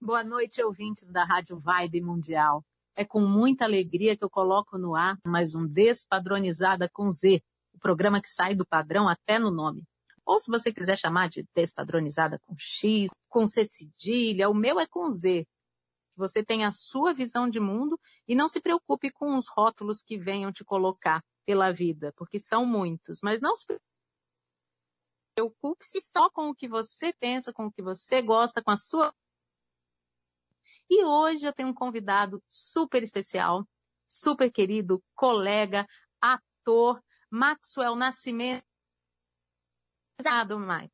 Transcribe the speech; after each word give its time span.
Boa 0.00 0.24
noite, 0.24 0.60
ouvintes 0.60 1.08
da 1.08 1.24
Rádio 1.24 1.56
Vibe 1.56 2.00
Mundial. 2.00 2.64
É 2.96 3.04
com 3.04 3.20
muita 3.20 3.64
alegria 3.64 4.16
que 4.16 4.24
eu 4.24 4.28
coloco 4.28 4.76
no 4.76 4.96
ar 4.96 5.16
mais 5.24 5.54
um 5.54 5.64
Despadronizada 5.64 6.90
com 6.92 7.08
Z, 7.12 7.40
o 7.72 7.78
programa 7.78 8.20
que 8.20 8.28
sai 8.28 8.56
do 8.56 8.66
padrão 8.66 9.08
até 9.08 9.38
no 9.38 9.52
nome. 9.52 9.84
Ou 10.26 10.40
se 10.40 10.50
você 10.50 10.72
quiser 10.72 10.98
chamar 10.98 11.28
de 11.28 11.46
despadronizada 11.54 12.40
com 12.40 12.56
X, 12.58 13.08
com 13.28 13.46
C 13.46 13.64
cedilha, 13.64 14.50
o 14.50 14.54
meu 14.54 14.80
é 14.80 14.86
com 14.88 15.08
Z. 15.10 15.46
Você 16.20 16.44
tenha 16.44 16.68
a 16.68 16.72
sua 16.72 17.12
visão 17.12 17.48
de 17.48 17.58
mundo 17.58 17.98
e 18.28 18.36
não 18.36 18.48
se 18.48 18.60
preocupe 18.60 19.10
com 19.10 19.34
os 19.34 19.48
rótulos 19.48 20.02
que 20.02 20.16
venham 20.16 20.52
te 20.52 20.64
colocar 20.64 21.24
pela 21.44 21.72
vida, 21.72 22.12
porque 22.16 22.38
são 22.38 22.64
muitos. 22.64 23.20
Mas 23.22 23.40
não 23.40 23.56
se 23.56 23.66
preocupe-se 25.34 26.00
só 26.00 26.30
com 26.30 26.50
o 26.50 26.54
que 26.54 26.68
você 26.68 27.12
pensa, 27.14 27.52
com 27.52 27.66
o 27.66 27.72
que 27.72 27.82
você 27.82 28.22
gosta, 28.22 28.62
com 28.62 28.70
a 28.70 28.76
sua. 28.76 29.12
E 30.88 31.04
hoje 31.04 31.46
eu 31.46 31.52
tenho 31.52 31.70
um 31.70 31.74
convidado 31.74 32.42
super 32.46 33.02
especial, 33.02 33.66
super 34.06 34.52
querido, 34.52 35.02
colega, 35.14 35.86
ator, 36.20 37.02
Maxwell 37.30 37.96
Nascimento 37.96 38.64
Obrigado, 40.20 40.58
Max. 40.58 40.92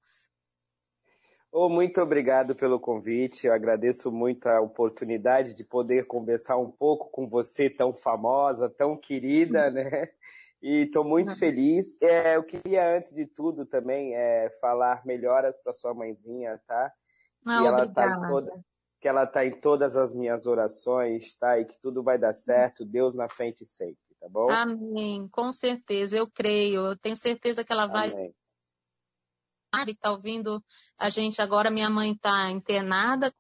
Oh, 1.59 1.71
muito 1.71 2.03
obrigado 2.03 2.55
pelo 2.55 2.79
convite. 2.79 3.47
Eu 3.47 3.55
agradeço 3.55 4.13
muito 4.13 4.47
a 4.47 4.61
oportunidade 4.61 5.55
de 5.55 5.65
poder 5.65 6.07
conversar 6.07 6.59
um 6.59 6.71
pouco 6.71 7.09
com 7.11 7.27
você, 7.27 7.71
tão 7.71 7.95
famosa, 7.95 8.69
tão 8.69 8.95
querida, 8.95 9.71
né? 9.71 10.11
E 10.63 10.83
estou 10.83 11.03
muito 11.03 11.31
uhum. 11.31 11.37
feliz. 11.37 11.97
É, 12.03 12.37
eu 12.37 12.43
queria, 12.43 12.95
antes 12.95 13.15
de 13.15 13.25
tudo, 13.25 13.65
também 13.65 14.15
é, 14.15 14.51
falar 14.61 15.01
melhoras 15.07 15.59
para 15.59 15.73
sua 15.73 15.95
mãezinha, 15.95 16.61
tá? 16.67 16.93
Ah, 17.47 17.61
que 17.61 17.67
ela 17.67 17.89
tá 17.89 18.29
toda, 18.29 18.65
que 19.01 19.09
ela 19.09 19.25
está 19.25 19.47
em 19.47 19.53
todas 19.53 19.97
as 19.97 20.15
minhas 20.15 20.47
orações, 20.47 21.33
tá? 21.39 21.59
E 21.59 21.65
que 21.65 21.81
tudo 21.81 22.03
vai 22.03 22.19
dar 22.19 22.35
certo. 22.35 22.85
Deus 22.85 23.15
na 23.15 23.31
frente 23.31 23.65
sempre, 23.65 23.97
tá 24.21 24.29
bom? 24.29 24.51
Amém. 24.51 25.27
Com 25.29 25.51
certeza, 25.53 26.19
eu 26.19 26.29
creio. 26.29 26.85
Eu 26.85 26.99
tenho 26.99 27.17
certeza 27.17 27.65
que 27.65 27.73
ela 27.73 27.87
vai 27.87 28.13
Amém 28.13 28.35
que 29.85 29.93
está 29.93 30.11
ouvindo 30.11 30.63
a 30.99 31.11
gente 31.11 31.41
agora, 31.41 31.71
minha 31.71 31.91
mãe 31.91 32.13
está 32.13 32.51
internada, 32.51 33.33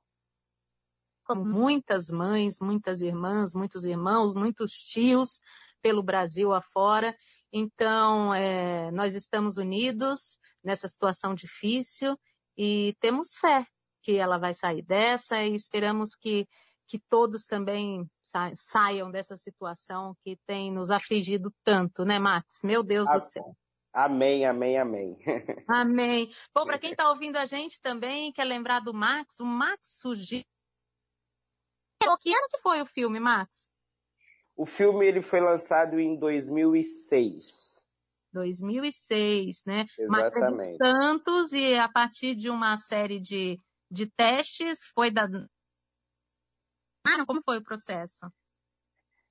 como 1.24 1.44
muitas 1.44 2.08
mães, 2.08 2.58
muitas 2.60 3.00
irmãs, 3.00 3.54
muitos 3.54 3.84
irmãos, 3.84 4.34
muitos 4.34 4.72
tios 4.72 5.40
pelo 5.82 6.02
Brasil 6.02 6.52
afora. 6.52 7.14
Então, 7.52 8.32
é, 8.32 8.90
nós 8.92 9.14
estamos 9.14 9.56
unidos 9.56 10.38
nessa 10.62 10.88
situação 10.88 11.34
difícil 11.34 12.18
e 12.56 12.94
temos 13.00 13.36
fé 13.36 13.66
que 14.02 14.16
ela 14.16 14.38
vai 14.38 14.54
sair 14.54 14.82
dessa 14.82 15.42
e 15.42 15.54
esperamos 15.54 16.14
que, 16.14 16.46
que 16.86 16.98
todos 17.08 17.46
também 17.46 18.08
saiam 18.54 19.10
dessa 19.10 19.36
situação 19.36 20.16
que 20.22 20.36
tem 20.46 20.72
nos 20.72 20.90
afligido 20.90 21.52
tanto, 21.64 22.04
né, 22.04 22.18
Max? 22.18 22.60
Meu 22.62 22.82
Deus 22.82 23.08
ah, 23.08 23.14
do 23.14 23.20
céu. 23.20 23.56
Amém, 23.96 24.44
amém, 24.44 24.76
amém. 24.76 25.16
Amém. 25.66 26.30
Bom, 26.54 26.66
para 26.66 26.78
quem 26.78 26.90
está 26.90 27.08
ouvindo 27.08 27.36
a 27.36 27.46
gente 27.46 27.80
também, 27.80 28.30
quer 28.30 28.44
lembrar 28.44 28.80
do 28.80 28.92
Max, 28.92 29.40
o 29.40 29.46
Max 29.46 30.00
surgiu. 30.02 30.42
Que 32.20 32.28
ano 32.28 32.48
que 32.50 32.60
foi 32.60 32.82
o 32.82 32.86
filme, 32.86 33.18
Max? 33.18 33.50
O 34.54 34.66
filme 34.66 35.06
ele 35.06 35.22
foi 35.22 35.40
lançado 35.40 35.98
em 35.98 36.18
2006. 36.18 37.82
2006, 38.34 39.64
né? 39.64 39.86
Exatamente. 39.98 40.78
Max 40.78 40.92
Santos 40.92 41.52
e 41.54 41.74
a 41.74 41.88
partir 41.88 42.34
de 42.34 42.50
uma 42.50 42.76
série 42.76 43.18
de, 43.18 43.58
de 43.90 44.10
testes 44.10 44.84
foi 44.94 45.10
da. 45.10 45.26
Ah, 47.06 47.24
como 47.26 47.42
foi 47.42 47.58
o 47.58 47.64
processo? 47.64 48.26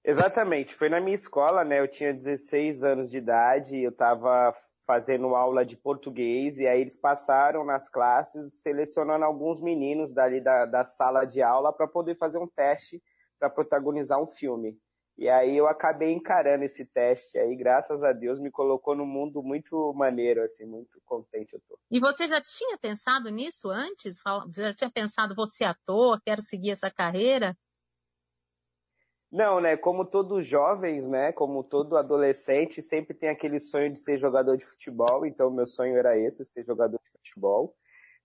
Exatamente, 0.07 0.75
foi 0.75 0.87
na 0.87 1.01
minha 1.01 1.15
escola, 1.15 1.63
né? 1.63 1.79
Eu 1.79 1.87
tinha 1.87 2.13
16 2.13 2.83
anos 2.83 3.09
de 3.09 3.17
idade, 3.17 3.79
eu 3.79 3.89
estava 3.89 4.53
fazendo 4.85 5.35
aula 5.35 5.65
de 5.65 5.75
português 5.75 6.59
e 6.59 6.67
aí 6.67 6.79
eles 6.79 6.95
passaram 6.95 7.65
nas 7.65 7.89
classes 7.89 8.61
selecionando 8.61 9.25
alguns 9.25 9.59
meninos 9.59 10.13
dali 10.13 10.39
da, 10.39 10.67
da 10.67 10.85
sala 10.85 11.25
de 11.25 11.41
aula 11.41 11.73
para 11.73 11.87
poder 11.87 12.15
fazer 12.17 12.37
um 12.37 12.47
teste 12.47 13.01
para 13.39 13.49
protagonizar 13.49 14.21
um 14.21 14.27
filme. 14.27 14.79
E 15.17 15.27
aí 15.27 15.57
eu 15.57 15.67
acabei 15.67 16.11
encarando 16.11 16.65
esse 16.65 16.85
teste 16.85 17.39
aí, 17.39 17.55
graças 17.55 18.03
a 18.03 18.11
Deus, 18.11 18.39
me 18.39 18.51
colocou 18.51 18.95
num 18.95 19.07
mundo 19.07 19.41
muito 19.41 19.91
maneiro, 19.93 20.43
assim, 20.43 20.65
muito 20.65 21.01
contente 21.03 21.53
eu 21.53 21.61
tô. 21.67 21.79
E 21.89 21.99
você 21.99 22.27
já 22.27 22.39
tinha 22.39 22.77
pensado 22.77 23.29
nisso 23.31 23.69
antes? 23.69 24.17
Você 24.45 24.61
já 24.61 24.73
tinha 24.75 24.91
pensado, 24.91 25.33
você 25.33 25.63
ator, 25.63 26.21
quero 26.23 26.43
seguir 26.43 26.71
essa 26.71 26.91
carreira? 26.91 27.57
Não, 29.35 29.59
né? 29.59 29.75
Como 29.75 30.05
todos 30.05 30.47
jovens, 30.47 31.09
né? 31.09 31.33
Como 31.33 31.61
todo 31.61 31.97
adolescente, 31.97 32.81
sempre 32.81 33.13
tem 33.13 33.27
aquele 33.27 33.59
sonho 33.59 33.91
de 33.91 33.99
ser 33.99 34.15
jogador 34.15 34.55
de 34.55 34.63
futebol. 34.65 35.25
Então, 35.25 35.51
meu 35.51 35.67
sonho 35.67 35.97
era 35.97 36.17
esse, 36.17 36.45
ser 36.45 36.63
jogador 36.63 36.97
de 37.03 37.11
futebol. 37.11 37.75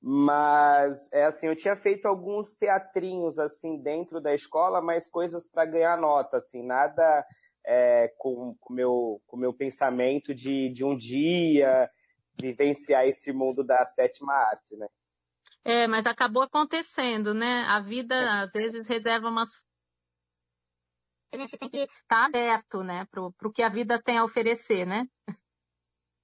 Mas, 0.00 1.08
é 1.12 1.24
assim, 1.24 1.48
eu 1.48 1.56
tinha 1.56 1.74
feito 1.74 2.06
alguns 2.06 2.52
teatrinhos, 2.52 3.40
assim, 3.40 3.76
dentro 3.82 4.20
da 4.20 4.32
escola, 4.32 4.80
mas 4.80 5.08
coisas 5.08 5.48
para 5.48 5.64
ganhar 5.64 5.98
nota, 5.98 6.36
assim, 6.36 6.62
nada 6.62 7.26
é, 7.66 8.14
com 8.16 8.56
o 8.60 8.72
meu, 8.72 9.20
com 9.26 9.36
meu 9.36 9.52
pensamento 9.52 10.32
de, 10.32 10.68
de 10.68 10.84
um 10.84 10.96
dia 10.96 11.90
vivenciar 12.40 13.02
esse 13.02 13.32
mundo 13.32 13.64
da 13.64 13.84
sétima 13.84 14.32
arte, 14.32 14.76
né? 14.76 14.86
É, 15.64 15.88
mas 15.88 16.06
acabou 16.06 16.44
acontecendo, 16.44 17.34
né? 17.34 17.64
A 17.68 17.80
vida, 17.80 18.14
é. 18.14 18.28
às 18.44 18.52
vezes, 18.52 18.86
reserva 18.86 19.28
umas 19.28 19.50
a 21.32 21.38
gente 21.38 21.56
tem 21.56 21.68
que 21.68 21.78
estar 21.78 21.90
tá 22.08 22.26
aberto, 22.26 22.82
né, 22.82 23.06
para 23.10 23.22
o 23.22 23.52
que 23.52 23.62
a 23.62 23.68
vida 23.68 24.00
tem 24.02 24.18
a 24.18 24.24
oferecer, 24.24 24.86
né? 24.86 25.06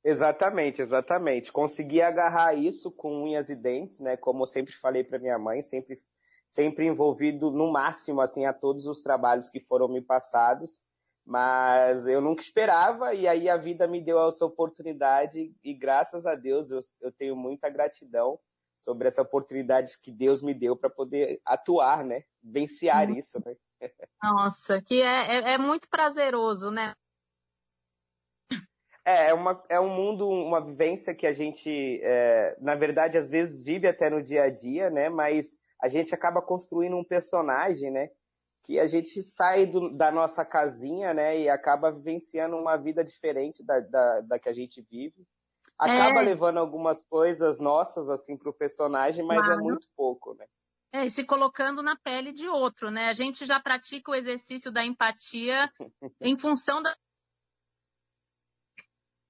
Exatamente, 0.05 0.81
exatamente. 0.81 1.50
Consegui 1.50 2.00
agarrar 2.00 2.55
isso 2.55 2.93
com 2.93 3.25
unhas 3.25 3.50
e 3.50 3.56
dentes, 3.56 3.99
né? 3.99 4.16
Como 4.16 4.43
eu 4.43 4.47
sempre 4.47 4.72
falei 4.72 5.03
para 5.03 5.19
minha 5.19 5.37
mãe, 5.37 5.62
sempre, 5.62 6.00
sempre 6.47 6.87
envolvido 6.87 7.50
no 7.50 7.72
máximo 7.72 8.21
assim 8.21 8.47
a 8.47 8.53
todos 8.53 8.87
os 8.87 9.00
trabalhos 9.00 9.50
que 9.50 9.59
foram 9.59 9.89
me 9.89 10.00
passados. 10.00 10.81
Mas 11.25 12.06
eu 12.06 12.21
nunca 12.21 12.41
esperava 12.41 13.15
e 13.15 13.27
aí 13.27 13.49
a 13.49 13.56
vida 13.56 13.89
me 13.89 14.00
deu 14.00 14.25
essa 14.28 14.47
oportunidade 14.47 15.53
e 15.65 15.75
graças 15.75 16.25
a 16.25 16.37
Deus 16.37 16.71
eu, 16.71 16.78
eu 17.00 17.11
tenho 17.11 17.34
muita 17.34 17.69
gratidão 17.69 18.39
sobre 18.78 19.09
essa 19.09 19.22
oportunidade 19.22 19.99
que 20.00 20.12
Deus 20.12 20.41
me 20.41 20.55
deu 20.55 20.77
para 20.77 20.89
poder 20.89 21.41
atuar, 21.45 22.05
né? 22.05 22.22
Venciar 22.41 23.11
hum. 23.11 23.15
isso, 23.15 23.43
né? 23.45 23.56
Nossa, 24.23 24.83
que 24.83 25.03
é, 25.03 25.37
é, 25.37 25.53
é 25.55 25.59
muito 25.59 25.89
prazeroso, 25.89 26.71
né? 26.71 26.95
É, 29.05 29.31
é, 29.31 29.35
uma, 29.35 29.65
é 29.69 29.79
um 29.79 29.89
mundo, 29.89 30.29
uma 30.29 30.61
vivência 30.61 31.15
que 31.15 31.29
a 31.29 31.33
gente, 31.33 32.01
é, 32.03 32.57
na 32.61 32.75
verdade, 32.75 33.17
às 33.17 33.31
vezes 33.31 33.63
vive 33.63 33.87
até 33.87 34.11
no 34.11 34.21
dia 34.21 34.43
a 34.43 34.51
dia, 34.51 34.91
né? 34.91 35.09
Mas 35.09 35.57
a 35.81 35.87
gente 35.87 36.13
acaba 36.13 36.43
construindo 36.43 36.97
um 36.97 37.05
personagem, 37.05 37.91
né? 37.91 38.11
Que 38.65 38.81
a 38.81 38.87
gente 38.89 39.23
sai 39.23 39.65
do, 39.65 39.97
da 39.97 40.11
nossa 40.11 40.45
casinha, 40.45 41.15
né? 41.15 41.39
E 41.39 41.49
acaba 41.49 41.93
vivenciando 41.93 42.57
uma 42.57 42.77
vida 42.77 43.05
diferente 43.05 43.63
da, 43.63 43.79
da, 43.79 44.21
da 44.23 44.39
que 44.41 44.49
a 44.49 44.53
gente 44.53 44.83
vive. 44.91 45.25
Acaba 45.79 46.21
é. 46.21 46.25
levando 46.25 46.59
algumas 46.59 47.03
coisas 47.05 47.61
nossas, 47.61 48.11
assim, 48.11 48.37
pro 48.37 48.53
personagem, 48.53 49.25
mas 49.25 49.45
é 49.45 49.47
claro. 49.47 49.61
é 49.61 49.63
muito 49.63 49.87
pouco, 49.95 50.35
né? 50.35 50.47
É, 50.93 51.05
e 51.05 51.11
se 51.11 51.25
colocando 51.25 51.83
na 51.83 51.97
pele 51.97 52.33
de 52.33 52.49
outro, 52.49 52.91
né? 52.91 53.09
A 53.09 53.13
gente 53.13 53.45
já 53.45 53.61
pratica 53.61 54.11
o 54.11 54.15
exercício 54.15 54.71
da 54.71 54.85
empatia 54.85 55.71
em 56.21 56.37
função 56.39 56.83
da. 56.83 56.97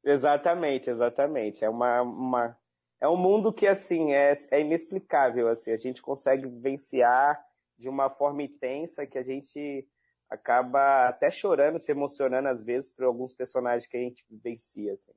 Exatamente, 0.04 0.88
exatamente. 0.90 1.64
É 1.64 1.68
uma, 1.68 2.02
uma 2.02 2.58
é 3.00 3.08
um 3.08 3.16
mundo 3.16 3.52
que 3.52 3.66
assim 3.66 4.12
é, 4.12 4.32
é 4.50 4.60
inexplicável 4.60 5.48
assim. 5.48 5.72
A 5.72 5.76
gente 5.76 6.00
consegue 6.00 6.46
vivenciar 6.46 7.44
de 7.76 7.88
uma 7.88 8.08
forma 8.08 8.42
intensa 8.42 9.06
que 9.06 9.18
a 9.18 9.22
gente 9.22 9.86
acaba 10.30 11.08
até 11.08 11.30
chorando, 11.30 11.78
se 11.78 11.90
emocionando 11.90 12.48
às 12.48 12.64
vezes 12.64 12.90
por 12.90 13.04
alguns 13.04 13.34
personagens 13.34 13.86
que 13.86 13.96
a 13.96 14.00
gente 14.00 14.24
vivencia 14.28 14.92
assim. 14.92 15.12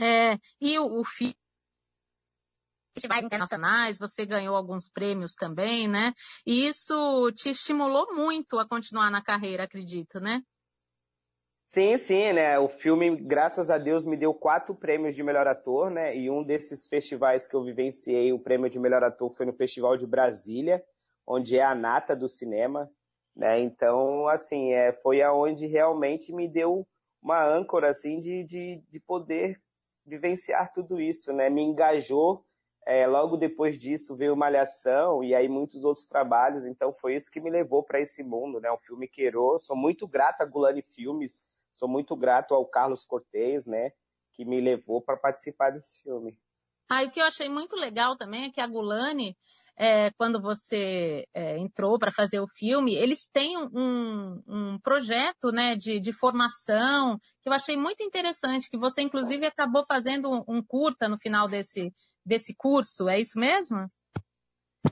É, 0.00 0.38
e 0.60 0.78
o, 0.78 1.00
o 1.00 1.04
filme 1.04 1.36
festivais 2.94 3.24
internacionais, 3.24 3.98
você 3.98 4.26
ganhou 4.26 4.54
alguns 4.54 4.88
prêmios 4.88 5.34
também, 5.34 5.88
né? 5.88 6.12
E 6.46 6.66
isso 6.66 7.32
te 7.34 7.50
estimulou 7.50 8.14
muito 8.14 8.58
a 8.58 8.68
continuar 8.68 9.10
na 9.10 9.22
carreira, 9.22 9.64
acredito, 9.64 10.20
né? 10.20 10.42
Sim, 11.66 11.96
sim, 11.96 12.34
né? 12.34 12.58
O 12.58 12.68
filme, 12.68 13.16
graças 13.16 13.70
a 13.70 13.78
Deus, 13.78 14.04
me 14.04 14.14
deu 14.14 14.34
quatro 14.34 14.74
prêmios 14.74 15.14
de 15.14 15.22
melhor 15.22 15.46
ator, 15.48 15.90
né? 15.90 16.14
E 16.14 16.30
um 16.30 16.44
desses 16.44 16.86
festivais 16.86 17.46
que 17.46 17.56
eu 17.56 17.64
vivenciei, 17.64 18.30
o 18.30 18.38
prêmio 18.38 18.68
de 18.68 18.78
melhor 18.78 19.02
ator 19.02 19.30
foi 19.30 19.46
no 19.46 19.54
Festival 19.54 19.96
de 19.96 20.06
Brasília, 20.06 20.84
onde 21.26 21.56
é 21.56 21.64
a 21.64 21.74
nata 21.74 22.14
do 22.14 22.28
cinema. 22.28 22.90
Né? 23.34 23.60
Então, 23.60 24.28
assim, 24.28 24.74
é, 24.74 24.92
foi 24.92 25.22
aonde 25.22 25.66
realmente 25.66 26.30
me 26.30 26.46
deu 26.46 26.86
uma 27.22 27.42
âncora 27.42 27.88
assim 27.88 28.18
de, 28.18 28.44
de, 28.44 28.82
de 28.90 29.00
poder 29.00 29.58
vivenciar 30.04 30.70
tudo 30.74 31.00
isso, 31.00 31.32
né? 31.32 31.48
Me 31.48 31.62
engajou. 31.62 32.44
É, 32.84 33.06
logo 33.06 33.36
depois 33.36 33.78
disso 33.78 34.16
veio 34.16 34.36
Malhação 34.36 35.22
e 35.22 35.34
aí 35.34 35.48
muitos 35.48 35.84
outros 35.84 36.06
trabalhos. 36.06 36.66
Então 36.66 36.92
foi 36.92 37.14
isso 37.14 37.30
que 37.30 37.40
me 37.40 37.50
levou 37.50 37.82
para 37.82 38.00
esse 38.00 38.22
mundo, 38.22 38.60
né? 38.60 38.70
O 38.70 38.78
filme 38.78 39.06
Queiro. 39.06 39.58
Sou 39.58 39.76
muito 39.76 40.06
grato 40.06 40.42
a 40.42 40.46
Gulani 40.46 40.82
Filmes. 40.82 41.42
Sou 41.72 41.88
muito 41.88 42.16
grato 42.16 42.54
ao 42.54 42.66
Carlos 42.66 43.04
Cortez, 43.04 43.66
né? 43.66 43.92
Que 44.34 44.44
me 44.44 44.60
levou 44.60 45.00
para 45.00 45.16
participar 45.16 45.70
desse 45.70 46.02
filme. 46.02 46.38
Ah, 46.90 47.04
e 47.04 47.06
o 47.06 47.10
que 47.10 47.20
eu 47.20 47.24
achei 47.24 47.48
muito 47.48 47.76
legal 47.76 48.16
também 48.16 48.44
é 48.44 48.50
que 48.50 48.60
a 48.60 48.66
Gulani 48.66 49.36
é, 49.76 50.10
quando 50.12 50.40
você 50.40 51.26
é, 51.34 51.58
entrou 51.58 51.98
para 51.98 52.12
fazer 52.12 52.40
o 52.40 52.48
filme, 52.48 52.94
eles 52.94 53.26
têm 53.26 53.56
um, 53.56 54.42
um 54.46 54.78
projeto 54.82 55.50
né, 55.50 55.76
de, 55.76 55.98
de, 55.98 56.12
formação 56.12 57.18
que 57.40 57.48
eu 57.48 57.52
achei 57.52 57.76
muito 57.76 58.02
interessante, 58.02 58.68
que 58.70 58.78
você 58.78 59.02
inclusive 59.02 59.46
acabou 59.46 59.84
fazendo 59.86 60.30
um, 60.30 60.56
um 60.56 60.62
curta 60.62 61.08
no 61.08 61.18
final 61.18 61.48
desse, 61.48 61.92
desse 62.24 62.54
curso, 62.54 63.08
é 63.08 63.18
isso 63.18 63.38
mesmo? 63.38 63.88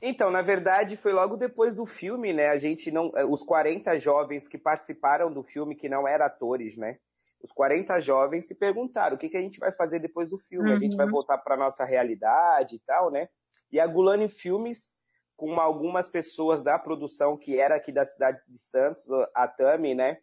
Então, 0.01 0.31
na 0.31 0.41
verdade, 0.41 0.95
foi 0.95 1.11
logo 1.11 1.35
depois 1.35 1.75
do 1.75 1.85
filme, 1.85 2.31
né? 2.31 2.47
A 2.47 2.57
gente 2.57 2.89
não. 2.91 3.11
É, 3.15 3.25
os 3.25 3.43
40 3.43 3.97
jovens 3.97 4.47
que 4.47 4.57
participaram 4.57 5.31
do 5.31 5.43
filme, 5.43 5.75
que 5.75 5.89
não 5.89 6.07
eram 6.07 6.25
atores, 6.25 6.77
né? 6.77 6.97
Os 7.43 7.51
40 7.51 7.99
jovens 7.99 8.47
se 8.47 8.55
perguntaram 8.55 9.15
o 9.15 9.19
que, 9.19 9.27
que 9.27 9.35
a 9.35 9.41
gente 9.41 9.59
vai 9.59 9.71
fazer 9.71 9.99
depois 9.99 10.29
do 10.29 10.37
filme. 10.37 10.69
Uhum. 10.69 10.75
A 10.75 10.79
gente 10.79 10.95
vai 10.95 11.07
uhum. 11.07 11.11
voltar 11.11 11.37
para 11.39 11.57
nossa 11.57 11.83
realidade 11.83 12.75
e 12.75 12.79
tal, 12.79 13.11
né? 13.11 13.27
E 13.71 13.79
a 13.79 13.87
Gulani 13.87 14.27
Filmes, 14.27 14.93
com 15.37 15.59
algumas 15.59 16.09
pessoas 16.09 16.61
da 16.61 16.77
produção 16.77 17.37
que 17.37 17.59
era 17.59 17.75
aqui 17.75 17.91
da 17.91 18.05
cidade 18.05 18.41
de 18.47 18.59
Santos, 18.59 19.05
a 19.33 19.47
Tami, 19.47 19.95
né? 19.95 20.19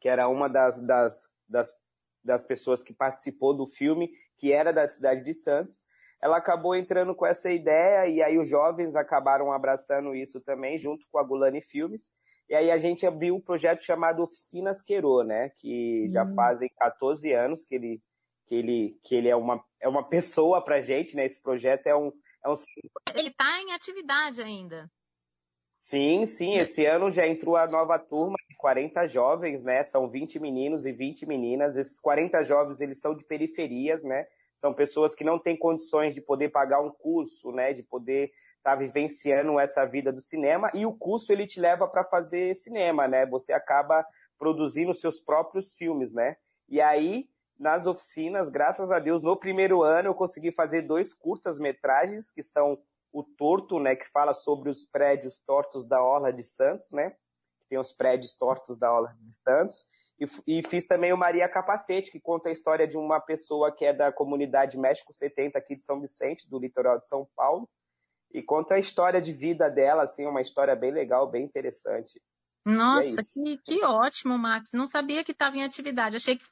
Que 0.00 0.08
era 0.08 0.28
uma 0.28 0.48
das, 0.48 0.80
das, 0.80 1.28
das, 1.48 1.72
das 2.24 2.42
pessoas 2.42 2.82
que 2.82 2.92
participou 2.92 3.54
do 3.54 3.66
filme, 3.66 4.10
que 4.36 4.52
era 4.52 4.72
da 4.72 4.86
cidade 4.86 5.22
de 5.22 5.34
Santos. 5.34 5.80
Ela 6.20 6.38
acabou 6.38 6.74
entrando 6.74 7.14
com 7.14 7.26
essa 7.26 7.50
ideia 7.52 8.08
e 8.08 8.22
aí 8.22 8.38
os 8.38 8.48
jovens 8.48 8.96
acabaram 8.96 9.52
abraçando 9.52 10.14
isso 10.14 10.40
também, 10.40 10.78
junto 10.78 11.06
com 11.12 11.18
a 11.18 11.22
Gulani 11.22 11.60
Filmes. 11.60 12.10
E 12.48 12.54
aí 12.54 12.70
a 12.70 12.78
gente 12.78 13.06
abriu 13.06 13.36
um 13.36 13.40
projeto 13.40 13.82
chamado 13.82 14.22
Oficinas 14.22 14.80
Queiro, 14.80 15.22
né? 15.22 15.50
Que 15.56 16.08
já 16.08 16.24
hum. 16.24 16.34
fazem 16.34 16.70
14 16.78 17.32
anos 17.32 17.62
que 17.62 17.74
ele, 17.74 18.02
que 18.46 18.54
ele, 18.54 18.98
que 19.04 19.14
ele 19.14 19.28
é, 19.28 19.36
uma, 19.36 19.62
é 19.80 19.88
uma 19.88 20.08
pessoa 20.08 20.64
pra 20.64 20.80
gente, 20.80 21.14
né? 21.14 21.26
Esse 21.26 21.40
projeto 21.40 21.86
é 21.86 21.94
um, 21.94 22.10
é. 22.44 23.18
Ele 23.18 23.28
está 23.28 23.60
em 23.60 23.72
atividade 23.72 24.40
ainda. 24.40 24.90
Sim, 25.76 26.26
sim. 26.26 26.58
Esse 26.58 26.84
ano 26.84 27.10
já 27.10 27.26
entrou 27.26 27.56
a 27.56 27.66
nova 27.66 27.98
turma 27.98 28.36
de 28.48 28.56
40 28.56 29.06
jovens, 29.06 29.62
né? 29.62 29.82
São 29.82 30.08
20 30.08 30.38
meninos 30.40 30.84
e 30.84 30.92
20 30.92 31.24
meninas. 31.24 31.76
Esses 31.76 32.00
40 32.00 32.42
jovens, 32.42 32.80
eles 32.80 33.00
são 33.00 33.14
de 33.14 33.24
periferias, 33.24 34.02
né? 34.02 34.26
São 34.56 34.74
pessoas 34.74 35.14
que 35.14 35.22
não 35.22 35.38
têm 35.38 35.56
condições 35.56 36.14
de 36.14 36.20
poder 36.20 36.50
pagar 36.50 36.80
um 36.80 36.90
curso, 36.90 37.52
né? 37.52 37.72
De 37.72 37.82
poder 37.84 38.32
estar 38.56 38.72
tá 38.72 38.76
vivenciando 38.76 39.58
essa 39.58 39.84
vida 39.86 40.12
do 40.12 40.20
cinema. 40.20 40.68
E 40.74 40.84
o 40.84 40.92
curso, 40.92 41.32
ele 41.32 41.46
te 41.46 41.60
leva 41.60 41.86
para 41.86 42.04
fazer 42.04 42.56
cinema, 42.56 43.06
né? 43.06 43.24
Você 43.26 43.52
acaba 43.52 44.04
produzindo 44.36 44.92
seus 44.92 45.20
próprios 45.20 45.74
filmes, 45.74 46.12
né? 46.12 46.36
E 46.68 46.80
aí, 46.80 47.28
nas 47.58 47.86
oficinas, 47.86 48.48
graças 48.48 48.90
a 48.90 48.98
Deus, 48.98 49.22
no 49.22 49.36
primeiro 49.36 49.82
ano 49.82 50.08
eu 50.08 50.14
consegui 50.14 50.52
fazer 50.52 50.82
dois 50.82 51.12
curtas-metragens, 51.12 52.30
que 52.30 52.42
são 52.42 52.78
o 53.12 53.22
Torto, 53.22 53.80
né, 53.80 53.96
que 53.96 54.08
fala 54.08 54.32
sobre 54.32 54.70
os 54.70 54.84
prédios 54.84 55.38
tortos 55.38 55.86
da 55.86 56.02
Orla 56.02 56.32
de 56.32 56.44
Santos, 56.44 56.92
né? 56.92 57.16
Tem 57.68 57.78
os 57.78 57.92
prédios 57.92 58.32
tortos 58.32 58.76
da 58.76 58.92
Orla 58.92 59.16
de 59.20 59.34
Santos. 59.34 59.84
E, 60.18 60.58
e, 60.58 60.62
fiz 60.68 60.86
também 60.86 61.12
o 61.12 61.16
Maria 61.16 61.48
Capacete, 61.48 62.10
que 62.10 62.20
conta 62.20 62.48
a 62.48 62.52
história 62.52 62.86
de 62.86 62.96
uma 62.96 63.20
pessoa 63.20 63.70
que 63.70 63.84
é 63.84 63.92
da 63.92 64.12
comunidade 64.12 64.76
México 64.76 65.12
70 65.12 65.58
aqui 65.58 65.76
de 65.76 65.84
São 65.84 66.00
Vicente, 66.00 66.48
do 66.48 66.58
litoral 66.58 66.98
de 66.98 67.06
São 67.06 67.28
Paulo. 67.36 67.68
E 68.32 68.42
conta 68.42 68.74
a 68.74 68.78
história 68.78 69.20
de 69.20 69.32
vida 69.32 69.70
dela, 69.70 70.02
assim, 70.02 70.26
uma 70.26 70.40
história 70.40 70.74
bem 70.74 70.90
legal, 70.90 71.30
bem 71.30 71.44
interessante. 71.44 72.20
Nossa, 72.64 73.20
é 73.20 73.24
que, 73.24 73.58
que 73.58 73.84
ótimo, 73.84 74.36
Max. 74.36 74.70
Não 74.72 74.86
sabia 74.86 75.24
que 75.24 75.32
estava 75.32 75.56
em 75.56 75.64
atividade. 75.64 76.16
Achei 76.16 76.36
que 76.36 76.44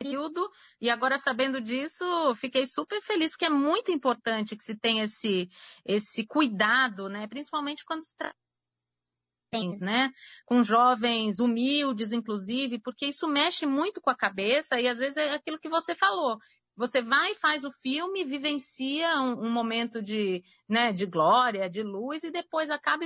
período, 0.00 0.50
e 0.80 0.88
agora 0.88 1.18
sabendo 1.18 1.60
disso, 1.60 2.04
fiquei 2.36 2.66
super 2.66 3.02
feliz, 3.02 3.32
porque 3.32 3.44
é 3.44 3.50
muito 3.50 3.92
importante 3.92 4.56
que 4.56 4.64
se 4.64 4.74
tenha 4.74 5.04
esse, 5.04 5.46
esse 5.84 6.26
cuidado, 6.26 7.08
né? 7.08 7.28
Principalmente 7.28 7.84
quando 7.84 8.02
se 8.02 8.16
trata 8.16 8.34
né? 9.82 10.10
Com 10.46 10.62
jovens 10.62 11.40
humildes, 11.40 12.12
inclusive, 12.12 12.80
porque 12.80 13.06
isso 13.06 13.26
mexe 13.26 13.66
muito 13.66 14.00
com 14.00 14.08
a 14.08 14.16
cabeça 14.16 14.80
e 14.80 14.86
às 14.86 15.00
vezes 15.00 15.16
é 15.16 15.34
aquilo 15.34 15.58
que 15.58 15.68
você 15.68 15.94
falou. 15.94 16.38
Você 16.76 17.02
vai, 17.02 17.34
faz 17.34 17.64
o 17.64 17.72
filme, 17.72 18.24
vivencia 18.24 19.20
um, 19.20 19.46
um 19.46 19.50
momento 19.50 20.00
de, 20.00 20.42
né, 20.68 20.92
de 20.92 21.04
glória, 21.04 21.68
de 21.68 21.82
luz 21.82 22.22
e 22.22 22.30
depois 22.30 22.70
acaba 22.70 23.04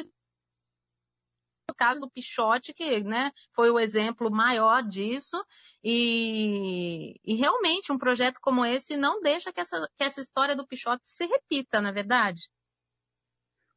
caso 1.77 2.01
do 2.01 2.11
Pichote, 2.11 2.73
que 2.73 3.03
né, 3.03 3.31
foi 3.53 3.71
o 3.71 3.79
exemplo 3.79 4.31
maior 4.31 4.83
disso, 4.83 5.37
e, 5.83 7.15
e, 7.25 7.35
realmente 7.35 7.93
um 7.93 7.99
projeto 7.99 8.39
como 8.41 8.65
esse 8.65 8.97
não 8.97 9.21
deixa 9.21 9.53
que 9.53 9.61
essa, 9.61 9.89
que 9.97 10.05
essa 10.05 10.21
história 10.21 10.57
do 10.57 10.67
Pichote 10.67 11.07
se 11.07 11.27
repita, 11.27 11.81
na 11.81 11.91
é 11.91 11.93
verdade? 11.93 12.43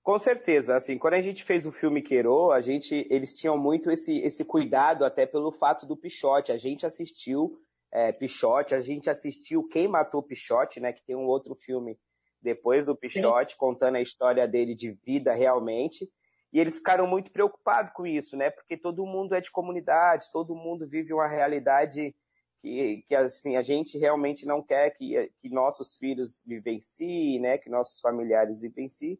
Com 0.02 0.18
certeza, 0.18 0.78
assim, 0.78 0.98
quando 0.98 1.16
a 1.16 1.22
gente 1.22 1.44
fez 1.44 1.66
o 1.66 1.72
filme 1.72 2.02
Queiro, 2.02 2.52
a 2.54 2.62
gente, 2.62 3.06
eles 3.10 3.34
tinham 3.34 3.58
muito 3.58 3.92
esse, 3.92 4.18
esse 4.20 4.46
cuidado 4.46 5.04
até 5.04 5.26
pelo 5.26 5.52
fato 5.52 5.86
do 5.86 5.98
Pichote. 5.98 6.50
A 6.50 6.58
gente 6.58 6.86
assistiu 6.86 7.60
é, 7.92 8.14
Pichote, 8.14 8.74
a 8.74 8.80
gente 8.80 9.10
assistiu 9.10 9.68
Quem 9.68 9.86
Matou 9.86 10.24
Pichote, 10.24 10.80
né, 10.80 10.94
que 10.94 11.04
tem 11.04 11.14
um 11.14 11.26
outro 11.26 11.56
filme 11.56 12.00
depois 12.42 12.86
do 12.86 12.96
Pichote, 12.96 13.52
Sim. 13.52 13.58
contando 13.58 13.96
a 13.96 14.02
história 14.02 14.48
dele 14.48 14.74
de 14.74 14.92
vida 14.92 15.34
realmente. 15.34 16.10
E 16.52 16.60
eles 16.60 16.78
ficaram 16.78 17.06
muito 17.06 17.32
preocupados 17.32 17.92
com 17.94 18.06
isso, 18.06 18.38
né? 18.38 18.50
Porque 18.50 18.78
todo 18.78 19.06
mundo 19.06 19.36
é 19.36 19.42
de 19.42 19.52
comunidade, 19.52 20.32
todo 20.32 20.56
mundo 20.56 20.88
vive 20.88 21.14
uma 21.14 21.28
realidade 21.28 22.16
que, 22.62 23.04
que 23.08 23.16
assim, 23.16 23.56
a 23.56 23.62
gente 23.62 23.98
realmente 23.98 24.46
não 24.46 24.62
quer 24.62 24.92
que, 24.92 25.32
que 25.42 25.50
nossos 25.50 25.96
filhos 25.96 26.44
vivenciem, 26.46 27.40
né? 27.40 27.58
Que 27.58 27.70
nossos 27.70 28.00
familiares 28.00 28.62
vivenciem. 28.62 29.20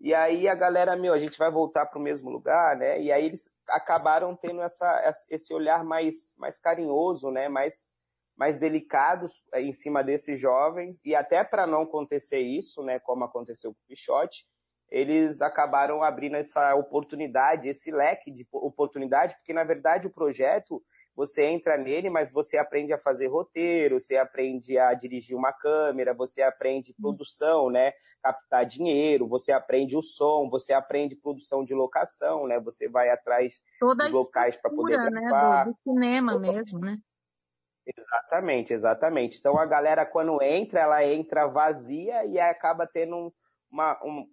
E 0.00 0.14
aí 0.14 0.46
a 0.46 0.54
galera, 0.54 0.96
meu, 0.96 1.12
a 1.12 1.18
gente 1.18 1.36
vai 1.36 1.50
voltar 1.50 1.86
para 1.86 1.98
o 1.98 2.02
mesmo 2.02 2.30
lugar, 2.30 2.76
né? 2.76 3.00
E 3.00 3.10
aí 3.10 3.24
eles 3.24 3.50
acabaram 3.70 4.34
tendo 4.36 4.62
essa, 4.62 5.12
esse 5.28 5.52
olhar 5.52 5.84
mais, 5.84 6.34
mais 6.38 6.60
carinhoso, 6.60 7.30
né? 7.32 7.48
Mais, 7.48 7.88
mais 8.36 8.56
delicado 8.56 9.26
eh, 9.52 9.62
em 9.62 9.72
cima 9.72 10.04
desses 10.04 10.38
jovens. 10.38 11.00
E 11.04 11.16
até 11.16 11.42
para 11.42 11.66
não 11.66 11.82
acontecer 11.82 12.38
isso, 12.38 12.82
né? 12.84 13.00
Como 13.00 13.24
aconteceu 13.24 13.72
com 13.72 13.80
o 13.80 13.88
Pichote, 13.88 14.46
eles 14.90 15.42
acabaram 15.42 16.02
abrindo 16.02 16.36
essa 16.36 16.74
oportunidade, 16.74 17.68
esse 17.68 17.90
leque 17.90 18.30
de 18.30 18.46
oportunidade, 18.52 19.36
porque 19.36 19.52
na 19.52 19.64
verdade 19.64 20.06
o 20.06 20.12
projeto 20.12 20.82
você 21.18 21.46
entra 21.46 21.76
nele, 21.76 22.08
mas 22.08 22.30
você 22.30 22.56
aprende 22.56 22.92
a 22.92 22.98
fazer 22.98 23.26
roteiro, 23.26 23.98
você 23.98 24.16
aprende 24.16 24.78
a 24.78 24.94
dirigir 24.94 25.36
uma 25.36 25.52
câmera, 25.52 26.14
você 26.14 26.42
aprende 26.42 26.92
hum. 26.92 27.02
produção, 27.02 27.68
né? 27.68 27.92
Captar 28.22 28.64
dinheiro, 28.64 29.26
você 29.26 29.50
aprende 29.50 29.96
o 29.96 30.02
som, 30.02 30.48
você 30.48 30.72
aprende 30.72 31.16
produção 31.16 31.64
de 31.64 31.74
locação, 31.74 32.46
né? 32.46 32.60
Você 32.60 32.88
vai 32.88 33.10
atrás 33.10 33.60
Toda 33.80 34.06
de 34.06 34.12
locais 34.12 34.56
para 34.56 34.70
poder 34.70 34.96
gravar. 35.10 35.66
Né? 35.66 35.72
Do, 35.72 35.72
do 35.72 35.92
cinema 35.92 36.32
Toda... 36.34 36.52
mesmo, 36.52 36.78
né? 36.78 36.96
Exatamente, 37.84 38.72
exatamente. 38.72 39.38
Então 39.38 39.58
a 39.58 39.66
galera 39.66 40.06
quando 40.06 40.40
entra, 40.40 40.78
ela 40.78 41.04
entra 41.04 41.48
vazia 41.48 42.24
e 42.26 42.38
acaba 42.38 42.86
tendo 42.86 43.34
uma, 43.68 43.98
um, 44.04 44.24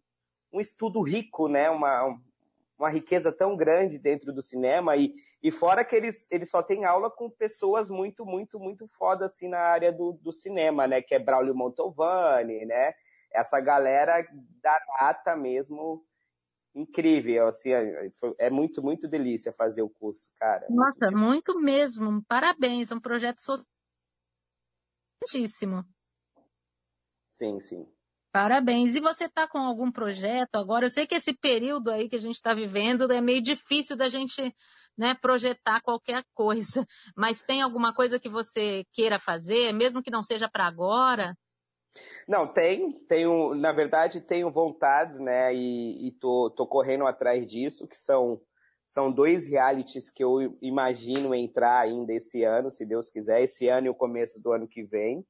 um 0.56 0.62
estudo 0.62 1.02
rico, 1.02 1.50
né? 1.50 1.70
Uma, 1.70 2.18
uma 2.80 2.90
riqueza 2.90 3.32
tão 3.32 3.58
grande 3.58 4.00
dentro 4.00 4.32
do 4.32 4.42
cinema 4.42 4.96
e, 4.96 5.14
e 5.44 5.52
fora 5.52 5.84
que 5.84 5.96
eles, 5.96 6.28
eles 6.32 6.50
só 6.50 6.64
têm 6.64 6.86
aula 6.86 7.12
com 7.12 7.30
pessoas 7.30 7.90
muito, 7.90 8.26
muito, 8.26 8.58
muito 8.58 8.88
foda 8.88 9.26
assim 9.26 9.50
na 9.50 9.60
área 9.60 9.92
do, 9.92 10.14
do 10.14 10.32
cinema, 10.32 10.88
né? 10.88 11.02
Que 11.02 11.16
é 11.16 11.20
Braulio 11.20 11.54
Montovani, 11.54 12.66
né? 12.66 12.94
Essa 13.34 13.60
galera 13.60 14.26
da 14.62 14.80
nata 15.02 15.36
mesmo 15.36 16.06
incrível, 16.74 17.48
assim, 17.48 17.72
é, 17.72 18.12
é 18.38 18.50
muito, 18.50 18.82
muito 18.82 19.08
delícia 19.08 19.52
fazer 19.54 19.82
o 19.82 19.90
curso, 19.90 20.34
cara. 20.38 20.68
Nossa, 20.70 21.10
muito, 21.12 21.54
muito 21.54 21.60
mesmo. 21.60 22.24
Parabéns, 22.28 22.92
é 22.92 22.96
um 22.96 23.00
projeto 23.00 23.42
social. 23.42 23.68
Sim, 27.30 27.60
sim. 27.60 27.95
Parabéns. 28.36 28.96
E 28.96 29.00
você 29.00 29.28
está 29.28 29.48
com 29.48 29.60
algum 29.60 29.90
projeto 29.90 30.56
agora? 30.56 30.88
Eu 30.88 30.90
sei 30.90 31.08
que 31.08 31.16
esse 31.16 31.34
período 31.34 31.90
aí 31.90 32.10
que 32.10 32.18
a 32.18 32.20
gente 32.20 32.36
está 32.36 32.54
vivendo 32.54 33.10
é 33.10 33.22
meio 33.22 33.42
difícil 33.42 33.96
da 33.96 34.10
gente 34.10 34.54
né, 34.98 35.16
projetar 35.22 35.80
qualquer 35.82 36.22
coisa, 36.34 36.86
mas 37.16 37.44
tem 37.44 37.62
alguma 37.62 37.96
coisa 37.96 38.20
que 38.20 38.28
você 38.28 38.84
queira 38.92 39.20
fazer, 39.20 39.72
mesmo 39.72 40.04
que 40.04 40.12
não 40.12 40.22
seja 40.22 40.50
para 40.52 40.66
agora? 40.66 41.34
Não, 42.28 42.46
tem, 42.46 43.00
tenho, 43.08 43.56
na 43.56 43.72
verdade, 43.72 44.20
tenho 44.20 44.52
vontades, 44.52 45.18
né, 45.18 45.56
e, 45.56 46.10
e 46.10 46.12
tô, 46.20 46.50
tô 46.50 46.68
correndo 46.68 47.08
atrás 47.08 47.48
disso, 47.48 47.88
que 47.88 47.98
são, 47.98 48.42
são 48.84 49.10
dois 49.10 49.50
realities 49.50 50.10
que 50.10 50.22
eu 50.22 50.58
imagino 50.62 51.34
entrar 51.34 51.80
ainda 51.80 52.12
esse 52.12 52.44
ano, 52.44 52.70
se 52.70 52.86
Deus 52.86 53.10
quiser, 53.10 53.44
esse 53.44 53.70
ano 53.70 53.88
e 53.88 53.90
o 53.90 53.96
começo 53.96 54.44
do 54.44 54.52
ano 54.52 54.68
que 54.68 54.84
vem. 54.84 55.26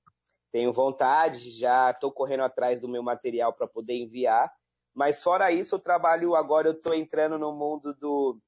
Tenho 0.55 0.71
vontade, 0.71 1.49
já 1.49 1.91
estou 1.91 2.09
correndo 2.09 2.43
atrás 2.43 2.79
do 2.79 2.87
meu 2.87 3.03
material 3.03 3.51
para 3.51 3.67
poder 3.67 3.91
enviar, 3.95 4.49
mas 4.93 5.21
fora 5.21 5.51
isso, 5.51 5.75
eu 5.75 5.79
trabalho 5.79 6.33
agora, 6.33 6.69
eu 6.69 6.71
estou 6.71 6.93
entrando 6.93 7.37
no 7.37 7.51
mundo 7.51 7.93
do, 7.95 8.39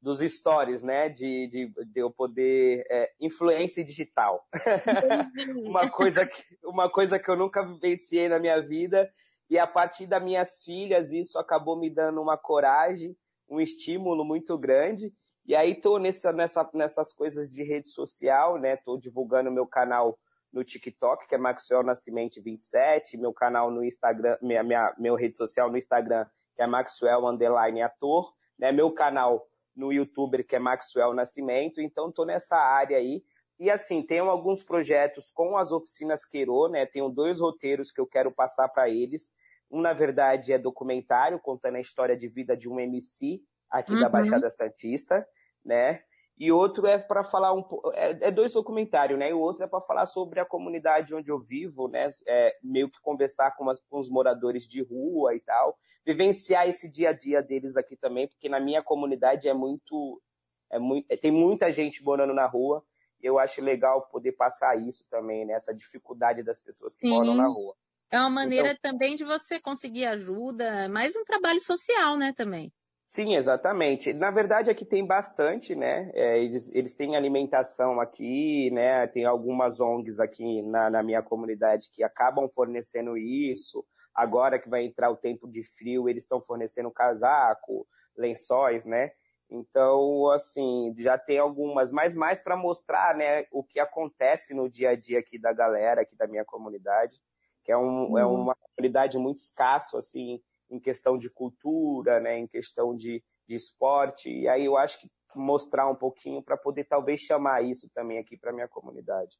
dos 0.00 0.20
stories, 0.20 0.80
né? 0.80 1.08
De, 1.08 1.48
de, 1.48 1.72
de 1.86 2.00
eu 2.00 2.08
poder. 2.08 2.86
É, 2.88 3.10
influência 3.20 3.84
digital. 3.84 4.46
uma, 5.66 5.90
coisa 5.90 6.24
que, 6.24 6.40
uma 6.62 6.88
coisa 6.88 7.18
que 7.18 7.28
eu 7.28 7.34
nunca 7.34 7.66
vivenciei 7.66 8.28
na 8.28 8.38
minha 8.38 8.60
vida. 8.60 9.12
E 9.50 9.58
a 9.58 9.66
partir 9.66 10.06
das 10.06 10.22
minhas 10.22 10.62
filhas, 10.62 11.10
isso 11.10 11.36
acabou 11.36 11.76
me 11.76 11.90
dando 11.90 12.22
uma 12.22 12.38
coragem, 12.38 13.16
um 13.48 13.60
estímulo 13.60 14.24
muito 14.24 14.56
grande. 14.56 15.12
E 15.44 15.56
aí 15.56 15.72
estou 15.72 15.98
nessa, 15.98 16.32
nessa, 16.32 16.70
nessas 16.72 17.12
coisas 17.12 17.50
de 17.50 17.64
rede 17.64 17.90
social, 17.90 18.56
né? 18.56 18.74
Estou 18.74 18.96
divulgando 18.96 19.50
meu 19.50 19.66
canal 19.66 20.16
no 20.52 20.64
TikTok, 20.64 21.26
que 21.26 21.34
é 21.34 21.38
Maxwell 21.38 21.82
Nascimento 21.82 22.42
27, 22.42 23.16
meu 23.16 23.32
canal 23.32 23.70
no 23.70 23.84
Instagram, 23.84 24.36
minha, 24.40 24.62
minha 24.62 24.94
meu 24.98 25.14
rede 25.14 25.36
social 25.36 25.70
no 25.70 25.76
Instagram, 25.76 26.26
que 26.56 26.62
é 26.62 26.66
Maxwell 26.66 27.26
Underline 27.26 27.82
Ator, 27.82 28.32
né? 28.58 28.72
Meu 28.72 28.90
canal 28.92 29.46
no 29.76 29.92
youtuber 29.92 30.44
que 30.44 30.56
é 30.56 30.58
Maxwell 30.58 31.14
Nascimento, 31.14 31.80
então 31.80 32.08
estou 32.08 32.26
nessa 32.26 32.56
área 32.56 32.96
aí. 32.96 33.22
E 33.58 33.70
assim, 33.70 34.02
tenho 34.02 34.30
alguns 34.30 34.62
projetos 34.62 35.30
com 35.30 35.56
as 35.56 35.72
oficinas 35.72 36.24
Queiro, 36.24 36.68
né? 36.68 36.86
Tenho 36.86 37.08
dois 37.08 37.40
roteiros 37.40 37.90
que 37.90 38.00
eu 38.00 38.06
quero 38.06 38.30
passar 38.32 38.68
para 38.68 38.88
eles. 38.88 39.32
Um, 39.70 39.80
na 39.80 39.92
verdade, 39.92 40.52
é 40.52 40.58
documentário, 40.58 41.38
contando 41.38 41.76
a 41.76 41.80
história 41.80 42.16
de 42.16 42.28
vida 42.28 42.56
de 42.56 42.68
um 42.68 42.78
MC 42.78 43.40
aqui 43.70 43.92
uhum. 43.92 44.00
da 44.00 44.08
Baixada 44.08 44.48
Santista, 44.48 45.26
né? 45.64 46.02
E 46.38 46.52
outro 46.52 46.86
é 46.86 46.96
para 46.96 47.24
falar 47.24 47.52
um 47.52 47.64
é, 47.94 48.28
é 48.28 48.30
dois 48.30 48.52
documentários, 48.52 49.18
né? 49.18 49.30
E 49.30 49.32
o 49.32 49.40
outro 49.40 49.64
é 49.64 49.66
para 49.66 49.80
falar 49.80 50.06
sobre 50.06 50.38
a 50.38 50.44
comunidade 50.44 51.14
onde 51.14 51.30
eu 51.30 51.40
vivo, 51.40 51.88
né? 51.88 52.08
É, 52.26 52.56
meio 52.62 52.88
que 52.88 53.00
conversar 53.00 53.56
com, 53.56 53.68
as, 53.68 53.80
com 53.80 53.98
os 53.98 54.08
moradores 54.08 54.64
de 54.64 54.80
rua 54.80 55.34
e 55.34 55.40
tal, 55.40 55.76
vivenciar 56.06 56.68
esse 56.68 56.88
dia 56.88 57.10
a 57.10 57.12
dia 57.12 57.42
deles 57.42 57.76
aqui 57.76 57.96
também, 57.96 58.28
porque 58.28 58.48
na 58.48 58.60
minha 58.60 58.82
comunidade 58.82 59.48
é 59.48 59.54
muito, 59.54 60.22
é 60.70 60.78
muito 60.78 61.08
tem 61.20 61.32
muita 61.32 61.72
gente 61.72 62.04
morando 62.04 62.32
na 62.32 62.46
rua. 62.46 62.84
Eu 63.20 63.36
acho 63.36 63.60
legal 63.60 64.02
poder 64.02 64.30
passar 64.32 64.80
isso 64.80 65.04
também, 65.10 65.44
né? 65.44 65.54
Essa 65.54 65.74
dificuldade 65.74 66.44
das 66.44 66.60
pessoas 66.60 66.94
que 66.94 67.04
Sim. 67.04 67.14
moram 67.14 67.34
na 67.34 67.48
rua. 67.48 67.74
É 68.10 68.18
uma 68.20 68.30
maneira 68.30 68.70
então, 68.70 68.92
também 68.92 69.16
de 69.16 69.24
você 69.24 69.60
conseguir 69.60 70.06
ajuda, 70.06 70.88
mais 70.88 71.16
um 71.16 71.24
trabalho 71.24 71.60
social, 71.60 72.16
né, 72.16 72.32
também. 72.32 72.72
Sim, 73.08 73.36
exatamente. 73.36 74.12
Na 74.12 74.30
verdade, 74.30 74.70
aqui 74.70 74.84
tem 74.84 75.04
bastante, 75.04 75.74
né? 75.74 76.10
É, 76.12 76.38
eles, 76.44 76.70
eles 76.74 76.92
têm 76.94 77.16
alimentação 77.16 77.98
aqui, 77.98 78.70
né? 78.70 79.06
Tem 79.06 79.24
algumas 79.24 79.80
ONGs 79.80 80.20
aqui 80.20 80.60
na, 80.60 80.90
na 80.90 81.02
minha 81.02 81.22
comunidade 81.22 81.88
que 81.90 82.04
acabam 82.04 82.46
fornecendo 82.50 83.16
isso. 83.16 83.82
Agora 84.14 84.58
que 84.58 84.68
vai 84.68 84.84
entrar 84.84 85.10
o 85.10 85.16
tempo 85.16 85.48
de 85.50 85.64
frio, 85.64 86.06
eles 86.06 86.24
estão 86.24 86.38
fornecendo 86.42 86.90
casaco, 86.90 87.86
lençóis, 88.14 88.84
né? 88.84 89.10
Então, 89.50 90.30
assim, 90.30 90.94
já 90.98 91.16
tem 91.16 91.38
algumas, 91.38 91.90
mas 91.90 92.14
mais 92.14 92.42
para 92.42 92.58
mostrar, 92.58 93.16
né, 93.16 93.46
o 93.50 93.64
que 93.64 93.80
acontece 93.80 94.52
no 94.52 94.68
dia 94.68 94.90
a 94.90 94.94
dia 94.94 95.18
aqui 95.20 95.38
da 95.38 95.54
galera, 95.54 96.02
aqui 96.02 96.14
da 96.14 96.26
minha 96.26 96.44
comunidade, 96.44 97.16
que 97.64 97.72
é, 97.72 97.76
um, 97.78 98.10
uhum. 98.10 98.18
é 98.18 98.26
uma 98.26 98.54
comunidade 98.54 99.16
muito 99.16 99.38
escasso, 99.38 99.96
assim, 99.96 100.42
em 100.70 100.78
questão 100.78 101.16
de 101.16 101.30
cultura, 101.30 102.20
né, 102.20 102.38
em 102.38 102.46
questão 102.46 102.94
de, 102.94 103.22
de 103.46 103.56
esporte. 103.56 104.30
E 104.30 104.48
aí 104.48 104.64
eu 104.64 104.76
acho 104.76 105.00
que 105.00 105.08
mostrar 105.34 105.88
um 105.88 105.94
pouquinho 105.94 106.42
para 106.42 106.56
poder 106.56 106.84
talvez 106.84 107.20
chamar 107.20 107.62
isso 107.62 107.88
também 107.94 108.18
aqui 108.18 108.36
para 108.36 108.52
minha 108.52 108.68
comunidade. 108.68 109.36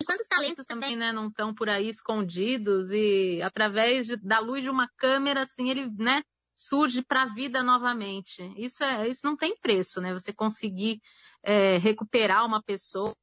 E 0.00 0.04
quantos 0.04 0.28
talentos 0.28 0.66
também, 0.66 0.96
né, 0.96 1.12
não 1.12 1.28
estão 1.28 1.54
por 1.54 1.68
aí 1.68 1.88
escondidos 1.88 2.90
e 2.90 3.40
através 3.42 4.06
de, 4.06 4.16
da 4.16 4.38
luz 4.38 4.62
de 4.62 4.70
uma 4.70 4.88
câmera, 4.96 5.44
assim, 5.44 5.70
ele, 5.70 5.90
né, 5.96 6.22
surge 6.54 7.02
para 7.04 7.22
a 7.22 7.34
vida 7.34 7.62
novamente. 7.62 8.42
Isso 8.56 8.82
é, 8.82 9.08
isso 9.08 9.26
não 9.26 9.36
tem 9.36 9.56
preço, 9.56 10.00
né? 10.00 10.12
Você 10.12 10.32
conseguir 10.32 11.00
é, 11.42 11.76
recuperar 11.76 12.46
uma 12.46 12.62
pessoa 12.62 13.14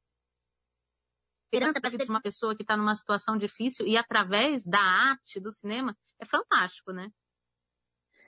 esperança 1.54 1.80
para 1.80 1.88
a 1.88 1.90
vida 1.90 2.04
de 2.04 2.10
uma 2.10 2.20
pessoa 2.20 2.54
que 2.54 2.62
está 2.62 2.76
numa 2.76 2.94
situação 2.94 3.36
difícil 3.36 3.86
e 3.86 3.96
através 3.96 4.64
da 4.64 4.80
arte, 4.80 5.40
do 5.40 5.50
cinema, 5.50 5.96
é 6.20 6.24
fantástico, 6.24 6.92
né? 6.92 7.08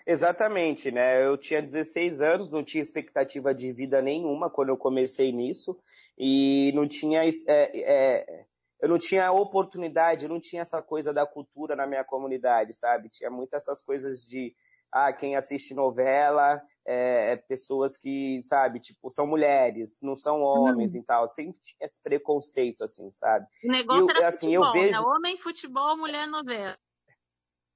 Exatamente, 0.06 0.90
né? 0.90 1.26
Eu 1.26 1.36
tinha 1.36 1.60
16 1.60 2.20
anos, 2.20 2.48
não 2.48 2.62
tinha 2.62 2.82
expectativa 2.82 3.52
de 3.52 3.72
vida 3.72 4.00
nenhuma 4.00 4.48
quando 4.48 4.68
eu 4.68 4.76
comecei 4.76 5.32
nisso 5.32 5.76
e 6.16 6.70
não 6.74 6.86
tinha 6.86 7.24
é, 7.24 7.30
é, 7.48 8.46
eu 8.80 8.88
não 8.88 8.98
tinha 8.98 9.32
oportunidade, 9.32 10.28
não 10.28 10.38
tinha 10.38 10.62
essa 10.62 10.80
coisa 10.80 11.12
da 11.12 11.26
cultura 11.26 11.74
na 11.74 11.86
minha 11.86 12.04
comunidade, 12.04 12.72
sabe? 12.72 13.08
Tinha 13.08 13.30
muitas 13.30 13.64
essas 13.64 13.82
coisas 13.82 14.24
de 14.24 14.54
ah, 14.96 15.12
quem 15.12 15.36
assiste 15.36 15.74
novela 15.74 16.62
é, 16.86 17.32
é, 17.32 17.36
pessoas 17.36 17.98
que, 17.98 18.40
sabe, 18.40 18.80
tipo, 18.80 19.10
são 19.10 19.26
mulheres, 19.26 20.00
não 20.02 20.16
são 20.16 20.40
homens 20.40 20.94
uhum. 20.94 21.00
e 21.00 21.04
tal. 21.04 21.28
Sempre 21.28 21.60
tinha 21.60 21.86
esse 21.86 22.02
preconceito, 22.02 22.82
assim, 22.82 23.12
sabe? 23.12 23.46
O 23.62 23.68
negócio 23.68 24.10
eu, 24.10 24.16
era 24.16 24.28
assim, 24.28 24.46
futebol, 24.46 24.66
eu 24.66 24.72
vejo... 24.72 24.92
né? 24.92 25.00
Homem, 25.00 25.38
futebol, 25.38 25.96
mulher, 25.98 26.26
novela. 26.26 26.78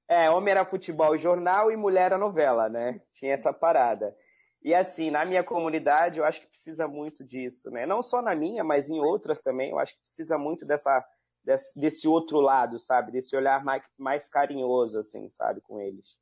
É, 0.09 0.31
homem 0.31 0.51
era 0.51 0.65
futebol 0.65 1.15
jornal 1.15 1.71
e 1.71 1.77
mulher 1.77 2.07
era 2.07 2.17
novela, 2.17 2.67
né? 2.67 2.99
Tinha 3.13 3.33
essa 3.33 3.53
parada. 3.53 4.15
E 4.63 4.73
assim, 4.73 5.11
na 5.11 5.23
minha 5.23 5.43
comunidade, 5.43 6.19
eu 6.19 6.25
acho 6.25 6.41
que 6.41 6.47
precisa 6.47 6.87
muito 6.87 7.23
disso, 7.23 7.69
né? 7.69 7.85
Não 7.85 8.01
só 8.01 8.19
na 8.19 8.33
minha, 8.33 8.63
mas 8.63 8.89
em 8.89 8.99
outras 8.99 9.41
também, 9.41 9.69
eu 9.69 9.79
acho 9.79 9.93
que 9.93 10.01
precisa 10.01 10.39
muito 10.39 10.65
dessa, 10.65 11.05
desse, 11.43 11.79
desse 11.79 12.07
outro 12.07 12.39
lado, 12.39 12.79
sabe? 12.79 13.11
Desse 13.11 13.35
olhar 13.35 13.63
mais, 13.63 13.83
mais 13.95 14.27
carinhoso, 14.27 14.97
assim, 14.97 15.29
sabe, 15.29 15.61
com 15.61 15.79
eles. 15.79 16.20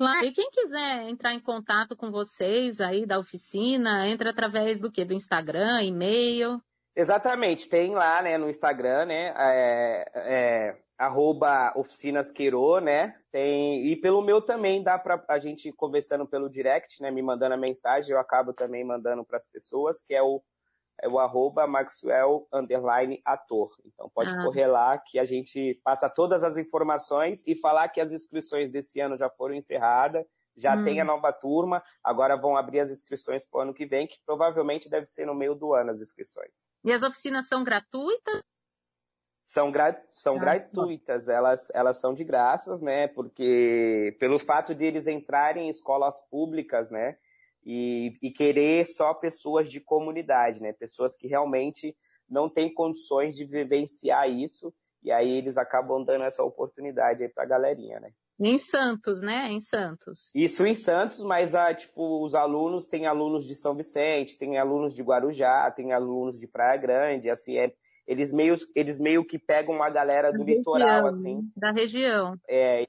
Claro. 0.00 0.24
E 0.24 0.32
quem 0.32 0.48
quiser 0.50 1.10
entrar 1.10 1.34
em 1.34 1.40
contato 1.40 1.94
com 1.94 2.10
vocês 2.10 2.80
aí 2.80 3.04
da 3.04 3.18
oficina, 3.18 4.08
entra 4.08 4.30
através 4.30 4.80
do 4.80 4.90
quê? 4.90 5.04
Do 5.04 5.12
Instagram, 5.12 5.82
e-mail? 5.82 6.58
Exatamente, 6.96 7.68
tem 7.68 7.92
lá, 7.94 8.22
né, 8.22 8.38
no 8.38 8.48
Instagram, 8.48 9.04
né, 9.04 9.34
é, 9.36 10.04
é, 10.14 10.78
arroba 10.96 11.74
oficinasqueiro, 11.76 12.80
né, 12.80 13.14
tem, 13.30 13.88
e 13.88 13.96
pelo 13.96 14.22
meu 14.22 14.40
também 14.40 14.82
dá 14.82 14.98
para 14.98 15.22
a 15.28 15.38
gente 15.38 15.70
conversando 15.70 16.26
pelo 16.26 16.48
direct, 16.48 17.02
né, 17.02 17.10
me 17.10 17.20
mandando 17.20 17.54
a 17.54 17.58
mensagem, 17.58 18.10
eu 18.10 18.18
acabo 18.18 18.54
também 18.54 18.82
mandando 18.82 19.22
para 19.22 19.36
as 19.36 19.46
pessoas, 19.46 20.00
que 20.00 20.14
é 20.14 20.22
o 20.22 20.42
é 21.02 21.08
o 21.08 21.18
arroba 21.18 21.66
Maxwell 21.66 22.46
underline 22.52 23.20
ator. 23.24 23.70
Então 23.84 24.08
pode 24.08 24.30
ah. 24.30 24.42
correr 24.42 24.66
lá 24.66 24.98
que 24.98 25.18
a 25.18 25.24
gente 25.24 25.80
passa 25.82 26.08
todas 26.08 26.42
as 26.42 26.56
informações 26.56 27.42
e 27.46 27.54
falar 27.54 27.88
que 27.88 28.00
as 28.00 28.12
inscrições 28.12 28.70
desse 28.70 29.00
ano 29.00 29.16
já 29.16 29.28
foram 29.28 29.54
encerradas, 29.54 30.24
já 30.56 30.76
hum. 30.76 30.84
tem 30.84 31.00
a 31.00 31.04
nova 31.04 31.32
turma, 31.32 31.82
agora 32.04 32.36
vão 32.36 32.56
abrir 32.56 32.80
as 32.80 32.90
inscrições 32.90 33.44
para 33.44 33.58
o 33.58 33.62
ano 33.62 33.74
que 33.74 33.86
vem, 33.86 34.06
que 34.06 34.18
provavelmente 34.24 34.88
deve 34.88 35.06
ser 35.06 35.26
no 35.26 35.34
meio 35.34 35.54
do 35.54 35.72
ano 35.72 35.90
as 35.90 36.00
inscrições. 36.00 36.70
E 36.84 36.92
as 36.92 37.02
oficinas 37.02 37.46
são 37.46 37.64
gratuitas? 37.64 38.42
São, 39.42 39.72
gra 39.72 40.00
são 40.10 40.36
ah, 40.36 40.38
gratuitas, 40.38 41.28
elas, 41.28 41.70
elas 41.74 41.96
são 41.96 42.14
de 42.14 42.22
graças, 42.22 42.80
né? 42.80 43.08
Porque 43.08 44.16
pelo 44.20 44.38
fato 44.38 44.74
de 44.74 44.84
eles 44.84 45.06
entrarem 45.06 45.66
em 45.66 45.70
escolas 45.70 46.20
públicas, 46.30 46.90
né? 46.90 47.16
E, 47.64 48.16
e 48.22 48.30
querer 48.30 48.86
só 48.86 49.12
pessoas 49.14 49.70
de 49.70 49.80
comunidade, 49.80 50.60
né? 50.60 50.72
Pessoas 50.72 51.16
que 51.16 51.26
realmente 51.26 51.96
não 52.28 52.48
têm 52.48 52.72
condições 52.72 53.36
de 53.36 53.44
vivenciar 53.44 54.30
isso 54.30 54.72
e 55.02 55.10
aí 55.10 55.30
eles 55.30 55.56
acabam 55.56 56.04
dando 56.04 56.24
essa 56.24 56.42
oportunidade 56.42 57.22
aí 57.22 57.28
pra 57.28 57.46
galerinha, 57.46 58.00
né? 58.00 58.10
Em 58.38 58.56
Santos, 58.56 59.20
né? 59.20 59.48
Em 59.50 59.60
Santos. 59.60 60.30
Isso 60.34 60.64
em 60.64 60.74
Santos, 60.74 61.22
mas 61.22 61.54
ah, 61.54 61.74
tipo, 61.74 62.24
os 62.24 62.34
alunos, 62.34 62.86
tem 62.86 63.06
alunos 63.06 63.46
de 63.46 63.54
São 63.54 63.74
Vicente, 63.74 64.38
tem 64.38 64.58
alunos 64.58 64.94
de 64.94 65.02
Guarujá, 65.02 65.70
tem 65.70 65.92
alunos 65.92 66.38
de 66.38 66.46
Praia 66.46 66.78
Grande, 66.78 67.28
assim, 67.28 67.58
é, 67.58 67.72
eles 68.06 68.32
meio, 68.32 68.54
eles 68.74 68.98
meio 68.98 69.24
que 69.24 69.38
pegam 69.38 69.74
uma 69.74 69.90
galera 69.90 70.32
do 70.32 70.38
da 70.38 70.44
litoral, 70.44 70.88
região, 70.88 71.06
assim. 71.06 71.52
Da 71.54 71.70
região. 71.70 72.34
É, 72.48 72.86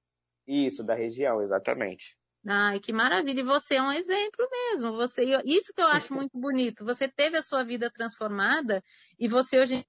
isso, 0.47 0.83
da 0.83 0.93
região, 0.93 1.41
exatamente. 1.41 2.17
Ai, 2.47 2.79
que 2.79 2.91
maravilha! 2.91 3.41
E 3.41 3.43
você 3.43 3.75
é 3.75 3.81
um 3.81 3.91
exemplo 3.91 4.47
mesmo. 4.49 4.93
Você, 4.93 5.23
isso 5.45 5.73
que 5.73 5.81
eu 5.81 5.87
acho 5.87 6.13
muito 6.13 6.37
bonito. 6.37 6.83
Você 6.83 7.07
teve 7.07 7.37
a 7.37 7.41
sua 7.41 7.63
vida 7.63 7.91
transformada 7.91 8.83
e 9.19 9.27
você 9.27 9.59
hoje 9.59 9.85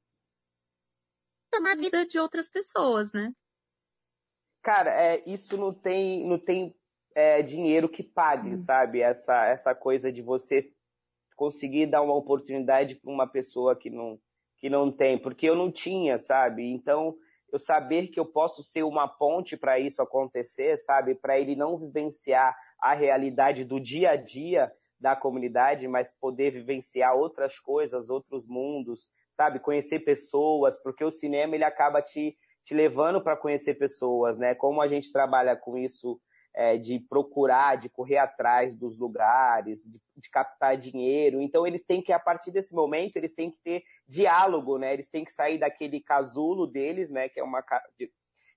tomar 1.51 1.73
a 1.73 1.77
vida 1.77 2.07
de 2.07 2.19
outras 2.19 2.49
pessoas, 2.49 3.13
né? 3.13 3.33
Cara, 4.63 4.91
é, 4.91 5.23
isso 5.27 5.57
não 5.57 5.73
tem, 5.73 6.27
não 6.27 6.39
tem 6.39 6.75
é, 7.15 7.43
dinheiro 7.43 7.89
que 7.89 8.03
pague, 8.03 8.51
hum. 8.51 8.57
sabe? 8.57 9.01
Essa, 9.01 9.47
essa 9.47 9.75
coisa 9.75 10.13
de 10.13 10.23
você 10.23 10.71
conseguir 11.35 11.87
dar 11.87 12.03
uma 12.03 12.15
oportunidade 12.15 12.95
para 12.95 13.11
uma 13.11 13.27
pessoa 13.27 13.75
que 13.75 13.91
não, 13.91 14.21
que 14.59 14.69
não 14.69 14.93
tem, 14.93 15.19
porque 15.19 15.49
eu 15.49 15.57
não 15.57 15.73
tinha, 15.73 16.19
sabe? 16.19 16.63
Então, 16.65 17.17
eu 17.53 17.59
saber 17.59 18.09
que 18.09 18.19
eu 18.19 18.25
posso 18.25 18.63
ser 18.63 18.83
uma 18.83 19.07
ponte 19.07 19.57
para 19.57 19.79
isso 19.79 20.01
acontecer, 20.01 20.79
sabe? 20.79 21.15
Para 21.15 21.39
ele 21.39 21.55
não 21.55 21.77
vivenciar 21.77 22.57
a 22.81 22.95
realidade 22.95 23.63
do 23.63 23.79
dia 23.79 24.13
a 24.13 24.17
dia 24.17 24.73
da 24.99 25.15
comunidade, 25.15 25.87
mas 25.87 26.11
poder 26.11 26.51
vivenciar 26.53 27.15
outras 27.15 27.59
coisas, 27.59 28.09
outros 28.09 28.47
mundos, 28.47 29.11
sabe? 29.31 29.61
Conhecer 29.61 30.01
pessoas, 30.01 30.81
porque 30.83 31.05
o 31.05 31.11
cinema 31.11 31.55
ele 31.55 31.65
acaba 31.65 32.01
te, 32.01 32.37
te 32.65 32.73
levando 32.73 33.21
para 33.21 33.37
conhecer 33.37 33.75
pessoas, 33.75 34.39
né? 34.39 34.55
Como 34.55 34.81
a 34.81 34.89
gente 34.89 35.13
trabalha 35.13 35.55
com 35.55 35.77
isso 35.77 36.19
é, 36.55 36.77
de 36.77 37.01
procurar, 37.01 37.77
de 37.77 37.89
correr 37.89 38.19
atrás 38.19 38.75
dos 38.75 38.99
lugares, 38.99 39.85
de, 39.85 40.01
de, 40.17 40.31
captar 40.31 40.77
dinheiro. 40.77 41.41
Então 41.41 41.67
eles 41.67 41.85
têm 41.85 42.03
que, 42.03 42.13
a 42.13 42.19
partir 42.19 42.51
desse 42.51 42.75
momento, 42.75 43.17
eles 43.17 43.35
têm 43.35 43.51
que 43.51 43.59
ter 43.63 43.83
diálogo, 44.07 44.79
né? 44.79 44.93
Eles 44.93 45.09
têm 45.09 45.25
que 45.25 45.33
sair 45.33 45.59
daquele 45.59 46.01
casulo 46.01 46.67
deles, 46.67 47.11
né? 47.11 47.29
Que 47.29 47.41
é 47.41 47.45
uma 47.45 47.65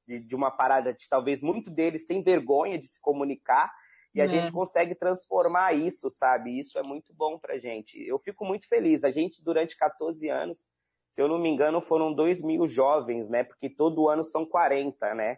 de, 0.08 0.20
de 0.20 0.36
uma 0.36 0.52
parada 0.52 0.94
de 0.94 1.08
talvez 1.10 1.42
muito 1.42 1.72
deles 1.72 2.06
tem 2.06 2.22
vergonha 2.22 2.78
de 2.78 2.88
se 2.88 3.02
comunicar. 3.02 3.72
E 4.14 4.22
a 4.22 4.26
é. 4.26 4.28
gente 4.28 4.52
consegue 4.52 4.96
transformar 4.96 5.74
isso, 5.74 6.10
sabe? 6.10 6.58
Isso 6.58 6.80
é 6.80 6.84
muito 6.84 7.14
bom 7.14 7.38
pra 7.38 7.58
gente. 7.58 8.02
Eu 8.08 8.18
fico 8.20 8.46
muito 8.46 8.68
feliz. 8.68 9.04
A 9.04 9.12
gente, 9.12 9.44
durante 9.44 9.76
14 9.78 10.30
anos, 10.30 10.66
se 11.12 11.22
eu 11.22 11.28
não 11.28 11.38
me 11.38 11.50
engano, 11.50 11.82
foram 11.82 12.14
2 12.14 12.42
mil 12.42 12.66
jovens, 12.68 13.30
né? 13.30 13.44
Porque 13.44 13.70
todo 13.70 14.08
ano 14.08 14.24
são 14.24 14.46
40, 14.46 15.14
né? 15.16 15.38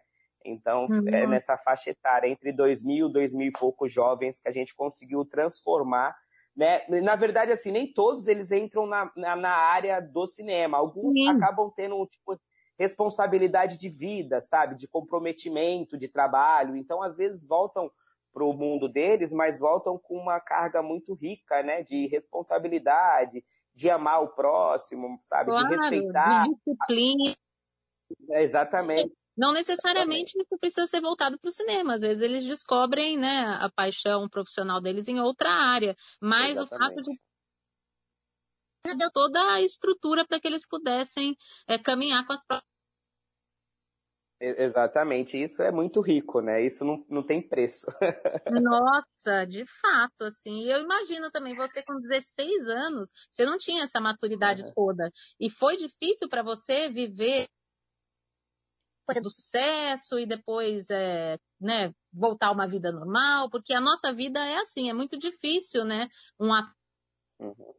Então, 0.49 0.87
uhum. 0.89 1.07
é 1.07 1.27
nessa 1.27 1.57
faixa 1.57 1.89
etária, 1.89 2.27
entre 2.27 2.51
2 2.51 2.83
mil, 2.83 3.09
2 3.09 3.33
mil 3.33 3.47
e 3.47 3.51
poucos 3.51 3.91
jovens 3.91 4.39
que 4.39 4.47
a 4.47 4.51
gente 4.51 4.73
conseguiu 4.75 5.25
transformar. 5.25 6.15
Né? 6.55 6.83
Na 7.01 7.15
verdade, 7.15 7.51
assim, 7.51 7.71
nem 7.71 7.91
todos 7.91 8.27
eles 8.27 8.51
entram 8.51 8.87
na, 8.87 9.11
na, 9.15 9.35
na 9.35 9.51
área 9.51 9.99
do 9.99 10.25
cinema. 10.25 10.77
Alguns 10.77 11.13
Sim. 11.13 11.29
acabam 11.29 11.71
tendo 11.75 12.05
tipo, 12.07 12.39
responsabilidade 12.79 13.77
de 13.77 13.89
vida, 13.89 14.39
sabe? 14.41 14.75
De 14.75 14.87
comprometimento, 14.87 15.97
de 15.97 16.07
trabalho. 16.07 16.75
Então, 16.75 17.01
às 17.01 17.15
vezes, 17.15 17.47
voltam 17.47 17.91
para 18.33 18.43
o 18.43 18.53
mundo 18.53 18.87
deles, 18.87 19.33
mas 19.33 19.59
voltam 19.59 19.97
com 19.97 20.15
uma 20.15 20.39
carga 20.39 20.81
muito 20.81 21.13
rica, 21.13 21.63
né? 21.63 21.83
De 21.83 22.07
responsabilidade, 22.07 23.43
de 23.73 23.89
amar 23.89 24.23
o 24.23 24.29
próximo, 24.29 25.17
sabe? 25.21 25.51
Claro, 25.51 25.67
de 25.67 25.75
respeitar. 25.75 26.43
De 26.43 26.55
disciplina. 26.55 27.35
É, 28.31 28.43
exatamente. 28.43 29.13
Não 29.38 29.53
necessariamente 29.53 30.38
isso 30.38 30.58
precisa 30.60 30.88
ser 30.88 31.00
voltado 31.00 31.38
para 31.39 31.48
o 31.48 31.51
cinema. 31.51 31.94
Às 31.94 32.01
vezes 32.01 32.24
eles 32.24 32.46
descobrem 32.46 33.17
né, 33.17 33.58
a 33.60 33.70
paixão 33.70 34.27
profissional 34.27 34.82
deles 34.82 35.08
em 35.08 35.20
outra 35.20 35.51
área. 35.51 35.96
Mas 36.20 36.51
Exatamente. 36.51 36.74
o 36.74 36.77
fato 36.77 37.03
de 37.03 37.20
deu 38.98 39.12
toda 39.12 39.53
a 39.53 39.62
estrutura 39.62 40.25
para 40.25 40.39
que 40.39 40.48
eles 40.48 40.65
pudessem 40.65 41.36
é, 41.67 41.77
caminhar 41.77 42.25
com 42.25 42.34
as 42.34 42.44
próprias. 42.46 42.77
Exatamente, 44.39 45.41
isso 45.41 45.63
é 45.63 45.72
muito 45.72 46.00
rico, 46.00 46.41
né? 46.41 46.63
Isso 46.63 46.86
não, 46.86 47.03
não 47.10 47.24
tem 47.24 47.41
preço. 47.41 47.88
Nossa, 48.51 49.46
de 49.46 49.63
fato, 49.82 50.25
assim. 50.25 50.70
Eu 50.70 50.84
imagino 50.84 51.32
também, 51.32 51.56
você 51.56 51.84
com 51.84 52.00
16 52.00 52.67
anos, 52.67 53.12
você 53.32 53.44
não 53.46 53.58
tinha 53.58 53.84
essa 53.84 54.00
maturidade 54.00 54.63
uhum. 54.63 54.72
toda. 54.75 55.12
E 55.39 55.50
foi 55.50 55.75
difícil 55.75 56.29
para 56.29 56.44
você 56.44 56.88
viver 56.88 57.48
coisa 59.07 59.21
do 59.21 59.29
sucesso 59.29 60.19
e 60.19 60.27
depois 60.27 60.89
é, 60.89 61.39
né, 61.59 61.93
voltar 62.13 62.47
a 62.47 62.51
uma 62.51 62.67
vida 62.67 62.91
normal, 62.91 63.49
porque 63.49 63.73
a 63.73 63.79
nossa 63.79 64.11
vida 64.13 64.45
é 64.45 64.57
assim, 64.57 64.89
é 64.89 64.93
muito 64.93 65.17
difícil, 65.17 65.85
né? 65.85 66.09
Um 66.37 66.53
ator 66.53 66.75
uhum. 67.39 67.73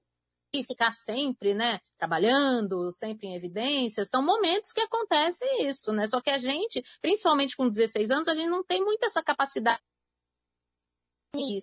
ficar 0.66 0.92
sempre, 0.92 1.54
né, 1.54 1.78
trabalhando, 1.99 2.90
sempre 2.90 3.28
em 3.28 3.37
evidência, 3.37 4.04
são 4.06 4.25
momentos 4.25 4.73
que 4.73 4.80
acontece 4.80 5.44
isso, 5.61 5.92
né? 5.92 6.06
Só 6.06 6.20
que 6.20 6.30
a 6.30 6.38
gente, 6.38 6.82
principalmente 7.02 7.54
com 7.54 7.68
16 7.68 8.11
anos, 8.11 8.28
a 8.28 8.35
gente 8.35 8.49
não 8.49 8.64
tem 8.64 8.82
muito 8.82 9.04
essa 9.04 9.23
capacidade. 9.23 9.82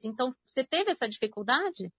Então, 0.05 0.34
você 0.45 0.63
teve 0.63 0.91
essa 0.91 1.10
dificuldade? 1.10 1.91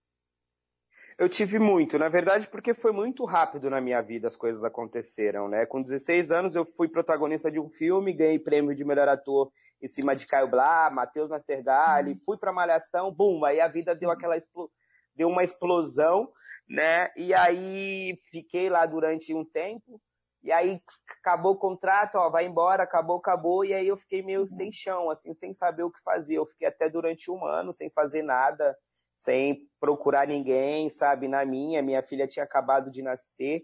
Eu 1.17 1.27
tive 1.27 1.57
muito, 1.57 1.97
na 1.97 2.09
verdade, 2.09 2.47
porque 2.47 2.75
foi 2.75 2.91
muito 2.91 3.25
rápido 3.25 3.71
na 3.71 3.81
minha 3.81 3.99
vida 4.01 4.27
as 4.27 4.35
coisas 4.35 4.63
aconteceram, 4.63 5.47
né? 5.47 5.65
Com 5.65 5.81
16 5.81 6.31
anos 6.31 6.55
eu 6.55 6.63
fui 6.63 6.87
protagonista 6.87 7.49
de 7.49 7.59
um 7.59 7.67
filme, 7.67 8.13
ganhei 8.13 8.37
prêmio 8.37 8.75
de 8.75 8.85
melhor 8.85 9.09
ator 9.09 9.51
em 9.81 9.87
cima 9.87 10.15
de 10.15 10.27
Caio 10.27 10.47
Blá, 10.47 10.91
Matheus 10.91 11.31
Nastergalli, 11.31 12.11
uhum. 12.11 12.19
fui 12.23 12.37
pra 12.37 12.53
Malhação, 12.53 13.11
bum, 13.11 13.43
aí 13.43 13.59
a 13.59 13.67
vida 13.67 13.95
deu 13.95 14.11
aquela 14.11 14.35
deu 15.15 15.27
uma 15.27 15.43
explosão, 15.43 16.31
né? 16.69 17.09
E 17.17 17.33
aí 17.33 18.19
fiquei 18.29 18.69
lá 18.69 18.85
durante 18.85 19.33
um 19.33 19.43
tempo, 19.43 19.99
e 20.43 20.51
aí 20.51 20.79
acabou 21.19 21.53
o 21.53 21.59
contrato, 21.59 22.15
ó, 22.15 22.29
vai 22.29 22.45
embora, 22.45 22.83
acabou, 22.83 23.17
acabou, 23.17 23.65
e 23.65 23.73
aí 23.73 23.87
eu 23.87 23.97
fiquei 23.97 24.21
meio 24.21 24.41
uhum. 24.41 24.47
sem 24.47 24.71
chão, 24.71 25.09
assim, 25.09 25.33
sem 25.33 25.51
saber 25.51 25.81
o 25.81 25.91
que 25.91 26.01
fazer. 26.03 26.35
Eu 26.35 26.45
fiquei 26.45 26.67
até 26.67 26.87
durante 26.87 27.31
um 27.31 27.43
ano 27.43 27.73
sem 27.73 27.89
fazer 27.89 28.21
nada, 28.21 28.77
sem 29.17 29.67
procurar 29.79 30.27
ninguém, 30.27 30.89
sabe? 30.89 31.27
Na 31.27 31.43
minha, 31.43 31.81
minha 31.81 32.03
filha 32.03 32.27
tinha 32.27 32.45
acabado 32.45 32.91
de 32.91 33.01
nascer. 33.01 33.63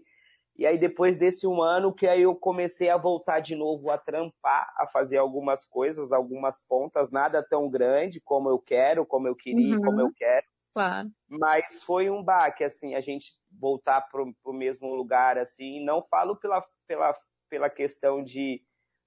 E 0.56 0.66
aí, 0.66 0.76
depois 0.76 1.16
desse 1.16 1.46
um 1.46 1.62
ano, 1.62 1.94
que 1.94 2.06
aí 2.06 2.22
eu 2.22 2.34
comecei 2.34 2.90
a 2.90 2.96
voltar 2.96 3.40
de 3.40 3.54
novo 3.54 3.90
a 3.90 3.96
trampar, 3.96 4.72
a 4.76 4.86
fazer 4.86 5.16
algumas 5.16 5.64
coisas, 5.64 6.12
algumas 6.12 6.58
pontas, 6.58 7.10
nada 7.10 7.42
tão 7.42 7.70
grande 7.70 8.20
como 8.20 8.48
eu 8.48 8.58
quero, 8.58 9.06
como 9.06 9.28
eu 9.28 9.34
queria, 9.34 9.76
uhum. 9.76 9.82
como 9.82 10.00
eu 10.00 10.10
quero. 10.14 10.46
Claro. 10.74 11.08
Mas 11.28 11.82
foi 11.84 12.10
um 12.10 12.22
baque, 12.22 12.64
assim, 12.64 12.94
a 12.96 13.00
gente 13.00 13.32
voltar 13.60 14.00
pro, 14.02 14.32
pro 14.42 14.52
mesmo 14.52 14.92
lugar, 14.92 15.38
assim, 15.38 15.84
não 15.84 16.02
falo 16.02 16.36
pela, 16.36 16.64
pela, 16.86 17.16
pela 17.48 17.70
questão 17.70 18.22
de 18.22 18.60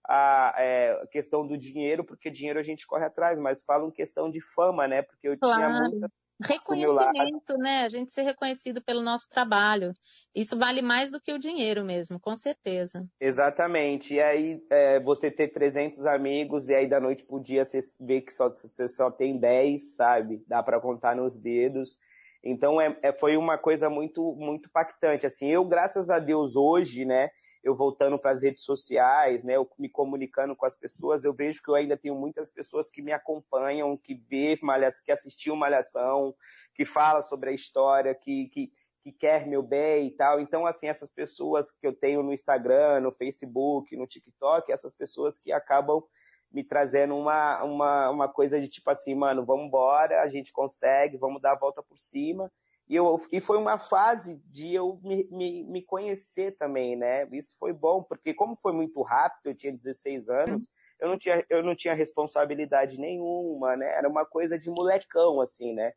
a 0.10 0.54
é, 0.58 1.06
questão 1.12 1.46
do 1.46 1.58
dinheiro, 1.58 2.06
porque 2.06 2.32
dinheiro 2.32 2.58
a 2.58 2.64
gente 2.64 2.88
corre 2.88 3.04
atrás, 3.04 3.38
mas 3.38 3.64
falo 3.64 3.90
em 3.90 3.92
questão 3.92 4.32
de 4.32 4.40
fama, 4.40 4.88
né? 4.88 5.02
Porque 5.02 5.28
eu 5.28 5.38
claro. 5.38 5.56
tinha 5.56 5.70
muita 5.70 6.10
Reconhecimento, 6.39 7.58
né? 7.58 7.84
A 7.84 7.89
gente 7.89 8.13
ser 8.13 8.21
reconhecido 8.21 8.84
pelo 8.84 9.02
nosso 9.02 9.28
trabalho. 9.28 9.91
Isso 10.36 10.58
vale 10.58 10.84
mais 10.84 11.10
do 11.10 11.19
que 11.19 11.34
o 11.34 11.39
dinheiro 11.39 11.84
mesmo, 11.84 12.19
com 12.19 12.36
certeza. 12.36 13.08
Exatamente. 13.19 14.13
E 14.13 14.21
aí, 14.21 14.63
é, 14.69 15.00
você 15.00 15.32
ter 15.32 15.47
300 15.47 16.06
amigos 16.06 16.69
e 16.69 16.76
aí 16.76 16.88
da 16.88 17.00
noite 17.00 17.23
pro 17.23 17.39
dia 17.39 17.65
você 17.65 17.80
vê 18.00 18.21
que 18.21 18.32
só, 18.32 18.50
você 18.50 18.88
só 18.88 19.10
tem 19.10 19.38
10, 19.38 19.95
sabe? 19.95 20.43
Dá 20.47 20.62
para 20.62 20.80
contar 20.80 21.15
nos 21.15 21.39
dedos. 21.39 21.97
Então, 22.43 22.80
é, 22.80 22.95
é, 23.02 23.12
foi 23.12 23.36
uma 23.36 23.58
coisa 23.58 23.89
muito, 23.89 24.36
muito 24.36 24.69
impactante. 24.69 25.26
Assim, 25.26 25.47
eu, 25.47 25.65
graças 25.65 26.10
a 26.10 26.19
Deus, 26.19 26.56
hoje, 26.56 27.04
né? 27.04 27.32
Eu 27.63 27.76
voltando 27.76 28.17
para 28.17 28.32
as 28.32 28.41
redes 28.41 28.63
sociais, 28.63 29.43
né, 29.43 29.56
eu 29.56 29.70
me 29.78 29.89
comunicando 29.89 30.56
com 30.56 30.65
as 30.65 30.78
pessoas, 30.78 31.24
eu 31.24 31.34
vejo 31.34 31.62
que 31.62 31.70
eu 31.70 31.76
ainda 31.76 31.98
tenho 31.98 32.15
muitas 32.15 32.50
pessoas 32.50 32.89
que 32.89 33.02
me 33.02 33.12
acompanham, 33.12 33.98
que 33.98 34.15
vê 34.15 34.60
que 35.04 35.12
assistiu 35.12 35.56
malhação, 35.56 36.36
que 36.74 36.86
fala 36.86 37.22
sobre 37.22 37.50
a 37.50 37.54
história, 37.54 38.13
que, 38.15 38.48
que, 38.50 38.72
que 39.02 39.12
quer 39.12 39.48
meu 39.48 39.62
bem 39.62 40.08
e 40.08 40.12
tal. 40.12 40.39
Então, 40.39 40.65
assim, 40.65 40.88
essas 40.88 41.10
pessoas 41.10 41.72
que 41.72 41.86
eu 41.86 41.93
tenho 41.93 42.24
no 42.24 42.34
Instagram, 42.34 43.02
no 43.02 43.12
Facebook, 43.12 43.96
no 43.96 44.08
TikTok, 44.08 44.72
essas 44.72 44.93
pessoas 44.93 45.39
que 45.39 45.52
acabam 45.52 46.04
me 46.52 46.63
trazendo 46.63 47.15
uma, 47.15 47.63
uma, 47.63 48.10
uma 48.10 48.28
coisa 48.30 48.60
de 48.60 48.67
tipo 48.67 48.89
assim, 48.89 49.13
mano, 49.13 49.46
vamos 49.46 49.67
embora, 49.67 50.22
a 50.22 50.28
gente 50.28 50.52
consegue, 50.52 51.17
vamos 51.17 51.41
dar 51.41 51.54
a 51.54 51.58
volta 51.58 51.84
por 51.84 51.98
cima. 51.98 52.52
E, 52.89 52.95
eu, 52.95 53.21
e 53.32 53.41
foi 53.41 53.58
uma 53.58 53.78
fase 53.78 54.41
de 54.45 54.73
eu 54.73 55.00
me, 55.04 55.28
me, 55.30 55.63
me, 55.63 55.82
conhecer 55.82 56.56
também, 56.58 56.95
né? 56.95 57.28
Isso 57.34 57.56
foi 57.60 57.73
bom, 57.73 58.02
porque 58.02 58.34
como 58.34 58.56
foi 58.56 58.71
muito 58.71 59.02
rápido, 59.02 59.47
eu 59.47 59.56
tinha 59.56 59.73
16 59.73 60.30
anos, 60.30 60.67
eu 61.00 61.10
não 61.10 61.17
tinha, 61.17 61.45
eu 61.50 61.62
não 61.62 61.76
tinha 61.76 61.93
responsabilidade 61.93 62.97
nenhuma, 62.97 63.76
né? 63.76 63.89
Era 63.93 64.08
uma 64.08 64.26
coisa 64.26 64.58
de 64.58 64.69
molecão, 64.69 65.41
assim, 65.41 65.73
né? 65.73 65.91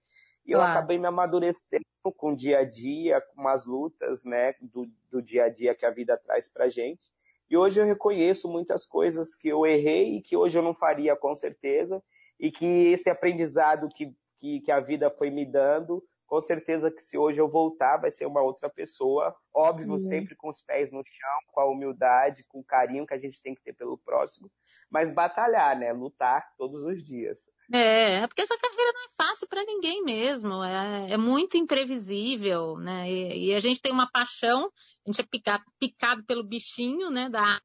E 0.44 0.52
eu 0.52 0.60
acabei 0.60 0.98
me 0.98 1.06
amadurecendo 1.06 1.84
com 2.16 2.32
o 2.32 2.36
dia 2.36 2.60
a 2.60 2.64
dia, 2.64 3.20
com 3.20 3.46
as 3.46 3.66
lutas, 3.66 4.24
né? 4.24 4.54
Do, 4.60 4.90
do 5.10 5.22
dia 5.22 5.44
a 5.44 5.48
dia 5.48 5.74
que 5.74 5.86
a 5.86 5.90
vida 5.90 6.16
traz 6.16 6.48
pra 6.48 6.68
gente. 6.68 7.08
E 7.48 7.56
hoje 7.56 7.80
eu 7.80 7.84
reconheço 7.84 8.48
muitas 8.48 8.84
coisas 8.84 9.36
que 9.36 9.48
eu 9.48 9.64
errei 9.64 10.16
e 10.16 10.22
que 10.22 10.36
hoje 10.36 10.58
eu 10.58 10.62
não 10.62 10.74
faria 10.74 11.14
com 11.14 11.36
certeza. 11.36 12.02
E 12.38 12.50
que 12.50 12.64
esse 12.64 13.08
aprendizado 13.08 13.88
que, 13.88 14.12
que, 14.38 14.60
que 14.60 14.72
a 14.72 14.80
vida 14.80 15.10
foi 15.10 15.30
me 15.30 15.44
dando 15.44 16.02
com 16.30 16.40
certeza 16.40 16.92
que 16.92 17.02
se 17.02 17.18
hoje 17.18 17.40
eu 17.40 17.48
voltar, 17.48 17.96
vai 17.96 18.08
ser 18.08 18.24
uma 18.24 18.40
outra 18.40 18.70
pessoa. 18.70 19.34
Óbvio, 19.52 19.90
uhum. 19.90 19.98
sempre 19.98 20.36
com 20.36 20.48
os 20.48 20.62
pés 20.62 20.92
no 20.92 21.02
chão, 21.04 21.38
com 21.48 21.60
a 21.60 21.68
humildade, 21.68 22.44
com 22.44 22.60
o 22.60 22.64
carinho 22.64 23.04
que 23.04 23.12
a 23.12 23.18
gente 23.18 23.42
tem 23.42 23.52
que 23.52 23.60
ter 23.60 23.72
pelo 23.72 23.98
próximo. 23.98 24.48
Mas 24.88 25.12
batalhar, 25.12 25.76
né? 25.76 25.92
Lutar 25.92 26.54
todos 26.56 26.84
os 26.84 27.02
dias. 27.02 27.50
É, 27.74 28.20
é 28.20 28.26
porque 28.28 28.42
essa 28.42 28.56
carreira 28.56 28.92
não 28.92 29.06
é 29.06 29.08
fácil 29.16 29.48
para 29.48 29.64
ninguém 29.64 30.04
mesmo. 30.04 30.62
É, 30.62 31.14
é, 31.14 31.16
muito 31.16 31.56
imprevisível, 31.56 32.76
né? 32.76 33.10
E, 33.10 33.48
e, 33.48 33.54
a 33.56 33.58
gente 33.58 33.82
tem 33.82 33.92
uma 33.92 34.08
paixão, 34.08 34.70
a 35.04 35.10
gente 35.10 35.20
é 35.20 35.26
picado, 35.28 35.64
picado 35.80 36.24
pelo 36.24 36.44
bichinho, 36.44 37.10
né? 37.10 37.28
Da 37.28 37.60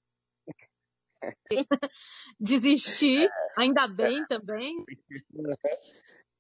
desistir, 2.40 3.30
ainda 3.56 3.88
bem 3.88 4.26
também. 4.26 4.84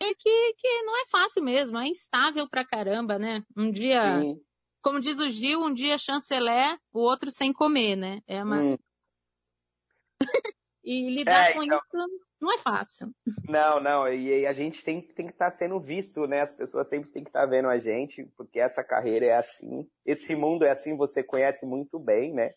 É 0.02 0.14
que, 0.14 0.54
que 0.58 0.82
não 0.84 1.02
é 1.02 1.06
fácil 1.08 1.44
mesmo, 1.44 1.78
é 1.78 1.88
instável 1.88 2.48
pra 2.50 2.66
caramba, 2.66 3.18
né? 3.18 3.44
Um 3.56 3.70
dia, 3.70 4.20
Sim. 4.20 4.42
como 4.82 5.00
diz 5.00 5.20
o 5.20 5.30
Gil, 5.30 5.62
um 5.62 5.74
dia 5.74 5.98
chanceler, 5.98 6.78
o 6.94 7.00
outro 7.00 7.32
sem 7.32 7.54
comer, 7.54 7.96
né? 7.96 8.22
É 8.28 8.44
uma... 8.44 8.62
Hum. 8.62 8.78
E 10.86 11.16
lidar 11.16 11.50
é, 11.50 11.54
com 11.54 11.64
então... 11.64 11.80
isso 11.80 12.08
não 12.40 12.54
é 12.54 12.58
fácil. 12.60 13.12
Não, 13.50 13.82
não, 13.82 14.08
e 14.08 14.46
a 14.46 14.54
gente 14.54 14.84
tem, 14.84 15.02
tem 15.02 15.26
que 15.26 15.34
estar 15.34 15.46
tá 15.46 15.52
sendo 15.52 15.80
visto, 15.80 16.28
né? 16.28 16.42
As 16.42 16.54
pessoas 16.54 16.88
sempre 16.88 17.12
têm 17.12 17.24
que 17.24 17.30
estar 17.30 17.42
tá 17.42 17.46
vendo 17.48 17.68
a 17.68 17.78
gente, 17.80 18.24
porque 18.38 18.60
essa 18.60 18.84
carreira 18.84 19.26
é 19.26 19.36
assim, 19.36 19.88
esse 20.06 20.36
mundo 20.36 20.64
é 20.64 20.70
assim, 20.70 20.96
você 20.96 21.24
conhece 21.24 21.66
muito 21.66 21.98
bem, 21.98 22.34
né? 22.34 22.54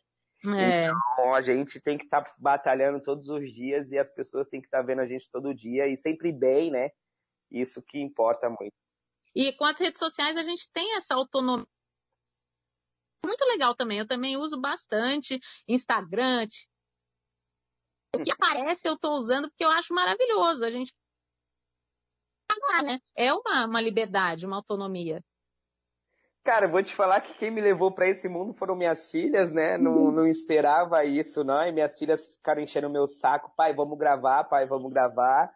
É. 0.47 0.87
Então 0.87 1.35
a 1.35 1.41
gente 1.41 1.81
tem 1.81 1.97
que 1.97 2.05
estar 2.05 2.23
tá 2.23 2.35
batalhando 2.39 3.03
todos 3.03 3.29
os 3.31 3.51
dias 3.51 3.91
e 3.91 3.99
as 3.99 4.13
pessoas 4.13 4.47
têm 4.47 4.61
que 4.61 4.67
estar 4.67 4.81
tá 4.81 4.85
vendo 4.85 5.01
a 5.01 5.07
gente 5.07 5.29
todo 5.31 5.55
dia 5.55 5.89
e 5.89 5.97
sempre 5.97 6.31
bem, 6.31 6.71
né? 6.71 6.91
Isso 7.51 7.83
que 7.83 7.99
importa 7.99 8.49
muito. 8.49 8.75
E 9.35 9.53
com 9.53 9.65
as 9.65 9.79
redes 9.79 9.99
sociais 9.99 10.37
a 10.37 10.43
gente 10.43 10.69
tem 10.73 10.97
essa 10.97 11.15
autonomia. 11.15 11.67
Muito 13.25 13.45
legal 13.45 13.75
também. 13.75 13.99
Eu 13.99 14.07
também 14.07 14.37
uso 14.37 14.61
bastante 14.61 15.39
Instagram. 15.67 16.47
O 18.15 18.23
que 18.23 18.33
aparece 18.33 18.89
eu 18.89 18.95
estou 18.95 19.15
usando 19.15 19.49
porque 19.49 19.65
eu 19.65 19.71
acho 19.71 19.93
maravilhoso. 19.93 20.65
A 20.65 20.71
gente 20.71 20.93
né? 22.83 22.99
é 23.17 23.33
uma, 23.33 23.67
uma 23.67 23.81
liberdade, 23.81 24.47
uma 24.47 24.57
autonomia. 24.57 25.23
Cara, 26.45 26.67
vou 26.67 26.83
te 26.83 26.95
falar 26.95 27.21
que 27.21 27.35
quem 27.35 27.51
me 27.51 27.61
levou 27.61 27.93
para 27.93 28.09
esse 28.09 28.27
mundo 28.27 28.55
foram 28.55 28.75
minhas 28.75 29.11
filhas, 29.11 29.53
né? 29.53 29.77
Não, 29.77 29.93
uhum. 29.93 30.11
não 30.11 30.27
esperava 30.27 31.05
isso, 31.05 31.45
não. 31.45 31.63
E 31.63 31.73
minhas 31.73 31.99
filhas 31.99 32.27
ficaram 32.27 32.63
enchendo 32.63 32.87
o 32.87 32.91
meu 32.91 33.07
saco, 33.07 33.53
pai, 33.55 33.75
vamos 33.75 33.99
gravar, 33.99 34.45
pai, 34.45 34.65
vamos 34.67 34.91
gravar. 34.91 35.53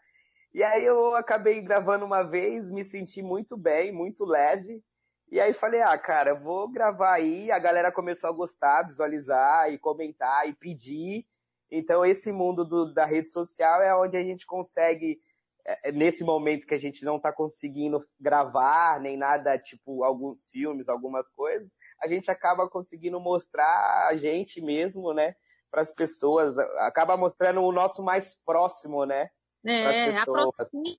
E 0.55 0.63
aí 0.63 0.85
eu 0.85 1.15
acabei 1.15 1.63
gravando 1.63 2.05
uma 2.05 2.23
vez, 2.23 2.71
me 2.71 2.85
senti 2.85 3.23
muito 3.23 3.57
bem, 3.57 3.91
muito 3.91 4.25
leve. 4.25 4.83
E 5.31 5.41
aí 5.41 5.55
falei, 5.55 5.81
ah, 5.81 5.97
cara, 5.97 6.35
vou 6.35 6.69
gravar 6.69 7.15
aí. 7.15 7.51
A 7.51 7.59
galera 7.59 7.91
começou 7.91 8.29
a 8.29 8.33
gostar, 8.33 8.83
visualizar 8.83 9.73
e 9.73 9.79
comentar 9.79 10.47
e 10.47 10.55
pedir. 10.55 11.27
Então 11.71 12.05
esse 12.05 12.31
mundo 12.31 12.65
do, 12.65 12.93
da 12.93 13.07
rede 13.07 13.31
social 13.31 13.81
é 13.81 13.97
onde 13.97 14.17
a 14.17 14.23
gente 14.23 14.45
consegue 14.45 15.19
é, 15.65 15.89
é, 15.89 15.93
nesse 15.93 16.25
momento 16.25 16.67
que 16.67 16.75
a 16.75 16.79
gente 16.79 17.05
não 17.05 17.17
está 17.17 17.33
conseguindo 17.33 18.05
gravar 18.21 19.01
nem 19.01 19.17
nada, 19.17 19.59
tipo 19.59 20.03
alguns 20.03 20.49
filmes, 20.51 20.89
algumas 20.89 21.31
coisas, 21.31 21.71
a 22.03 22.09
gente 22.09 22.31
acaba 22.31 22.69
conseguindo 22.69 23.21
mostrar 23.21 24.09
a 24.09 24.15
gente 24.15 24.61
mesmo, 24.61 25.15
né, 25.15 25.35
para 25.71 25.81
as 25.81 25.93
pessoas, 25.93 26.59
acaba 26.59 27.17
mostrando 27.17 27.63
o 27.63 27.73
nosso 27.73 28.03
mais 28.03 28.35
próximo, 28.45 29.07
né? 29.07 29.31
É, 29.65 30.19
aproxima. 30.19 30.97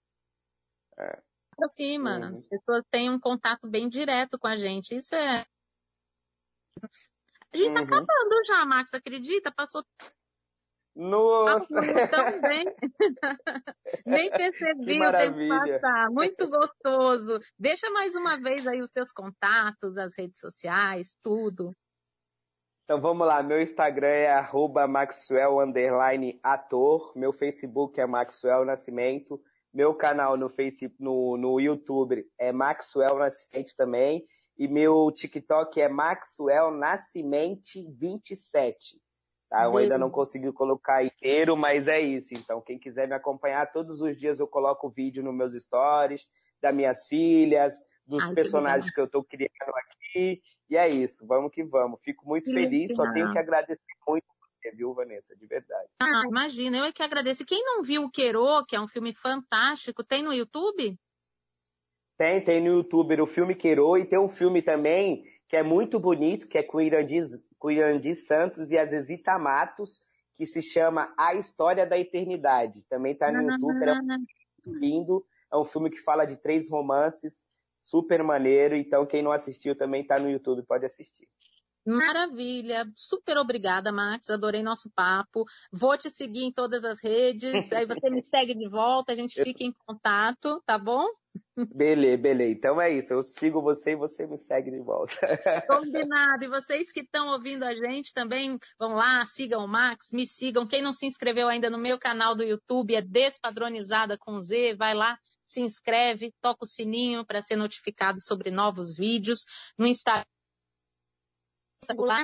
É. 0.97 1.21
Aproxima, 1.54 2.17
uhum. 2.17 2.34
as 2.34 2.47
pessoas 2.47 2.84
têm 2.89 3.12
um 3.12 3.19
contato 3.19 3.69
bem 3.69 3.88
direto 3.88 4.39
com 4.39 4.47
a 4.47 4.58
gente. 4.58 4.95
Isso 4.95 5.13
é. 5.15 5.45
A 7.54 7.58
gente 7.58 7.73
tá 7.73 7.82
uhum. 7.82 7.88
tá 7.88 7.97
acabando 7.97 8.45
já, 8.47 8.65
Max, 8.65 8.93
acredita? 8.93 9.52
Passou 9.52 9.84
nossa! 10.95 11.65
Também. 12.12 12.65
Nem 14.06 14.30
percebi 14.30 15.02
o 15.02 15.12
tempo 15.12 15.47
passar. 15.47 16.10
Muito 16.12 16.49
gostoso. 16.49 17.39
Deixa 17.58 17.89
mais 17.89 18.15
uma 18.15 18.38
vez 18.38 18.67
aí 18.67 18.80
os 18.80 18.91
seus 18.91 19.12
contatos, 19.12 19.97
as 19.97 20.13
redes 20.15 20.39
sociais, 20.39 21.17
tudo. 21.23 21.76
Então 22.84 23.00
vamos 23.00 23.26
lá, 23.26 23.41
meu 23.41 23.62
Instagram 23.62 24.08
é 24.08 24.88
Maxwell 24.89 25.58
ator, 26.43 27.13
meu 27.15 27.32
Facebook 27.32 28.00
é 28.00 28.06
Maxwell 28.06 28.65
Nascimento, 28.65 29.41
meu 29.74 29.96
canal 29.96 30.36
no 30.36 30.50
Facebook, 30.50 31.02
no, 31.02 31.38
no 31.38 31.62
YouTube 31.62 32.26
é 32.38 32.52
Maxwell 32.52 33.17
Nascimento 33.17 33.74
também, 33.78 34.26
e 34.58 34.67
meu 34.67 35.10
TikTok 35.12 35.80
é 35.80 35.88
Maxwell 35.88 36.72
Nascimento 36.72 37.89
27. 37.98 39.02
Tá? 39.50 39.63
Eu 39.63 39.78
ainda 39.78 39.98
não 39.98 40.10
consegui 40.10 40.52
colocar 40.52 41.06
inteiro, 41.06 41.56
mas 41.56 41.88
é 41.88 42.02
isso. 42.02 42.34
Então, 42.34 42.60
quem 42.60 42.78
quiser 42.78 43.08
me 43.08 43.13
acompanhar, 43.13 43.72
todos 43.72 44.02
os 44.02 44.17
dias 44.19 44.39
eu 44.39 44.48
coloco 44.48 44.89
vídeo 44.89 45.24
nos 45.24 45.34
meus 45.34 45.54
stories, 45.54 46.28
das 46.62 46.76
minhas 46.76 47.08
filhas, 47.08 47.76
dos 48.06 48.24
Ai, 48.24 48.34
personagens 48.34 48.89
que, 48.89 48.96
que, 48.96 49.00
eu 49.02 49.06
estou 49.06 49.24
criando 49.24 49.52
aqui. 49.76 50.02
E 50.15 50.41
é 50.71 50.89
isso, 50.89 51.26
vamos 51.28 51.52
que 51.52 51.63
vamos. 51.63 51.99
Fico 52.04 52.28
muito 52.28 52.52
feliz, 52.52 52.95
só 52.95 53.12
tenho 53.12 53.32
que 53.32 53.38
agradecer 53.38 53.82
muito 54.08 54.26
viu, 54.71 54.93
Vanessa? 54.93 55.36
De 55.36 55.45
verdade. 55.45 55.89
Ah, 56.02 56.23
imagina, 56.28 56.78
eu 56.78 56.86
é 56.86 56.91
que 56.91 57.04
agradeço. 57.04 57.45
Quem 57.45 57.63
não 57.63 57.82
viu 57.84 58.04
o 58.04 58.10
Queiro, 58.10 58.63
que 58.65 58.76
é 58.76 58.82
um 58.82 58.88
filme 58.88 59.13
fantástico, 59.13 60.04
tem 60.04 60.23
no 60.23 60.34
YouTube? 60.34 60.97
Tem, 62.17 62.43
tem 62.43 62.62
no 62.62 62.78
YouTube 62.78 63.21
o 63.21 63.28
filme 63.28 63.56
Queiro 63.56 63.97
e 63.97 64.06
tem 64.06 64.19
um 64.19 64.30
filme 64.30 64.62
também 64.62 65.26
que 65.47 65.58
é 65.58 65.63
muito 65.63 65.99
bonito, 65.99 66.47
que 66.47 66.58
é 66.58 66.63
com 66.63 66.80
Irandi, 66.80 67.19
com 67.60 67.69
Irandi 67.69 68.15
Santos 68.15 68.71
e 68.71 68.78
Azezita 68.78 69.38
Matos, 69.38 70.02
que 70.36 70.45
se 70.45 70.62
chama 70.62 71.13
A 71.17 71.36
História 71.36 71.86
da 71.86 71.97
Eternidade. 71.97 72.86
Também 72.88 73.13
está 73.13 73.32
no. 73.32 73.52
YouTube, 73.52 73.84
é 73.84 73.93
muito 74.02 74.80
lindo. 74.80 75.26
É 75.52 75.58
um 75.58 75.63
filme 75.63 75.89
que 75.89 75.99
fala 75.99 76.26
de 76.26 76.38
três 76.38 76.69
romances, 76.69 77.45
super 77.84 78.24
maneiro. 78.24 78.76
Então, 78.76 79.06
quem 79.06 79.22
não 79.22 79.32
assistiu 79.32 79.76
também 79.76 80.02
está 80.02 80.19
no 80.19 80.30
YouTube, 80.30 80.63
pode 80.63 80.86
assistir. 80.86 81.28
Maravilha, 81.86 82.86
super 82.96 83.38
obrigada, 83.38 83.91
Max. 83.91 84.30
Adorei 84.30 84.63
nosso 84.63 84.89
papo. 84.96 85.43
Vou 85.72 85.98
te 85.98 86.10
seguir 86.10 86.46
em 86.46 86.52
todas 86.52 86.86
as 86.86 87.04
redes, 87.04 87.72
aí 87.74 87.86
você 87.86 88.10
me 88.10 88.24
segue 88.24 88.56
de 88.56 88.69
volta, 88.69 89.12
a 89.12 89.15
gente 89.15 89.43
fica 89.43 89.65
em 89.65 89.74
contato, 89.86 90.63
tá 90.65 90.78
bom? 90.78 91.06
Beleza, 91.76 92.17
beleza. 92.17 92.52
Então 92.52 92.82
é 92.82 92.89
isso. 92.89 93.13
Eu 93.13 93.22
sigo 93.22 93.62
você 93.62 93.91
e 93.91 93.96
você 93.96 94.26
me 94.26 94.38
segue 94.38 94.72
de 94.72 94.80
volta. 94.80 95.13
Combinado. 95.67 96.46
E 96.46 96.48
vocês 96.48 96.91
que 96.91 97.02
estão 97.02 97.30
ouvindo 97.30 97.63
a 97.63 97.74
gente 97.74 98.13
também, 98.13 98.58
vão 98.80 98.93
lá, 98.93 99.26
sigam 99.26 99.65
o 99.65 99.67
Max, 99.67 100.08
me 100.13 100.26
sigam. 100.26 100.65
Quem 100.65 100.82
não 100.82 100.93
se 100.93 101.06
inscreveu 101.06 101.50
ainda 101.50 101.69
no 101.69 101.78
meu 101.78 102.00
canal 102.00 102.34
do 102.34 102.43
YouTube 102.43 102.96
é 102.96 103.02
Despadronizada 103.02 104.17
com 104.17 104.39
Z, 104.39 104.76
vai 104.76 104.93
lá, 104.93 105.17
se 105.53 105.61
inscreve, 105.61 106.33
toca 106.41 106.63
o 106.63 106.67
sininho 106.67 107.25
para 107.25 107.41
ser 107.41 107.55
notificado 107.55 108.19
sobre 108.19 108.49
novos 108.49 108.97
vídeos. 108.97 109.45
No 109.77 109.85
Instagram 109.85 110.25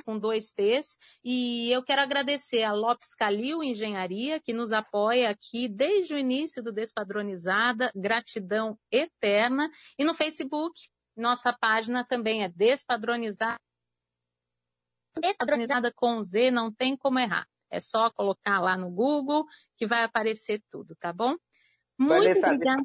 com 0.06 0.18
dois 0.18 0.52
T's. 0.52 0.98
E 1.24 1.70
eu 1.72 1.84
quero 1.84 2.02
agradecer 2.02 2.64
a 2.64 2.72
Lopes 2.72 3.14
Calil 3.14 3.62
Engenharia, 3.62 4.40
que 4.40 4.54
nos 4.54 4.72
apoia 4.72 5.30
aqui 5.30 5.68
desde 5.68 6.14
o 6.14 6.18
início 6.18 6.64
do 6.64 6.72
Despadronizada. 6.72 7.92
Gratidão 7.96 8.78
eterna. 8.92 9.70
E 9.98 10.04
no 10.04 10.14
Facebook, 10.14 10.88
nossa 11.16 11.52
página 11.52 12.06
também 12.06 12.44
é 12.44 12.50
Despadronizada. 12.50 13.60
Despadronizada 15.20 15.92
com 15.94 16.24
Z, 16.24 16.52
não 16.52 16.72
tem 16.72 16.96
como 16.96 17.20
errar. 17.20 17.46
É 17.70 17.80
só 17.80 18.10
colocar 18.10 18.60
lá 18.62 18.76
no 18.78 18.90
Google 18.90 19.46
que 19.76 19.86
vai 19.86 20.04
aparecer 20.04 20.64
tudo, 20.70 20.96
tá 20.96 21.14
bom? 21.14 21.36
Muito 22.00 22.24
Vanessa, 22.24 22.48
obrigada. 22.48 22.84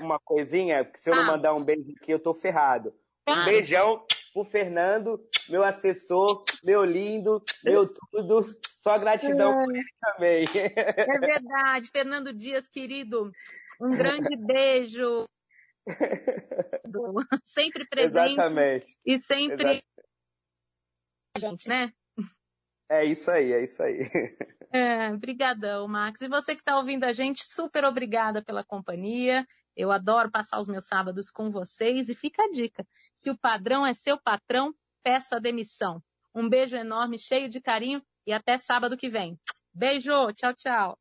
uma 0.00 0.18
coisinha, 0.24 0.84
porque 0.84 0.98
se 0.98 1.08
eu 1.08 1.14
não 1.14 1.26
mandar 1.26 1.54
um 1.54 1.62
beijo 1.62 1.94
aqui, 2.00 2.10
eu 2.10 2.18
tô 2.18 2.34
ferrado. 2.34 2.92
Um 3.28 3.44
beijão 3.44 4.04
pro 4.32 4.42
Fernando, 4.42 5.20
meu 5.48 5.62
assessor, 5.62 6.44
meu 6.64 6.84
lindo, 6.84 7.42
meu 7.62 7.86
tudo. 7.86 8.46
Só 8.76 8.98
gratidão 8.98 9.52
é. 9.52 9.64
por 9.64 9.76
ele 9.76 9.84
também. 10.00 10.48
É 10.74 11.18
verdade. 11.18 11.90
Fernando 11.90 12.32
Dias, 12.32 12.68
querido, 12.68 13.30
um 13.80 13.90
grande 13.90 14.34
beijo. 14.44 15.28
sempre 17.44 17.86
presente. 17.86 18.32
Exatamente. 18.32 18.96
E 19.06 19.22
sempre. 19.22 19.84
Gente, 21.36 21.68
né? 21.68 21.92
É 22.88 23.04
isso 23.04 23.30
aí, 23.30 23.52
é 23.52 23.64
isso 23.64 23.82
aí. 23.82 24.00
É, 24.70 25.16
brigadão, 25.16 25.88
Max. 25.88 26.20
E 26.20 26.28
você 26.28 26.54
que 26.54 26.60
está 26.60 26.76
ouvindo 26.76 27.04
a 27.04 27.12
gente, 27.14 27.42
super 27.42 27.86
obrigada 27.86 28.44
pela 28.44 28.62
companhia. 28.62 29.46
Eu 29.74 29.90
adoro 29.90 30.30
passar 30.30 30.58
os 30.58 30.68
meus 30.68 30.86
sábados 30.86 31.30
com 31.30 31.50
vocês 31.50 32.10
e 32.10 32.14
fica 32.14 32.42
a 32.42 32.50
dica. 32.50 32.86
Se 33.14 33.30
o 33.30 33.38
padrão 33.38 33.86
é 33.86 33.94
seu 33.94 34.20
patrão, 34.20 34.74
peça 35.02 35.40
demissão. 35.40 36.02
Um 36.34 36.48
beijo 36.50 36.76
enorme, 36.76 37.18
cheio 37.18 37.48
de 37.48 37.62
carinho 37.62 38.02
e 38.26 38.32
até 38.32 38.58
sábado 38.58 38.94
que 38.94 39.08
vem. 39.08 39.38
Beijo, 39.72 40.32
tchau, 40.34 40.52
tchau. 40.52 40.98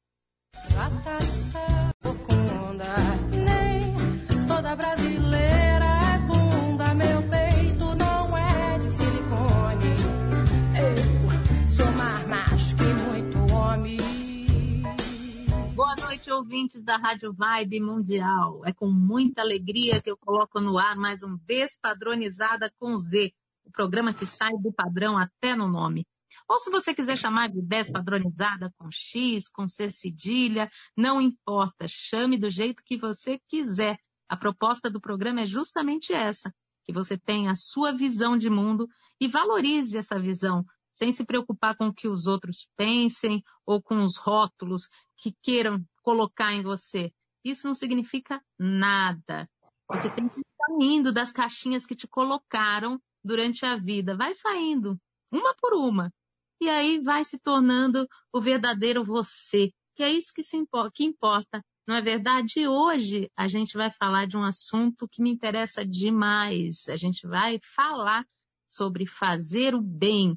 Ouvintes 16.38 16.84
da 16.84 16.98
Rádio 16.98 17.34
Vibe 17.34 17.80
Mundial. 17.80 18.62
É 18.64 18.72
com 18.72 18.88
muita 18.88 19.42
alegria 19.42 20.00
que 20.02 20.12
eu 20.12 20.16
coloco 20.16 20.62
no 20.62 20.78
ar 20.78 20.96
mais 20.96 21.24
um 21.24 21.36
Despadronizada 21.48 22.72
com 22.80 22.96
Z, 22.96 23.32
o 23.66 23.72
programa 23.72 24.14
que 24.14 24.28
sai 24.28 24.52
do 24.62 24.72
padrão 24.72 25.18
até 25.18 25.56
no 25.56 25.68
nome. 25.68 26.06
Ou 26.48 26.60
se 26.60 26.70
você 26.70 26.94
quiser 26.94 27.18
chamar 27.18 27.50
de 27.50 27.60
Despadronizada 27.60 28.72
com 28.78 28.88
X, 28.92 29.50
com 29.50 29.68
C 29.68 29.90
cedilha, 29.90 30.70
não 30.96 31.20
importa, 31.20 31.88
chame 31.88 32.38
do 32.38 32.52
jeito 32.52 32.84
que 32.86 32.98
você 32.98 33.40
quiser. 33.48 33.98
A 34.30 34.38
proposta 34.38 34.92
do 34.92 35.02
programa 35.02 35.42
é 35.42 35.46
justamente 35.46 36.14
essa, 36.14 36.54
que 36.84 36.94
você 36.94 37.18
tenha 37.18 37.52
a 37.52 37.56
sua 37.56 37.92
visão 37.94 38.38
de 38.38 38.50
mundo 38.50 38.88
e 39.20 39.28
valorize 39.28 39.98
essa 39.98 40.20
visão 40.20 40.64
sem 40.98 41.12
se 41.12 41.24
preocupar 41.24 41.78
com 41.78 41.90
o 41.90 41.94
que 41.94 42.08
os 42.08 42.26
outros 42.26 42.68
pensem 42.76 43.44
ou 43.68 43.80
com 43.80 44.04
os 44.04 44.18
rótulos 44.18 44.90
que 45.16 45.32
queiram 45.44 45.86
colocar 46.02 46.54
em 46.54 46.64
você. 46.64 47.14
Isso 47.46 47.68
não 47.68 47.76
significa 47.76 48.42
nada. 48.58 49.48
Você 49.90 50.10
tem 50.10 50.28
que 50.28 50.40
ir 50.40 50.46
saindo 50.58 51.14
das 51.14 51.32
caixinhas 51.32 51.86
que 51.86 51.96
te 51.96 52.08
colocaram 52.08 53.00
durante 53.24 53.64
a 53.64 53.76
vida. 53.76 54.18
Vai 54.18 54.34
saindo, 54.34 55.00
uma 55.32 55.54
por 55.62 55.76
uma. 55.76 56.12
E 56.60 56.68
aí 56.68 57.00
vai 57.00 57.24
se 57.24 57.38
tornando 57.38 58.08
o 58.34 58.42
verdadeiro 58.42 59.06
você, 59.06 59.72
que 59.96 60.02
é 60.02 60.12
isso 60.12 60.34
que, 60.34 60.42
se 60.42 60.58
impo 60.58 60.90
que 60.92 61.04
importa. 61.04 61.64
Não 61.88 61.94
é 61.94 62.02
verdade? 62.02 62.62
E 62.62 62.68
hoje 62.68 63.30
a 63.38 63.48
gente 63.48 63.78
vai 63.78 63.92
falar 63.92 64.26
de 64.26 64.36
um 64.36 64.44
assunto 64.44 65.08
que 65.08 65.22
me 65.22 65.30
interessa 65.30 65.86
demais. 65.86 66.88
A 66.88 66.98
gente 66.98 67.28
vai 67.28 67.60
falar 67.76 68.26
sobre 68.68 69.06
fazer 69.06 69.76
o 69.76 69.82
bem, 69.82 70.36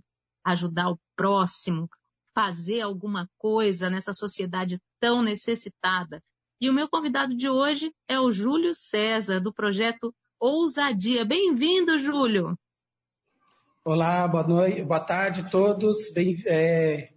ajudar 0.50 0.90
o 0.90 0.98
próximo, 1.16 1.88
fazer 2.34 2.80
alguma 2.80 3.28
coisa 3.38 3.90
nessa 3.90 4.12
sociedade 4.12 4.80
tão 5.00 5.22
necessitada. 5.22 6.22
E 6.60 6.68
o 6.68 6.72
meu 6.72 6.88
convidado 6.88 7.34
de 7.34 7.48
hoje 7.48 7.92
é 8.08 8.20
o 8.20 8.30
Júlio 8.30 8.74
César, 8.74 9.40
do 9.40 9.52
projeto 9.52 10.14
Ousadia. 10.38 11.24
Bem-vindo, 11.24 11.98
Júlio! 11.98 12.56
Olá, 13.84 14.28
boa 14.28 14.46
noite, 14.46 14.82
boa 14.82 15.00
tarde 15.00 15.40
a 15.40 15.48
todos. 15.48 16.12
Bem, 16.12 16.36
é... 16.46 17.08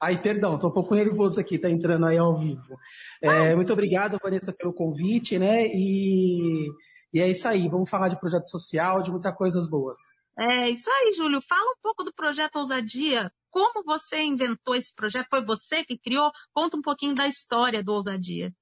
Ai, 0.00 0.20
perdão, 0.20 0.54
estou 0.54 0.70
um 0.70 0.72
pouco 0.72 0.94
nervoso 0.94 1.40
aqui, 1.40 1.56
está 1.56 1.70
entrando 1.70 2.06
aí 2.06 2.18
ao 2.18 2.38
vivo. 2.38 2.78
É, 3.22 3.54
muito 3.54 3.72
obrigado, 3.72 4.18
Vanessa, 4.22 4.52
pelo 4.52 4.72
convite, 4.72 5.38
né? 5.38 5.66
E, 5.66 6.68
e 7.12 7.20
é 7.20 7.28
isso 7.28 7.48
aí, 7.48 7.68
vamos 7.68 7.88
falar 7.88 8.08
de 8.08 8.20
projeto 8.20 8.44
social, 8.44 9.02
de 9.02 9.10
muitas 9.10 9.34
coisas 9.34 9.68
boas. 9.68 9.98
É 10.38 10.68
isso 10.70 10.90
aí, 10.90 11.12
Júlio. 11.12 11.40
Fala 11.40 11.72
um 11.72 11.80
pouco 11.82 12.04
do 12.04 12.12
projeto 12.12 12.56
Ousadia. 12.56 13.30
Como 13.50 13.82
você 13.84 14.22
inventou 14.22 14.74
esse 14.74 14.94
projeto? 14.94 15.28
Foi 15.30 15.44
você 15.44 15.82
que 15.82 15.98
criou? 15.98 16.30
Conta 16.52 16.76
um 16.76 16.82
pouquinho 16.82 17.14
da 17.14 17.26
história 17.26 17.82
do 17.82 17.92
Ousadia. 17.92 18.52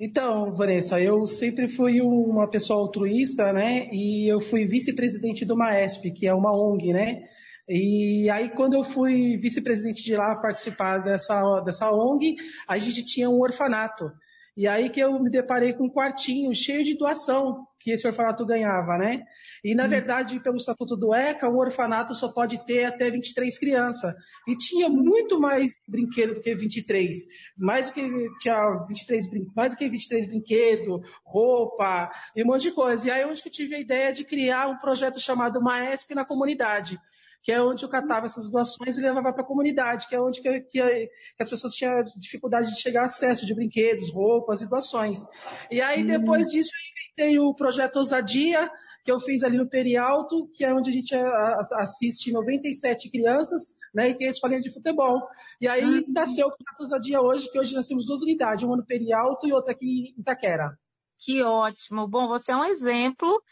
Então, 0.00 0.54
Vanessa, 0.54 1.00
eu 1.00 1.26
sempre 1.26 1.66
fui 1.66 2.00
uma 2.00 2.48
pessoa 2.48 2.80
altruísta, 2.80 3.52
né? 3.52 3.88
E 3.92 4.32
eu 4.32 4.40
fui 4.40 4.64
vice-presidente 4.64 5.44
do 5.44 5.56
MAESP, 5.56 6.12
que 6.12 6.26
é 6.26 6.32
uma 6.32 6.56
ONG, 6.56 6.92
né? 6.92 7.20
E 7.68 8.30
aí, 8.30 8.48
quando 8.48 8.74
eu 8.74 8.84
fui 8.84 9.36
vice-presidente 9.36 10.02
de 10.02 10.16
lá 10.16 10.36
participar 10.36 10.98
dessa, 10.98 11.60
dessa 11.60 11.90
ONG, 11.90 12.36
a 12.66 12.78
gente 12.78 13.04
tinha 13.04 13.28
um 13.28 13.40
orfanato. 13.40 14.10
E 14.58 14.66
aí 14.66 14.90
que 14.90 14.98
eu 14.98 15.16
me 15.22 15.30
deparei 15.30 15.72
com 15.72 15.84
um 15.84 15.88
quartinho 15.88 16.52
cheio 16.52 16.82
de 16.82 16.98
doação 16.98 17.64
que 17.78 17.92
esse 17.92 18.04
orfanato 18.04 18.44
ganhava, 18.44 18.98
né? 18.98 19.22
E, 19.62 19.72
na 19.72 19.84
hum. 19.84 19.88
verdade, 19.88 20.40
pelo 20.40 20.56
Estatuto 20.56 20.96
do 20.96 21.14
ECA, 21.14 21.48
um 21.48 21.58
orfanato 21.58 22.12
só 22.12 22.32
pode 22.32 22.66
ter 22.66 22.86
até 22.86 23.08
23 23.08 23.56
crianças. 23.56 24.12
E 24.48 24.56
tinha 24.56 24.88
muito 24.88 25.38
mais 25.38 25.74
brinquedo 25.86 26.34
do 26.34 26.40
que 26.40 26.56
23. 26.56 27.16
Mais 27.56 27.86
do 27.86 27.94
que, 27.94 28.28
tinha 28.40 28.84
23, 28.88 29.26
mais 29.54 29.74
do 29.74 29.78
que 29.78 29.88
23 29.88 30.26
brinquedos, 30.26 31.06
roupa 31.24 32.10
e 32.34 32.42
um 32.42 32.46
monte 32.46 32.62
de 32.62 32.72
coisa. 32.72 33.06
E 33.06 33.10
aí, 33.12 33.24
onde 33.24 33.40
que 33.40 33.48
eu 33.48 33.52
tive 33.52 33.76
a 33.76 33.80
ideia 33.80 34.12
de 34.12 34.24
criar 34.24 34.66
um 34.66 34.76
projeto 34.76 35.20
chamado 35.20 35.62
Maesp 35.62 36.10
na 36.16 36.24
comunidade 36.24 36.98
que 37.42 37.52
é 37.52 37.62
onde 37.62 37.84
eu 37.84 37.88
catava 37.88 38.26
essas 38.26 38.50
doações 38.50 38.98
e 38.98 39.02
levava 39.02 39.32
para 39.32 39.42
a 39.42 39.46
comunidade, 39.46 40.08
que 40.08 40.14
é 40.14 40.20
onde 40.20 40.40
que, 40.40 40.60
que, 40.60 40.80
que, 40.80 41.10
as 41.42 41.48
pessoas 41.48 41.74
tinham 41.74 42.02
dificuldade 42.16 42.68
de 42.68 42.80
chegar 42.80 43.02
a 43.02 43.04
acesso 43.04 43.46
de 43.46 43.54
brinquedos, 43.54 44.12
roupas 44.12 44.60
e 44.60 44.68
doações. 44.68 45.20
E 45.70 45.80
aí, 45.80 46.04
depois 46.04 46.48
disso, 46.48 46.70
eu 46.72 47.24
inventei 47.24 47.38
o 47.38 47.54
projeto 47.54 47.96
Ousadia, 47.96 48.70
que 49.04 49.12
eu 49.12 49.20
fiz 49.20 49.42
ali 49.42 49.56
no 49.56 49.68
Perialto, 49.68 50.48
que 50.52 50.64
é 50.64 50.74
onde 50.74 50.90
a 50.90 50.92
gente 50.92 51.14
assiste 51.76 52.32
97 52.32 53.10
crianças, 53.10 53.78
né, 53.94 54.10
e 54.10 54.14
tem 54.14 54.26
a 54.26 54.30
escolinha 54.30 54.60
de 54.60 54.72
futebol. 54.72 55.26
E 55.60 55.66
aí 55.66 55.82
uhum. 55.82 56.04
nasceu 56.08 56.46
o 56.46 56.50
Projeto 56.50 56.80
Ousadia 56.80 57.20
hoje, 57.20 57.50
que 57.50 57.58
hoje 57.58 57.74
nós 57.74 57.88
temos 57.88 58.04
duas 58.04 58.20
unidades, 58.22 58.62
uma 58.62 58.76
no 58.76 58.84
Perialto 58.84 59.46
e 59.46 59.52
outra 59.52 59.72
aqui 59.72 60.12
em 60.14 60.20
Itaquera. 60.20 60.78
Que 61.18 61.42
ótimo. 61.42 62.06
Bom, 62.06 62.28
você 62.28 62.52
é 62.52 62.56
um 62.56 62.64
exemplo 62.64 63.42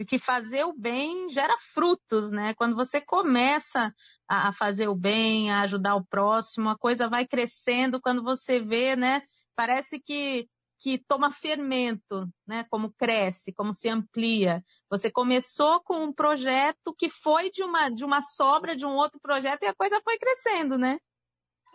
de 0.00 0.06
que 0.06 0.18
fazer 0.18 0.64
o 0.64 0.72
bem 0.72 1.28
gera 1.28 1.54
frutos, 1.58 2.30
né? 2.30 2.54
Quando 2.54 2.74
você 2.74 3.02
começa 3.02 3.94
a, 4.26 4.50
fazer 4.50 4.88
o 4.88 4.94
bem, 4.94 5.50
a 5.50 5.60
ajudar 5.60 5.94
o 5.94 6.06
próximo, 6.06 6.70
a 6.70 6.78
coisa 6.78 7.06
vai 7.06 7.26
crescendo. 7.26 8.00
Quando 8.00 8.22
você 8.22 8.58
vê, 8.60 8.96
né? 8.96 9.20
Parece 9.54 10.00
que 10.00 10.48
que 10.82 10.96
toma 10.96 11.30
fermento, 11.30 12.26
né? 12.46 12.64
Como 12.70 12.90
cresce, 12.94 13.52
como 13.52 13.74
se 13.74 13.90
amplia. 13.90 14.64
Você 14.88 15.10
começou 15.10 15.82
com 15.82 16.02
um 16.02 16.14
projeto 16.14 16.94
que 16.96 17.10
foi 17.10 17.50
de 17.50 17.62
uma 17.62 17.90
de 17.90 18.02
uma 18.02 18.22
sobra 18.22 18.74
de 18.74 18.86
um 18.86 18.94
outro 18.94 19.20
projeto 19.20 19.64
e 19.64 19.66
a 19.66 19.74
coisa 19.74 20.00
foi 20.02 20.16
crescendo, 20.18 20.78
né? 20.78 20.98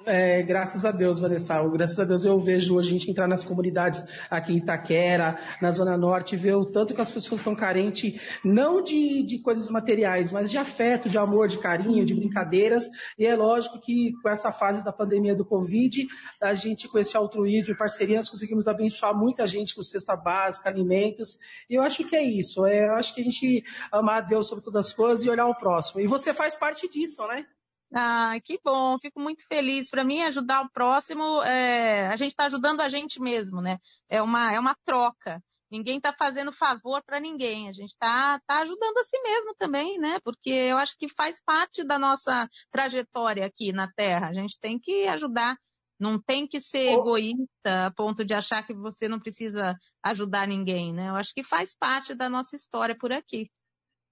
É, 0.03 0.43
graças 0.43 0.85
a 0.85 0.91
Deus, 0.91 1.17
Vanessa. 1.19 1.63
Graças 1.69 1.99
a 1.99 2.03
Deus 2.03 2.23
eu 2.23 2.39
vejo 2.39 2.75
hoje 2.75 2.89
a 2.89 2.91
gente 2.91 3.09
entrar 3.09 3.27
nas 3.27 3.43
comunidades 3.43 4.03
aqui 4.29 4.53
em 4.53 4.57
Itaquera, 4.57 5.39
na 5.59 5.71
Zona 5.71 5.97
Norte, 5.97 6.35
ver 6.35 6.53
o 6.53 6.65
tanto 6.65 6.93
que 6.93 7.01
as 7.01 7.09
pessoas 7.09 7.39
estão 7.39 7.55
carentes, 7.55 8.21
não 8.43 8.83
de, 8.83 9.23
de 9.23 9.39
coisas 9.39 9.67
materiais, 9.69 10.31
mas 10.31 10.51
de 10.51 10.59
afeto, 10.59 11.09
de 11.09 11.17
amor, 11.17 11.47
de 11.47 11.57
carinho, 11.57 12.05
de 12.05 12.13
brincadeiras. 12.13 12.87
E 13.17 13.25
é 13.25 13.35
lógico 13.35 13.79
que 13.79 14.13
com 14.21 14.29
essa 14.29 14.51
fase 14.51 14.83
da 14.83 14.93
pandemia 14.93 15.33
do 15.33 15.45
Covid, 15.45 16.05
a 16.39 16.53
gente, 16.53 16.87
com 16.87 16.99
esse 16.99 17.17
altruísmo 17.17 17.73
e 17.73 17.77
parceria, 17.77 18.17
nós 18.17 18.29
conseguimos 18.29 18.67
abençoar 18.67 19.17
muita 19.17 19.47
gente 19.47 19.73
com 19.73 19.81
cesta 19.81 20.15
básica, 20.15 20.69
alimentos. 20.69 21.39
E 21.67 21.73
eu 21.75 21.81
acho 21.81 22.03
que 22.03 22.15
é 22.15 22.23
isso. 22.23 22.65
É, 22.65 22.89
eu 22.89 22.93
acho 22.93 23.15
que 23.15 23.21
a 23.21 23.23
gente 23.23 23.63
amar 23.91 24.17
a 24.17 24.21
Deus 24.21 24.47
sobre 24.47 24.63
todas 24.63 24.85
as 24.85 24.93
coisas 24.93 25.25
e 25.25 25.29
olhar 25.29 25.47
o 25.47 25.55
próximo. 25.55 25.99
E 25.99 26.05
você 26.05 26.31
faz 26.31 26.55
parte 26.55 26.87
disso, 26.87 27.25
né? 27.27 27.45
Ah, 27.93 28.35
que 28.43 28.59
bom, 28.63 28.97
fico 28.99 29.19
muito 29.19 29.45
feliz. 29.47 29.89
Para 29.89 30.03
mim, 30.03 30.21
ajudar 30.23 30.61
o 30.61 30.69
próximo, 30.69 31.41
é, 31.43 32.07
a 32.07 32.15
gente 32.15 32.31
está 32.31 32.45
ajudando 32.45 32.81
a 32.81 32.89
gente 32.89 33.21
mesmo, 33.21 33.61
né? 33.61 33.79
É 34.09 34.21
uma, 34.21 34.53
é 34.53 34.59
uma 34.59 34.75
troca. 34.85 35.41
Ninguém 35.71 35.97
está 35.97 36.13
fazendo 36.13 36.51
favor 36.51 37.03
para 37.03 37.19
ninguém. 37.19 37.67
A 37.67 37.71
gente 37.71 37.89
está 37.89 38.39
tá 38.45 38.59
ajudando 38.59 38.97
a 38.97 39.03
si 39.03 39.19
mesmo 39.21 39.55
também, 39.57 39.97
né? 39.97 40.19
Porque 40.23 40.49
eu 40.49 40.77
acho 40.77 40.97
que 40.97 41.09
faz 41.09 41.41
parte 41.43 41.83
da 41.83 41.97
nossa 41.97 42.47
trajetória 42.71 43.45
aqui 43.45 43.73
na 43.73 43.91
Terra. 43.91 44.29
A 44.29 44.33
gente 44.33 44.59
tem 44.59 44.79
que 44.79 45.07
ajudar. 45.07 45.57
Não 45.97 46.21
tem 46.21 46.45
que 46.45 46.59
ser 46.59 46.91
egoísta 46.91 47.85
a 47.85 47.91
ponto 47.91 48.25
de 48.25 48.33
achar 48.33 48.65
que 48.67 48.73
você 48.73 49.07
não 49.07 49.19
precisa 49.19 49.77
ajudar 50.03 50.45
ninguém, 50.45 50.93
né? 50.93 51.09
Eu 51.09 51.15
acho 51.15 51.33
que 51.33 51.41
faz 51.41 51.73
parte 51.73 52.13
da 52.13 52.29
nossa 52.29 52.55
história 52.55 52.95
por 52.97 53.13
aqui. 53.13 53.49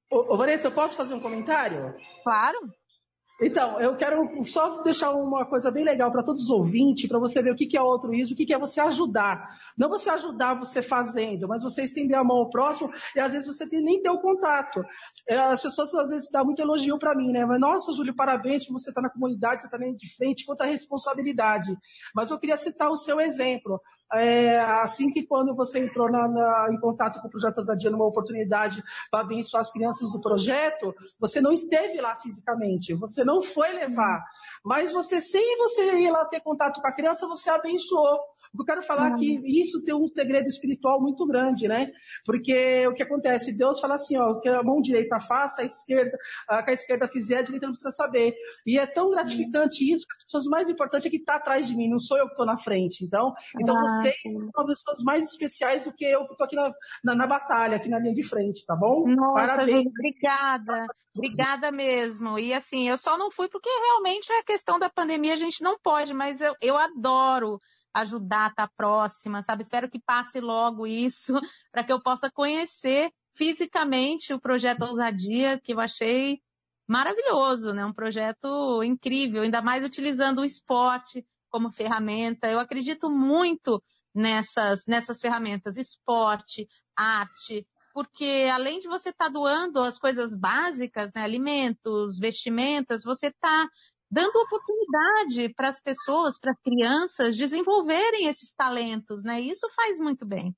Ô, 0.09 0.37
Vanessa, 0.37 0.67
eu 0.67 0.71
posso 0.71 0.95
fazer 0.95 1.13
um 1.13 1.19
comentário? 1.19 1.93
Claro. 2.23 2.57
Então, 3.41 3.79
eu 3.79 3.95
quero 3.95 4.29
só 4.43 4.81
deixar 4.83 5.11
uma 5.11 5.45
coisa 5.45 5.71
bem 5.71 5.83
legal 5.83 6.11
para 6.11 6.23
todos 6.23 6.43
os 6.43 6.49
ouvintes, 6.49 7.09
para 7.09 7.17
você 7.17 7.41
ver 7.41 7.51
o 7.51 7.55
que 7.55 7.75
é 7.75 7.81
o 7.81 7.85
altruísmo, 7.85 8.33
o 8.33 8.37
que 8.37 8.53
é 8.53 8.59
você 8.59 8.79
ajudar. 8.79 9.57
Não 9.77 9.89
você 9.89 10.09
ajudar 10.11 10.53
você 10.53 10.81
fazendo, 10.81 11.47
mas 11.47 11.63
você 11.63 11.83
estender 11.83 12.17
a 12.17 12.23
mão 12.23 12.37
ao 12.37 12.49
próximo 12.49 12.91
e 13.15 13.19
às 13.19 13.33
vezes 13.33 13.47
você 13.47 13.65
nem 13.81 14.01
ter 14.01 14.09
o 14.09 14.21
contato. 14.21 14.83
É, 15.27 15.37
as 15.37 15.61
pessoas 15.61 15.93
às 15.95 16.09
vezes 16.09 16.29
dão 16.31 16.45
muito 16.45 16.61
elogio 16.61 16.97
para 16.99 17.15
mim, 17.15 17.31
né? 17.31 17.45
Mas, 17.45 17.59
nossa, 17.59 17.91
Júlio, 17.91 18.15
parabéns 18.15 18.67
você 18.67 18.91
estar 18.91 19.01
tá 19.01 19.07
na 19.07 19.13
comunidade, 19.13 19.61
você 19.61 19.67
está 19.67 19.77
de 19.77 20.15
frente, 20.15 20.45
quanta 20.45 20.65
responsabilidade. 20.65 21.75
Mas 22.13 22.29
eu 22.29 22.39
queria 22.39 22.57
citar 22.57 22.89
o 22.89 22.95
seu 22.95 23.19
exemplo. 23.19 23.81
É, 24.13 24.59
assim 24.59 25.11
que 25.11 25.23
quando 25.23 25.55
você 25.55 25.79
entrou 25.79 26.11
na, 26.11 26.27
na, 26.27 26.67
em 26.71 26.79
contato 26.79 27.19
com 27.19 27.27
o 27.27 27.31
Projeto 27.31 27.57
Ousadia 27.57 27.89
numa 27.89 28.05
oportunidade 28.05 28.83
para 29.09 29.21
abençoar 29.21 29.61
as 29.61 29.71
crianças 29.71 30.11
do 30.11 30.21
projeto, 30.21 30.93
você 31.19 31.41
não 31.41 31.51
esteve 31.51 31.99
lá 31.99 32.15
fisicamente, 32.15 32.93
você 32.93 33.22
não 33.23 33.41
foi 33.41 33.71
levar, 33.73 34.23
mas 34.63 34.91
você, 34.91 35.19
sem 35.19 35.57
você 35.57 35.99
ir 35.99 36.11
lá 36.11 36.25
ter 36.25 36.41
contato 36.41 36.81
com 36.81 36.87
a 36.87 36.91
criança, 36.91 37.27
você 37.27 37.49
abençoou. 37.49 38.32
O 38.53 38.57
que 38.57 38.61
eu 38.61 38.65
quero 38.65 38.83
falar 38.83 39.11
é 39.11 39.15
que 39.15 39.41
isso 39.45 39.83
tem 39.83 39.95
um 39.95 40.07
segredo 40.07 40.47
espiritual 40.47 41.01
muito 41.01 41.25
grande, 41.25 41.67
né? 41.67 41.87
Porque 42.23 42.85
o 42.87 42.93
que 42.93 43.01
acontece? 43.01 43.57
Deus 43.57 43.79
fala 43.79 43.95
assim, 43.95 44.15
ó, 44.17 44.39
que 44.39 44.47
a 44.47 44.61
mão 44.61 44.79
direita 44.79 45.19
faça, 45.19 45.63
a 45.63 45.65
esquerda, 45.65 46.15
a 46.47 46.61
que 46.61 46.69
a 46.69 46.73
esquerda 46.73 47.07
fizer, 47.07 47.39
a 47.39 47.41
direita 47.41 47.65
não 47.65 47.73
precisa 47.73 47.91
saber. 47.91 48.35
E 48.65 48.77
é 48.77 48.85
tão 48.85 49.09
gratificante 49.09 49.91
isso 49.91 50.05
que 50.05 50.17
as 50.17 50.23
pessoas 50.25 50.45
mais 50.45 50.69
importantes 50.69 51.07
é 51.07 51.09
que 51.09 51.17
está 51.17 51.35
atrás 51.35 51.67
de 51.67 51.75
mim, 51.75 51.89
não 51.89 51.97
sou 51.97 52.17
eu 52.17 52.25
que 52.25 52.33
estou 52.33 52.45
na 52.45 52.57
frente. 52.57 53.03
Então, 53.03 53.33
então 53.59 53.75
ah, 53.75 53.81
vocês 53.81 54.15
são 54.23 54.63
as 54.63 54.67
pessoas 54.67 55.03
mais 55.03 55.25
especiais 55.25 55.85
do 55.85 55.93
que 55.93 56.05
eu 56.05 56.25
que 56.27 56.33
estou 56.33 56.45
aqui 56.45 56.55
na, 56.55 56.69
na, 57.03 57.15
na, 57.15 57.27
batalha, 57.27 57.77
aqui 57.77 57.89
na 57.89 57.97
linha 57.97 58.13
de 58.13 58.23
frente, 58.23 58.63
tá 58.67 58.75
bom? 58.75 59.07
Nossa, 59.07 59.33
Parabéns. 59.33 59.69
Gente, 59.71 59.87
obrigada. 59.87 60.85
Obrigada 61.15 61.71
mesmo. 61.71 62.37
E 62.39 62.53
assim, 62.53 62.87
eu 62.89 62.97
só 62.97 63.17
não 63.17 63.31
fui 63.31 63.47
porque 63.47 63.69
realmente 63.69 64.31
a 64.31 64.43
questão 64.43 64.77
da 64.77 64.89
pandemia 64.89 65.33
a 65.33 65.37
gente 65.37 65.63
não 65.63 65.77
pode, 65.79 66.13
mas 66.13 66.41
eu, 66.41 66.55
eu 66.61 66.77
adoro 66.77 67.59
ajudar, 67.93 68.49
estar 68.49 68.67
tá 68.67 68.73
próxima, 68.75 69.43
sabe? 69.43 69.61
Espero 69.61 69.89
que 69.89 69.99
passe 69.99 70.39
logo 70.39 70.87
isso, 70.87 71.33
para 71.71 71.83
que 71.83 71.93
eu 71.93 72.01
possa 72.01 72.31
conhecer 72.31 73.11
fisicamente 73.35 74.33
o 74.33 74.39
projeto 74.39 74.83
Ousadia, 74.83 75.59
que 75.59 75.73
eu 75.73 75.79
achei 75.79 76.39
maravilhoso, 76.87 77.73
né? 77.73 77.85
Um 77.85 77.93
projeto 77.93 78.83
incrível, 78.83 79.43
ainda 79.43 79.61
mais 79.61 79.83
utilizando 79.83 80.39
o 80.39 80.45
esporte 80.45 81.25
como 81.49 81.71
ferramenta. 81.71 82.49
Eu 82.49 82.59
acredito 82.59 83.09
muito 83.09 83.81
nessas, 84.13 84.85
nessas 84.85 85.19
ferramentas, 85.19 85.77
esporte, 85.77 86.67
arte, 86.95 87.67
porque 87.93 88.49
além 88.51 88.79
de 88.79 88.87
você 88.87 89.09
estar 89.09 89.25
tá 89.25 89.31
doando 89.31 89.79
as 89.79 89.99
coisas 89.99 90.35
básicas, 90.35 91.11
né, 91.15 91.21
alimentos, 91.21 92.17
vestimentas, 92.17 93.03
você 93.03 93.27
está 93.27 93.69
dando 94.13 94.35
oportunidade 94.37 95.53
para 95.55 95.69
as 95.69 95.81
pessoas, 95.81 96.39
para 96.39 96.55
crianças 96.63 97.35
desenvolverem 97.35 98.27
esses 98.27 98.53
talentos, 98.53 99.23
né? 99.23 99.41
Isso 99.41 99.67
faz 99.75 99.97
muito 99.99 100.25
bem. 100.25 100.55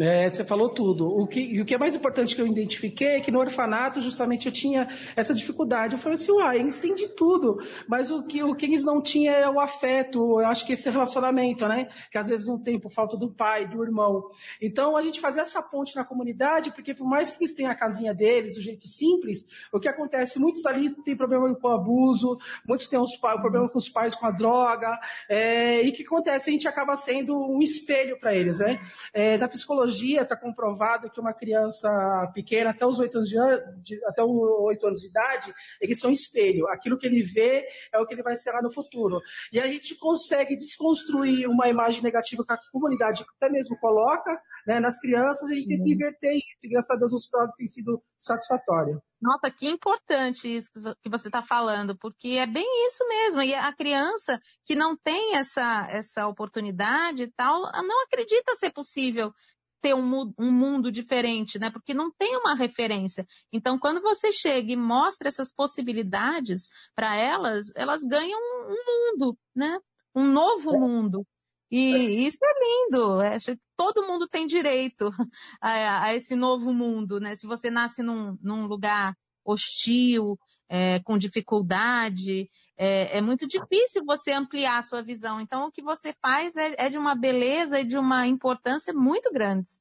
É, 0.00 0.30
você 0.30 0.44
falou 0.44 0.68
tudo. 0.68 1.08
O 1.08 1.26
que, 1.26 1.40
e 1.40 1.60
o 1.60 1.64
que 1.64 1.74
é 1.74 1.78
mais 1.78 1.92
importante 1.92 2.36
que 2.36 2.40
eu 2.40 2.46
identifiquei 2.46 3.16
é 3.16 3.20
que 3.20 3.32
no 3.32 3.40
orfanato, 3.40 4.00
justamente, 4.00 4.46
eu 4.46 4.52
tinha 4.52 4.88
essa 5.16 5.34
dificuldade. 5.34 5.94
Eu 5.94 5.98
falei 5.98 6.14
assim, 6.14 6.30
uai, 6.30 6.60
eles 6.60 6.78
têm 6.78 6.94
de 6.94 7.08
tudo, 7.08 7.60
mas 7.88 8.08
o 8.08 8.22
que, 8.22 8.40
o 8.40 8.54
que 8.54 8.66
eles 8.66 8.84
não 8.84 9.02
tinham 9.02 9.34
é 9.34 9.50
o 9.50 9.58
afeto, 9.58 10.40
eu 10.40 10.46
acho 10.46 10.64
que 10.64 10.72
esse 10.72 10.88
relacionamento, 10.88 11.66
né? 11.66 11.88
Que 12.12 12.18
às 12.18 12.28
vezes 12.28 12.46
não 12.46 12.62
tem 12.62 12.78
por 12.78 12.92
falta 12.92 13.16
do 13.16 13.28
pai, 13.28 13.66
do 13.66 13.82
irmão. 13.82 14.22
Então, 14.62 14.96
a 14.96 15.02
gente 15.02 15.20
fazer 15.20 15.40
essa 15.40 15.60
ponte 15.60 15.96
na 15.96 16.04
comunidade, 16.04 16.70
porque 16.70 16.94
por 16.94 17.08
mais 17.08 17.32
que 17.32 17.42
eles 17.42 17.54
tenham 17.54 17.72
a 17.72 17.74
casinha 17.74 18.14
deles, 18.14 18.56
o 18.56 18.62
jeito 18.62 18.86
simples, 18.86 19.48
o 19.72 19.80
que 19.80 19.88
acontece, 19.88 20.38
muitos 20.38 20.64
ali 20.64 20.94
têm 21.02 21.16
problema 21.16 21.52
com 21.56 21.66
o 21.66 21.72
abuso, 21.72 22.38
muitos 22.64 22.86
têm 22.86 23.00
os, 23.00 23.16
o 23.16 23.40
problema 23.40 23.68
com 23.68 23.78
os 23.78 23.88
pais 23.88 24.14
com 24.14 24.26
a 24.26 24.30
droga, 24.30 24.96
é, 25.28 25.84
e 25.84 25.88
o 25.88 25.92
que 25.92 26.04
acontece? 26.04 26.50
A 26.50 26.52
gente 26.52 26.68
acaba 26.68 26.94
sendo 26.94 27.36
um 27.36 27.60
espelho 27.60 28.16
para 28.20 28.32
eles, 28.32 28.60
né? 28.60 28.80
É, 29.12 29.36
da 29.36 29.48
psicologia 29.48 29.87
biologia 29.88 30.22
está 30.22 30.36
comprovado 30.36 31.10
que 31.10 31.20
uma 31.20 31.32
criança 31.32 31.88
pequena, 32.34 32.70
até 32.70 32.86
os 32.86 32.98
8 32.98 33.16
anos 33.16 33.28
de, 33.28 34.04
até 34.04 34.22
os 34.22 34.30
8 34.30 34.86
anos 34.86 35.00
de 35.00 35.08
idade, 35.08 35.54
eles 35.80 35.98
são 35.98 36.10
espelho. 36.12 36.68
Aquilo 36.68 36.98
que 36.98 37.06
ele 37.06 37.22
vê 37.22 37.66
é 37.92 37.98
o 37.98 38.06
que 38.06 38.14
ele 38.14 38.22
vai 38.22 38.36
ser 38.36 38.52
lá 38.52 38.62
no 38.62 38.70
futuro. 38.70 39.20
E 39.52 39.58
a 39.58 39.66
gente 39.66 39.96
consegue 39.96 40.54
desconstruir 40.54 41.48
uma 41.48 41.68
imagem 41.68 42.02
negativa 42.02 42.44
que 42.44 42.52
a 42.52 42.58
comunidade 42.70 43.24
até 43.36 43.50
mesmo 43.50 43.78
coloca 43.78 44.40
né, 44.66 44.78
nas 44.78 45.00
crianças, 45.00 45.50
a 45.50 45.54
gente 45.54 45.68
tem 45.68 45.80
que 45.80 45.92
inverter 45.92 46.32
isso. 46.32 46.46
E 46.62 46.68
graças 46.68 46.90
a 46.90 46.98
Deus 46.98 47.12
o 47.12 47.16
resultado 47.16 47.52
tem 47.56 47.66
sido 47.66 48.02
satisfatório. 48.18 49.00
Nossa, 49.20 49.50
que 49.50 49.68
importante 49.68 50.46
isso 50.46 50.70
que 51.02 51.10
você 51.10 51.28
está 51.28 51.42
falando, 51.42 51.96
porque 51.98 52.28
é 52.28 52.46
bem 52.46 52.86
isso 52.86 53.06
mesmo. 53.08 53.42
E 53.42 53.52
a 53.52 53.74
criança 53.74 54.38
que 54.64 54.76
não 54.76 54.96
tem 54.96 55.36
essa, 55.36 55.88
essa 55.90 56.28
oportunidade 56.28 57.24
e 57.24 57.32
tal, 57.32 57.62
não 57.62 58.04
acredita 58.04 58.54
ser 58.54 58.70
possível 58.70 59.32
ter 59.80 59.94
um, 59.94 60.32
um, 60.38 60.50
mundo 60.50 60.90
diferente, 60.90 61.58
né? 61.58 61.70
Porque 61.70 61.94
não 61.94 62.10
tem 62.10 62.36
uma 62.36 62.54
referência. 62.54 63.26
Então, 63.52 63.78
quando 63.78 64.00
você 64.00 64.32
chega 64.32 64.72
e 64.72 64.76
mostra 64.76 65.28
essas 65.28 65.52
possibilidades 65.52 66.68
para 66.94 67.16
elas, 67.16 67.70
elas 67.76 68.02
ganham 68.02 68.38
um, 68.38 69.12
mundo, 69.12 69.38
né? 69.54 69.78
Um 70.14 70.24
novo 70.24 70.74
é. 70.74 70.78
mundo. 70.78 71.26
E 71.70 71.94
é. 71.94 72.26
isso 72.26 72.38
é 72.42 72.52
lindo. 72.64 73.20
É, 73.20 73.36
todo 73.76 74.06
mundo 74.06 74.26
tem 74.26 74.46
direito 74.46 75.08
a, 75.60 76.06
a, 76.06 76.14
esse 76.14 76.34
novo 76.34 76.72
mundo, 76.72 77.20
né? 77.20 77.34
Se 77.36 77.46
você 77.46 77.70
nasce 77.70 78.02
num, 78.02 78.36
num 78.42 78.66
lugar 78.66 79.14
hostil, 79.44 80.38
é, 80.68 81.00
com 81.00 81.16
dificuldade, 81.16 82.48
é, 82.76 83.18
é, 83.18 83.20
muito 83.20 83.46
difícil 83.46 84.04
você 84.04 84.32
ampliar 84.32 84.78
a 84.78 84.82
sua 84.82 85.02
visão. 85.02 85.40
Então, 85.40 85.66
o 85.66 85.72
que 85.72 85.82
você 85.82 86.14
faz 86.20 86.56
é, 86.56 86.74
é 86.78 86.88
de 86.88 86.98
uma 86.98 87.14
beleza 87.14 87.80
e 87.80 87.84
de 87.84 87.96
uma 87.96 88.26
importância 88.26 88.92
muito 88.92 89.32
grandes. 89.32 89.78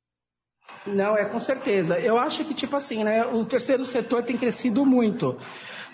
Não, 0.86 1.18
é 1.18 1.26
com 1.26 1.40
certeza. 1.40 2.00
Eu 2.00 2.18
acho 2.18 2.44
que, 2.44 2.54
tipo 2.54 2.76
assim, 2.76 3.04
né, 3.04 3.26
o 3.26 3.46
terceiro 3.46 3.86
setor 3.86 4.24
tem 4.24 4.38
crescido 4.38 4.86
muito, 4.86 5.38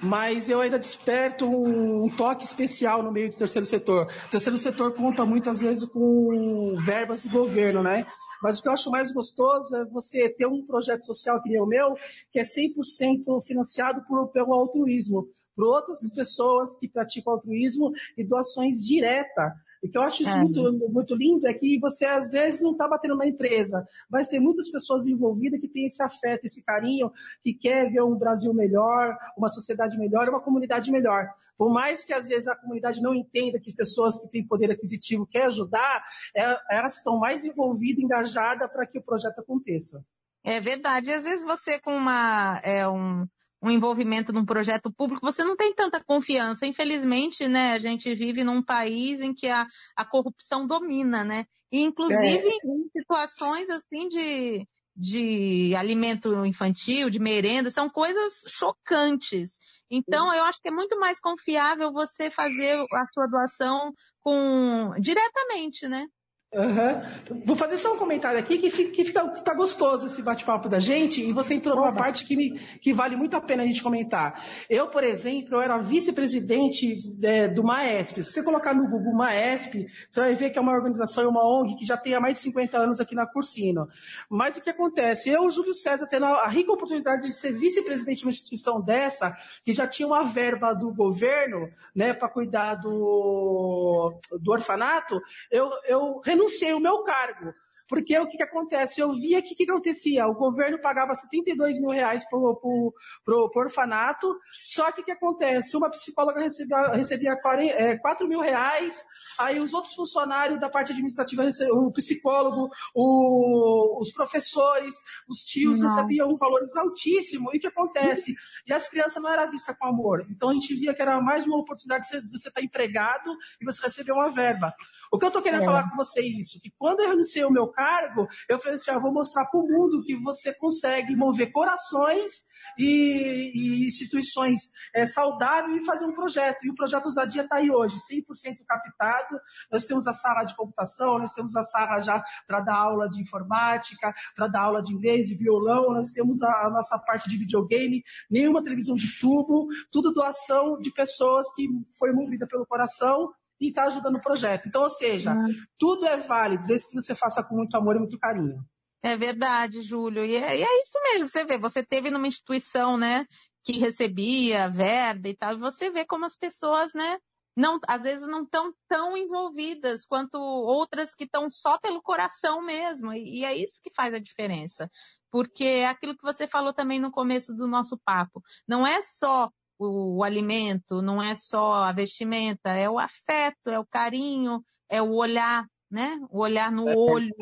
mas 0.02 0.50
eu 0.50 0.62
ainda 0.62 0.80
desperto 0.80 1.46
um, 1.46 2.06
um 2.06 2.10
toque 2.10 2.44
especial 2.44 3.04
no 3.04 3.12
meio 3.12 3.30
do 3.30 3.36
terceiro 3.36 3.66
setor. 3.68 4.08
O 4.26 4.30
terceiro 4.30 4.58
setor 4.58 4.94
conta 4.94 5.26
muitas 5.26 5.62
vezes 5.62 5.86
com 5.86 6.76
verbas 6.80 7.24
do 7.24 7.30
governo, 7.30 7.84
né? 7.84 8.06
Mas 8.44 8.60
o 8.60 8.62
que 8.62 8.68
eu 8.68 8.74
acho 8.74 8.92
mais 8.92 9.14
gostoso 9.14 9.74
é 9.74 9.86
você 9.86 10.28
ter 10.28 10.46
um 10.46 10.66
projeto 10.66 11.00
social 11.06 11.42
que 11.42 11.48
nem 11.48 11.62
o 11.62 11.66
meu, 11.66 11.96
que 12.30 12.40
é 12.40 12.44
100% 12.44 13.42
financiado 13.42 14.04
por, 14.06 14.28
pelo 14.28 14.54
altruísmo, 14.54 15.30
por 15.56 15.66
outras 15.66 16.10
pessoas 16.14 16.76
que 16.76 16.90
praticam 16.90 17.32
altruísmo 17.32 17.94
e 18.18 18.24
doações 18.24 18.86
diretas 18.86 19.54
o 19.84 19.90
que 19.90 19.98
eu 19.98 20.02
acho 20.02 20.24
isso 20.24 20.34
é. 20.34 20.40
muito, 20.40 20.90
muito 20.90 21.14
lindo 21.16 21.46
é 21.46 21.54
que 21.54 21.78
você 21.80 22.06
às 22.06 22.32
vezes 22.32 22.62
não 22.62 22.72
está 22.72 22.88
batendo 22.88 23.18
na 23.18 23.28
empresa, 23.28 23.86
mas 24.10 24.28
tem 24.28 24.40
muitas 24.40 24.70
pessoas 24.70 25.06
envolvidas 25.08 25.60
que 25.60 25.68
têm 25.68 25.86
esse 25.86 26.02
afeto, 26.02 26.46
esse 26.46 26.64
carinho, 26.64 27.12
que 27.44 27.54
quer 27.54 27.90
ver 27.90 28.02
um 28.02 28.16
Brasil 28.16 28.54
melhor, 28.54 29.18
uma 29.38 29.50
sociedade 29.50 29.98
melhor, 29.98 30.30
uma 30.30 30.42
comunidade 30.42 30.90
melhor. 30.90 31.28
Por 31.58 31.70
mais 31.72 32.06
que 32.06 32.14
às 32.14 32.30
vezes 32.30 32.48
a 32.48 32.56
comunidade 32.56 33.02
não 33.02 33.14
entenda 33.14 33.60
que 33.60 33.76
pessoas 33.76 34.18
que 34.20 34.30
têm 34.30 34.48
poder 34.48 34.72
aquisitivo 34.72 35.28
querem 35.28 35.48
ajudar, 35.48 36.04
é, 36.36 36.58
elas 36.72 36.96
estão 36.96 37.20
mais 37.20 37.44
envolvidas, 37.44 38.04
engajadas 38.04 38.72
para 38.72 38.88
que 38.88 38.98
o 38.98 39.04
projeto 39.04 39.40
aconteça. 39.40 40.04
É 40.46 40.62
verdade. 40.62 41.12
Às 41.12 41.24
vezes 41.24 41.44
você 41.44 41.80
com 41.80 41.96
uma, 41.96 42.62
é, 42.64 42.88
um, 42.88 43.26
um 43.64 43.72
envolvimento 43.72 44.34
num 44.34 44.46
projeto 44.46 44.92
público, 44.92 45.26
você 45.26 45.42
não 45.42 45.56
tem 45.56 45.74
tanta 45.74 46.04
confiança. 46.04 46.66
Infelizmente, 46.66 47.48
né, 47.48 47.74
a 47.74 47.80
gente 47.80 48.14
vive 48.14 48.44
num 48.44 48.62
país 48.62 49.22
em 49.22 49.34
que 49.34 49.48
a, 49.48 49.66
a 49.96 50.06
corrupção 50.06 50.68
domina, 50.68 51.24
né? 51.24 51.46
E, 51.72 51.82
inclusive, 51.82 52.46
é. 52.46 52.68
em 52.68 52.90
situações 52.92 53.70
assim 53.70 54.10
de, 54.10 54.68
de 54.94 55.74
alimento 55.78 56.46
infantil, 56.46 57.10
de 57.10 57.20
merenda, 57.20 57.72
são 57.72 57.90
coisas 57.90 58.44
chocantes. 58.50 59.58
Então, 59.90 60.34
eu 60.34 60.44
acho 60.44 60.60
que 60.62 60.68
é 60.68 60.72
muito 60.72 61.00
mais 61.00 61.20
confiável 61.20 61.94
você 61.94 62.30
fazer 62.30 62.86
a 62.92 63.06
sua 63.14 63.28
doação 63.28 63.94
com 64.22 64.92
diretamente, 65.00 65.88
né? 65.88 66.06
Uhum. 66.54 67.42
Vou 67.46 67.56
fazer 67.56 67.78
só 67.78 67.94
um 67.94 67.98
comentário 67.98 68.38
aqui 68.38 68.60
que 68.60 68.70
fica, 68.70 68.92
que 68.92 69.04
fica 69.04 69.28
tá 69.42 69.56
gostoso 69.56 70.06
esse 70.06 70.22
bate-papo 70.22 70.70
da 70.70 70.80
gente 70.80 71.20
e 71.20 71.34
você 71.34 71.56
entrou 71.56 71.76
numa 71.76 71.92
parte 71.92 72.26
que, 72.26 72.36
me, 72.36 72.60
que 72.80 72.94
vale 72.94 73.16
muito 73.16 73.36
a 73.36 73.42
pena 73.42 73.64
a 73.64 73.66
gente 73.66 73.82
comentar. 73.82 74.40
Eu, 74.70 74.88
por 74.88 75.04
exemplo, 75.04 75.56
eu 75.56 75.62
era 75.62 75.78
vice-presidente 75.80 76.96
é, 77.24 77.48
do 77.48 77.64
MAESP. 77.64 78.24
Se 78.24 78.32
você 78.32 78.44
colocar 78.44 78.74
no 78.76 78.88
Google 78.88 79.16
MAESP, 79.16 79.88
você 80.08 80.20
vai 80.20 80.36
ver 80.36 80.52
que 80.52 80.60
é 80.60 80.62
uma 80.62 80.74
organização, 80.74 81.28
uma 81.28 81.44
ONG 81.44 81.76
que 81.76 81.86
já 81.88 81.98
tem 81.98 82.14
há 82.14 82.20
mais 82.20 82.36
de 82.36 82.44
50 82.44 82.78
anos 82.78 83.00
aqui 83.00 83.16
na 83.16 83.26
Cursino. 83.26 83.88
Mas 84.30 84.56
o 84.56 84.62
que 84.62 84.70
acontece? 84.70 85.32
Eu, 85.32 85.50
Júlio 85.50 85.74
César, 85.74 86.06
tendo 86.08 86.26
a 86.26 86.48
rica 86.48 86.72
oportunidade 86.72 87.24
de 87.24 87.34
ser 87.34 87.54
vice-presidente 87.54 88.20
de 88.20 88.26
uma 88.26 88.32
instituição 88.32 88.80
dessa, 88.80 89.36
que 89.66 89.74
já 89.74 89.88
tinha 89.88 90.08
uma 90.08 90.24
verba 90.24 90.72
do 90.74 90.94
governo 90.94 91.68
né, 91.96 92.14
para 92.14 92.30
cuidar 92.30 92.76
do, 92.76 94.14
do 94.40 94.52
orfanato, 94.52 95.20
eu, 95.50 95.70
eu 95.88 96.22
renunciei 96.24 96.43
renunciei 96.44 96.74
o 96.74 96.80
meu 96.80 97.04
cargo. 97.04 97.54
Porque 97.94 98.18
o 98.18 98.28
que, 98.28 98.38
que 98.38 98.44
acontece? 98.44 99.00
Eu 99.00 99.14
via 99.14 99.40
que 99.40 99.54
o 99.54 99.56
que, 99.56 99.66
que 99.66 99.72
acontecia? 99.72 100.26
O 100.26 100.34
governo 100.34 100.82
pagava 100.82 101.14
72 101.14 101.80
mil 101.80 101.92
reais 101.92 102.28
para 102.28 102.40
o 102.40 103.52
orfanato, 103.56 104.36
só 104.66 104.92
que 104.92 105.02
o 105.02 105.06
que 105.06 105.12
acontece? 105.12 105.78
Uma 105.78 105.92
psicóloga 105.92 106.42
recebia, 106.42 106.88
recebia 106.88 107.38
4 107.40 107.62
é, 107.62 108.28
mil 108.28 108.40
reais, 108.40 109.00
aí 109.40 109.60
os 109.60 109.76
outros 109.76 109.94
funcionários 109.94 110.60
da 110.60 110.72
parte 110.72 110.92
administrativa, 110.92 111.48
o 111.72 111.92
psicólogo, 111.92 112.68
o, 112.96 114.02
os 114.02 114.12
professores, 114.12 114.96
os 115.30 115.44
tios 115.44 115.80
não. 115.80 115.88
recebiam 115.88 116.36
valores 116.36 116.76
altíssimos. 116.76 117.54
E 117.54 117.58
o 117.58 117.60
que 117.60 117.68
acontece? 117.68 118.34
E 118.66 118.74
as 118.74 118.88
crianças 118.88 119.22
não 119.22 119.30
eram 119.30 119.52
vistas 119.52 119.78
com 119.78 119.86
amor. 119.86 120.26
Então 120.32 120.50
a 120.50 120.54
gente 120.56 120.74
via 120.74 120.96
que 120.96 121.02
era 121.04 121.22
mais 121.22 121.46
uma 121.46 121.60
oportunidade 121.60 122.08
de 122.10 122.32
você 122.32 122.48
estar 122.48 122.64
empregado 122.64 123.30
e 123.62 123.66
você 123.66 123.84
receber 123.84 124.14
uma 124.14 124.32
verba. 124.32 124.74
O 125.12 125.20
que 125.20 125.26
eu 125.26 125.30
estou 125.30 125.44
querendo 125.44 125.62
é. 125.62 125.66
falar 125.66 125.88
com 125.92 125.96
você 125.96 126.22
é 126.22 126.26
isso, 126.26 126.60
que 126.60 126.72
quando 126.76 127.02
eu 127.02 127.10
renunciei 127.10 127.46
o 127.46 127.52
meu 127.52 127.68
cargo, 127.84 128.28
eu 128.48 128.58
falei 128.60 128.76
assim, 128.76 128.92
ah, 128.92 129.00
vou 129.00 129.12
mostrar 129.12 129.46
para 129.46 129.60
o 129.60 129.68
mundo 129.68 130.02
que 130.04 130.16
você 130.16 130.54
consegue 130.54 131.16
mover 131.16 131.52
corações 131.52 132.54
e, 132.78 133.52
e 133.54 133.88
instituições 133.88 134.60
é, 134.96 135.06
saudáveis 135.06 135.82
e 135.82 135.86
fazer 135.86 136.06
um 136.06 136.14
projeto. 136.14 136.66
E 136.66 136.70
o 136.70 136.76
projeto 136.76 137.08
Usadia 137.08 137.44
está 137.44 137.58
aí 137.58 137.70
hoje, 137.70 137.98
100% 137.98 138.24
captado. 138.66 139.38
Nós 139.72 139.86
temos 139.86 140.08
a 140.08 140.14
sala 140.14 140.44
de 140.46 140.56
computação, 140.56 141.20
nós 141.20 141.34
temos 141.34 141.56
a 141.56 141.64
sala 141.64 142.00
já 142.00 142.24
para 142.48 142.62
dar 142.62 142.76
aula 142.76 143.10
de 143.10 143.22
informática, 143.22 144.14
para 144.36 144.48
dar 144.48 144.62
aula 144.62 144.82
de 144.82 144.94
inglês, 144.94 145.28
de 145.28 145.36
violão, 145.36 145.94
nós 145.94 146.12
temos 146.12 146.42
a, 146.42 146.68
a 146.68 146.70
nossa 146.70 146.98
parte 147.00 147.30
de 147.30 147.38
videogame, 147.38 148.02
nenhuma 148.30 148.64
televisão 148.64 148.96
de 148.96 149.20
tubo, 149.20 149.68
tudo 149.92 150.14
doação 150.14 150.80
de 150.80 150.92
pessoas 150.92 151.54
que 151.54 151.68
foi 152.00 152.12
movida 152.14 152.48
pelo 152.48 152.66
coração 152.66 153.34
e 153.64 153.70
está 153.70 153.84
ajudando 153.84 154.16
o 154.16 154.22
projeto. 154.22 154.68
Então, 154.68 154.84
ou 154.84 154.90
seja, 154.90 155.34
uhum. 155.34 155.48
tudo 155.80 156.06
é 156.06 156.18
válido, 156.18 156.68
desde 156.68 156.90
que 156.90 157.02
você 157.02 157.16
faça 157.16 157.44
com 157.44 157.56
muito 157.56 157.76
amor 157.76 157.96
e 157.96 158.00
muito 158.00 158.20
carinho. 158.20 158.62
É 159.02 159.18
verdade, 159.18 159.82
Júlio. 159.82 160.24
E 160.26 160.36
é, 160.36 160.60
e 160.60 160.64
é 160.64 160.82
isso 160.82 161.00
mesmo. 161.04 161.28
Você 161.28 161.46
vê, 161.46 161.58
você 161.58 161.84
teve 161.84 162.10
numa 162.12 162.28
instituição, 162.28 162.98
né, 162.98 163.26
que 163.64 163.80
recebia 163.80 164.70
verba 164.70 165.30
e 165.30 165.36
tal, 165.36 165.54
e 165.54 165.60
você 165.60 165.90
vê 165.90 166.06
como 166.06 166.26
as 166.26 166.36
pessoas, 166.36 166.94
né, 166.94 167.18
não, 167.56 167.80
às 167.88 168.02
vezes 168.02 168.28
não 168.28 168.44
estão 168.44 168.74
tão 168.88 169.16
envolvidas 169.16 170.06
quanto 170.06 170.38
outras 170.38 171.14
que 171.14 171.26
estão 171.26 171.50
só 171.50 171.78
pelo 171.80 172.02
coração 172.02 172.62
mesmo. 172.62 173.14
E, 173.14 173.42
e, 173.42 173.46
é 173.46 173.56
isso 173.56 173.80
que 173.82 173.94
faz 173.94 174.14
a 174.14 174.20
diferença. 174.20 174.90
Porque 175.32 175.64
é 175.64 175.88
aquilo 175.88 176.16
que 176.16 176.24
você 176.24 176.48
falou 176.48 176.74
também 176.74 177.00
no 177.00 177.12
começo 177.12 177.54
do 177.54 177.68
nosso 177.68 177.98
papo. 178.04 178.42
Não 178.68 178.86
é 178.86 179.02
só 179.02 179.50
o, 179.78 180.18
o 180.18 180.24
alimento, 180.24 181.02
não 181.02 181.22
é 181.22 181.36
só 181.36 181.74
a 181.74 181.92
vestimenta, 181.92 182.70
é 182.72 182.90
o 182.90 183.00
afeto, 183.00 183.70
é 183.70 183.80
o 183.80 183.86
carinho, 183.86 184.64
é 184.90 185.02
o 185.02 185.14
olhar, 185.14 185.66
né? 185.90 186.20
O 186.30 186.40
olhar 186.40 186.72
no 186.72 186.88
é. 186.90 186.96
olho. 186.96 187.34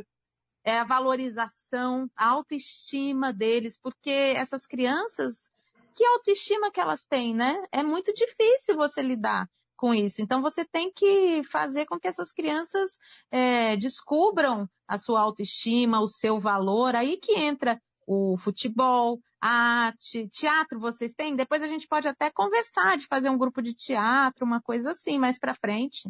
é 0.63 0.79
a 0.79 0.83
valorização, 0.83 2.09
a 2.15 2.29
autoestima 2.29 3.33
deles, 3.33 3.79
porque 3.81 4.09
essas 4.09 4.67
crianças, 4.67 5.49
que 5.95 6.05
autoestima 6.05 6.71
que 6.71 6.79
elas 6.79 7.05
têm, 7.05 7.35
né? 7.35 7.61
É 7.71 7.83
muito 7.83 8.13
difícil 8.13 8.75
você 8.75 9.01
lidar 9.01 9.47
com 9.81 9.95
isso. 9.95 10.21
Então 10.21 10.43
você 10.43 10.63
tem 10.63 10.91
que 10.93 11.41
fazer 11.45 11.87
com 11.87 11.99
que 11.99 12.07
essas 12.07 12.31
crianças 12.31 12.99
é, 13.31 13.75
descubram 13.77 14.69
a 14.87 14.99
sua 14.99 15.19
autoestima, 15.21 15.99
o 15.99 16.07
seu 16.07 16.39
valor. 16.39 16.95
Aí 16.95 17.17
que 17.17 17.33
entra 17.33 17.81
o 18.05 18.37
futebol, 18.37 19.19
a 19.41 19.85
arte, 19.87 20.27
teatro 20.29 20.79
vocês 20.79 21.13
têm? 21.13 21.35
Depois 21.35 21.61
a 21.63 21.67
gente 21.67 21.87
pode 21.87 22.07
até 22.07 22.29
conversar 22.29 22.97
de 22.97 23.07
fazer 23.07 23.29
um 23.29 23.37
grupo 23.37 23.61
de 23.61 23.73
teatro, 23.73 24.45
uma 24.45 24.61
coisa 24.61 24.91
assim, 24.91 25.19
mais 25.19 25.37
para 25.37 25.55
frente. 25.55 26.09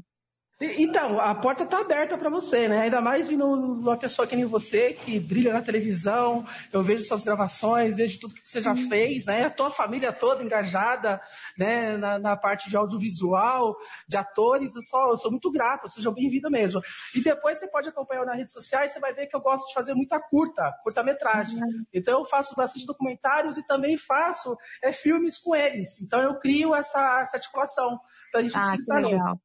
Então, 0.63 1.19
a 1.19 1.33
porta 1.33 1.63
está 1.63 1.79
aberta 1.79 2.15
para 2.15 2.29
você, 2.29 2.67
né? 2.67 2.81
Ainda 2.81 3.01
mais 3.01 3.27
vindo 3.27 3.45
uma 3.47 3.97
pessoa 3.97 4.27
que 4.27 4.35
nem 4.35 4.45
você, 4.45 4.93
que 4.93 5.19
brilha 5.19 5.51
na 5.51 5.61
televisão, 5.61 6.45
eu 6.71 6.83
vejo 6.83 7.01
suas 7.01 7.23
gravações, 7.23 7.95
vejo 7.95 8.19
tudo 8.19 8.35
que 8.35 8.47
você 8.47 8.61
já 8.61 8.69
uhum. 8.71 8.87
fez, 8.87 9.25
né? 9.25 9.45
A 9.45 9.49
tua 9.49 9.71
família 9.71 10.13
toda 10.13 10.43
engajada 10.43 11.19
né? 11.57 11.97
na, 11.97 12.19
na 12.19 12.37
parte 12.37 12.69
de 12.69 12.77
audiovisual, 12.77 13.75
de 14.07 14.17
atores, 14.17 14.75
eu, 14.75 14.83
só, 14.83 15.09
eu 15.09 15.17
sou 15.17 15.31
muito 15.31 15.51
grato, 15.51 15.87
seja 15.87 16.11
bem-vindo 16.11 16.51
mesmo. 16.51 16.79
E 17.15 17.23
depois 17.23 17.57
você 17.57 17.67
pode 17.67 17.89
acompanhar 17.89 18.23
nas 18.25 18.37
redes 18.37 18.53
sociais, 18.53 18.93
você 18.93 18.99
vai 18.99 19.13
ver 19.13 19.25
que 19.25 19.35
eu 19.35 19.41
gosto 19.41 19.67
de 19.67 19.73
fazer 19.73 19.95
muita 19.95 20.19
curta, 20.19 20.71
curta-metragem. 20.83 21.57
Uhum. 21.57 21.85
Então 21.91 22.19
eu 22.19 22.25
faço 22.25 22.55
bastante 22.55 22.85
documentários 22.85 23.57
e 23.57 23.65
também 23.65 23.97
faço 23.97 24.55
é, 24.83 24.91
filmes 24.91 25.39
com 25.39 25.55
eles. 25.55 25.99
Então 26.01 26.21
eu 26.21 26.39
crio 26.39 26.75
essa, 26.75 27.19
essa 27.19 27.37
articulação 27.37 27.99
para 28.31 28.41
a 28.41 28.43
gente 28.43 28.55
ah, 28.55 28.99
legal. 28.99 29.39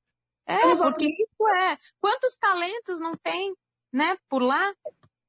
É, 0.47 0.77
porque 0.77 1.07
isso 1.07 1.49
é. 1.49 1.77
Quantos 2.01 2.37
talentos 2.37 3.01
não 3.01 3.15
tem, 3.17 3.55
né, 3.93 4.17
por 4.29 4.43
lá? 4.43 4.73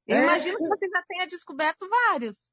Eu 0.06 0.16
é. 0.16 0.22
imagino 0.22 0.56
que 0.56 0.68
você 0.68 0.88
já 0.88 1.02
tenha 1.08 1.26
descoberto 1.26 1.88
vários. 1.88 2.50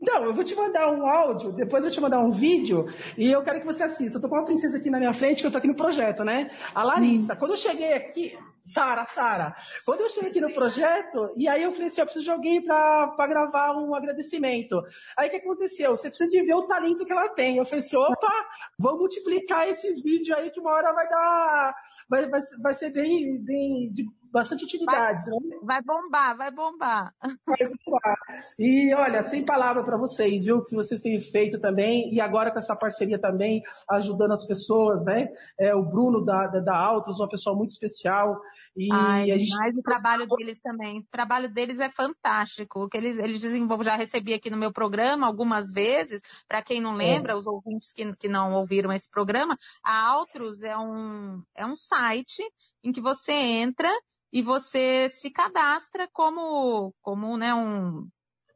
Não, 0.00 0.24
eu 0.24 0.34
vou 0.34 0.44
te 0.44 0.54
mandar 0.54 0.92
um 0.92 1.06
áudio, 1.06 1.52
depois 1.52 1.82
eu 1.82 1.90
vou 1.90 1.94
te 1.94 2.00
mandar 2.00 2.20
um 2.20 2.30
vídeo 2.30 2.86
e 3.16 3.32
eu 3.32 3.42
quero 3.42 3.60
que 3.60 3.66
você 3.66 3.82
assista. 3.82 4.18
Eu 4.18 4.22
tô 4.22 4.28
com 4.28 4.36
uma 4.36 4.44
princesa 4.44 4.76
aqui 4.76 4.90
na 4.90 4.98
minha 4.98 5.12
frente, 5.12 5.40
que 5.40 5.46
eu 5.46 5.50
tô 5.50 5.58
aqui 5.58 5.66
no 5.66 5.74
projeto, 5.74 6.22
né? 6.22 6.50
A 6.74 6.82
Larissa. 6.82 7.32
Hum. 7.32 7.36
Quando 7.36 7.52
eu 7.52 7.56
cheguei 7.56 7.94
aqui, 7.94 8.38
Sara, 8.66 9.04
Sara. 9.04 9.56
Quando 9.84 10.00
eu 10.00 10.08
cheguei 10.08 10.30
aqui 10.30 10.40
no 10.40 10.52
projeto, 10.52 11.28
e 11.36 11.48
aí 11.48 11.62
eu 11.62 11.72
falei 11.72 11.86
assim, 11.86 12.00
eu 12.00 12.06
preciso 12.06 12.24
de 12.24 12.30
alguém 12.32 12.60
para 12.60 13.26
gravar 13.28 13.76
um 13.76 13.94
agradecimento. 13.94 14.82
Aí 15.16 15.28
o 15.28 15.30
que 15.30 15.36
aconteceu? 15.36 15.96
Você 15.96 16.08
precisa 16.08 16.28
de 16.28 16.42
ver 16.42 16.54
o 16.54 16.66
talento 16.66 17.04
que 17.04 17.12
ela 17.12 17.28
tem. 17.28 17.56
Eu 17.56 17.64
falei 17.64 17.78
assim, 17.78 17.96
opa, 17.96 18.46
vou 18.78 18.98
multiplicar 18.98 19.68
esse 19.68 19.94
vídeo 20.02 20.36
aí 20.36 20.50
que 20.50 20.60
uma 20.60 20.72
hora 20.72 20.92
vai 20.92 21.08
dar, 21.08 21.74
vai, 22.08 22.28
vai, 22.28 22.40
vai 22.60 22.74
ser 22.74 22.90
bem, 22.90 23.38
bem 23.42 23.92
de 23.92 24.04
bastante 24.36 24.64
utilidades. 24.64 25.26
Vai, 25.26 25.40
né? 25.40 25.56
vai 25.62 25.82
bombar, 25.82 26.36
vai 26.36 26.50
bombar. 26.50 27.14
Vai 27.22 27.68
bombar. 27.68 28.16
E 28.58 28.94
olha, 28.94 29.22
sem 29.22 29.44
palavra 29.44 29.82
para 29.82 29.96
vocês, 29.96 30.44
viu? 30.44 30.62
Que 30.62 30.74
vocês 30.74 31.00
têm 31.00 31.18
feito 31.18 31.58
também, 31.58 32.12
e 32.12 32.20
agora 32.20 32.50
com 32.50 32.58
essa 32.58 32.76
parceria 32.76 33.18
também, 33.18 33.62
ajudando 33.90 34.32
as 34.32 34.46
pessoas, 34.46 35.06
né? 35.06 35.28
É, 35.58 35.74
o 35.74 35.82
Bruno 35.82 36.22
da, 36.22 36.46
da, 36.48 36.60
da 36.60 36.76
Altos, 36.76 37.18
uma 37.18 37.28
pessoa 37.28 37.56
muito 37.56 37.70
especial. 37.70 38.40
E 38.76 38.88
Ai, 38.92 39.30
a 39.30 39.36
gente... 39.36 39.56
Mas 39.56 39.76
o 39.76 39.82
trabalho 39.82 40.26
deles 40.26 40.58
também. 40.60 41.00
O 41.00 41.06
trabalho 41.10 41.52
deles 41.52 41.78
é 41.78 41.90
fantástico. 41.90 42.84
O 42.84 42.88
que 42.88 42.96
eles, 42.96 43.18
eles 43.18 43.38
desenvolvem, 43.38 43.86
já 43.86 43.96
recebi 43.96 44.34
aqui 44.34 44.50
no 44.50 44.56
meu 44.56 44.72
programa 44.72 45.26
algumas 45.26 45.70
vezes, 45.72 46.20
para 46.48 46.62
quem 46.62 46.80
não 46.80 46.94
lembra, 46.94 47.32
é. 47.32 47.36
os 47.36 47.46
ouvintes 47.46 47.92
que, 47.92 48.10
que 48.16 48.28
não 48.28 48.54
ouviram 48.54 48.92
esse 48.92 49.10
programa, 49.10 49.56
a 49.82 50.08
Altros 50.10 50.62
é 50.62 50.76
um, 50.76 51.42
é 51.56 51.66
um 51.66 51.76
site 51.76 52.42
em 52.82 52.92
que 52.92 53.00
você 53.00 53.32
entra 53.32 53.90
e 54.32 54.42
você 54.42 55.08
se 55.08 55.30
cadastra 55.30 56.08
como, 56.12 56.94
como 57.00 57.36
né, 57.36 57.54
um, 57.54 58.08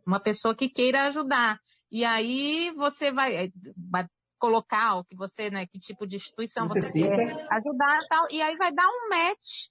uma 0.07 0.21
pessoa 0.21 0.55
que 0.55 0.69
queira 0.69 1.07
ajudar. 1.07 1.59
E 1.91 2.05
aí 2.05 2.73
você 2.77 3.11
vai, 3.11 3.51
vai 3.91 4.07
colocar 4.39 4.97
o 4.97 5.05
que 5.05 5.15
você, 5.15 5.51
né, 5.51 5.67
que 5.67 5.79
tipo 5.79 6.07
de 6.07 6.17
instituição 6.17 6.67
você, 6.67 6.81
você 6.81 7.09
quer 7.09 7.47
ajudar 7.51 7.99
e 8.03 8.09
tal, 8.09 8.27
e 8.31 8.43
aí 8.43 8.57
vai 8.57 8.73
dar 8.73 8.87
um 8.87 9.09
match, 9.09 9.69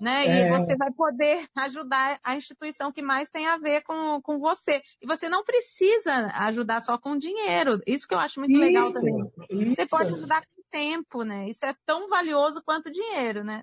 né? 0.00 0.26
É. 0.26 0.46
E 0.46 0.50
você 0.50 0.74
vai 0.76 0.90
poder 0.92 1.46
ajudar 1.56 2.18
a 2.24 2.34
instituição 2.34 2.90
que 2.90 3.02
mais 3.02 3.30
tem 3.30 3.46
a 3.46 3.58
ver 3.58 3.82
com, 3.82 4.20
com 4.22 4.38
você. 4.38 4.80
E 5.00 5.06
você 5.06 5.28
não 5.28 5.44
precisa 5.44 6.30
ajudar 6.34 6.80
só 6.80 6.96
com 6.96 7.18
dinheiro. 7.18 7.78
Isso 7.86 8.08
que 8.08 8.14
eu 8.14 8.18
acho 8.18 8.40
muito 8.40 8.52
isso, 8.52 8.60
legal 8.60 8.92
também. 8.92 9.32
Isso. 9.50 9.74
Você 9.74 9.86
pode 9.86 10.14
ajudar 10.14 10.40
com 10.40 10.62
tempo, 10.70 11.22
né? 11.22 11.48
Isso 11.48 11.64
é 11.64 11.74
tão 11.84 12.08
valioso 12.08 12.62
quanto 12.64 12.90
dinheiro, 12.90 13.44
né? 13.44 13.62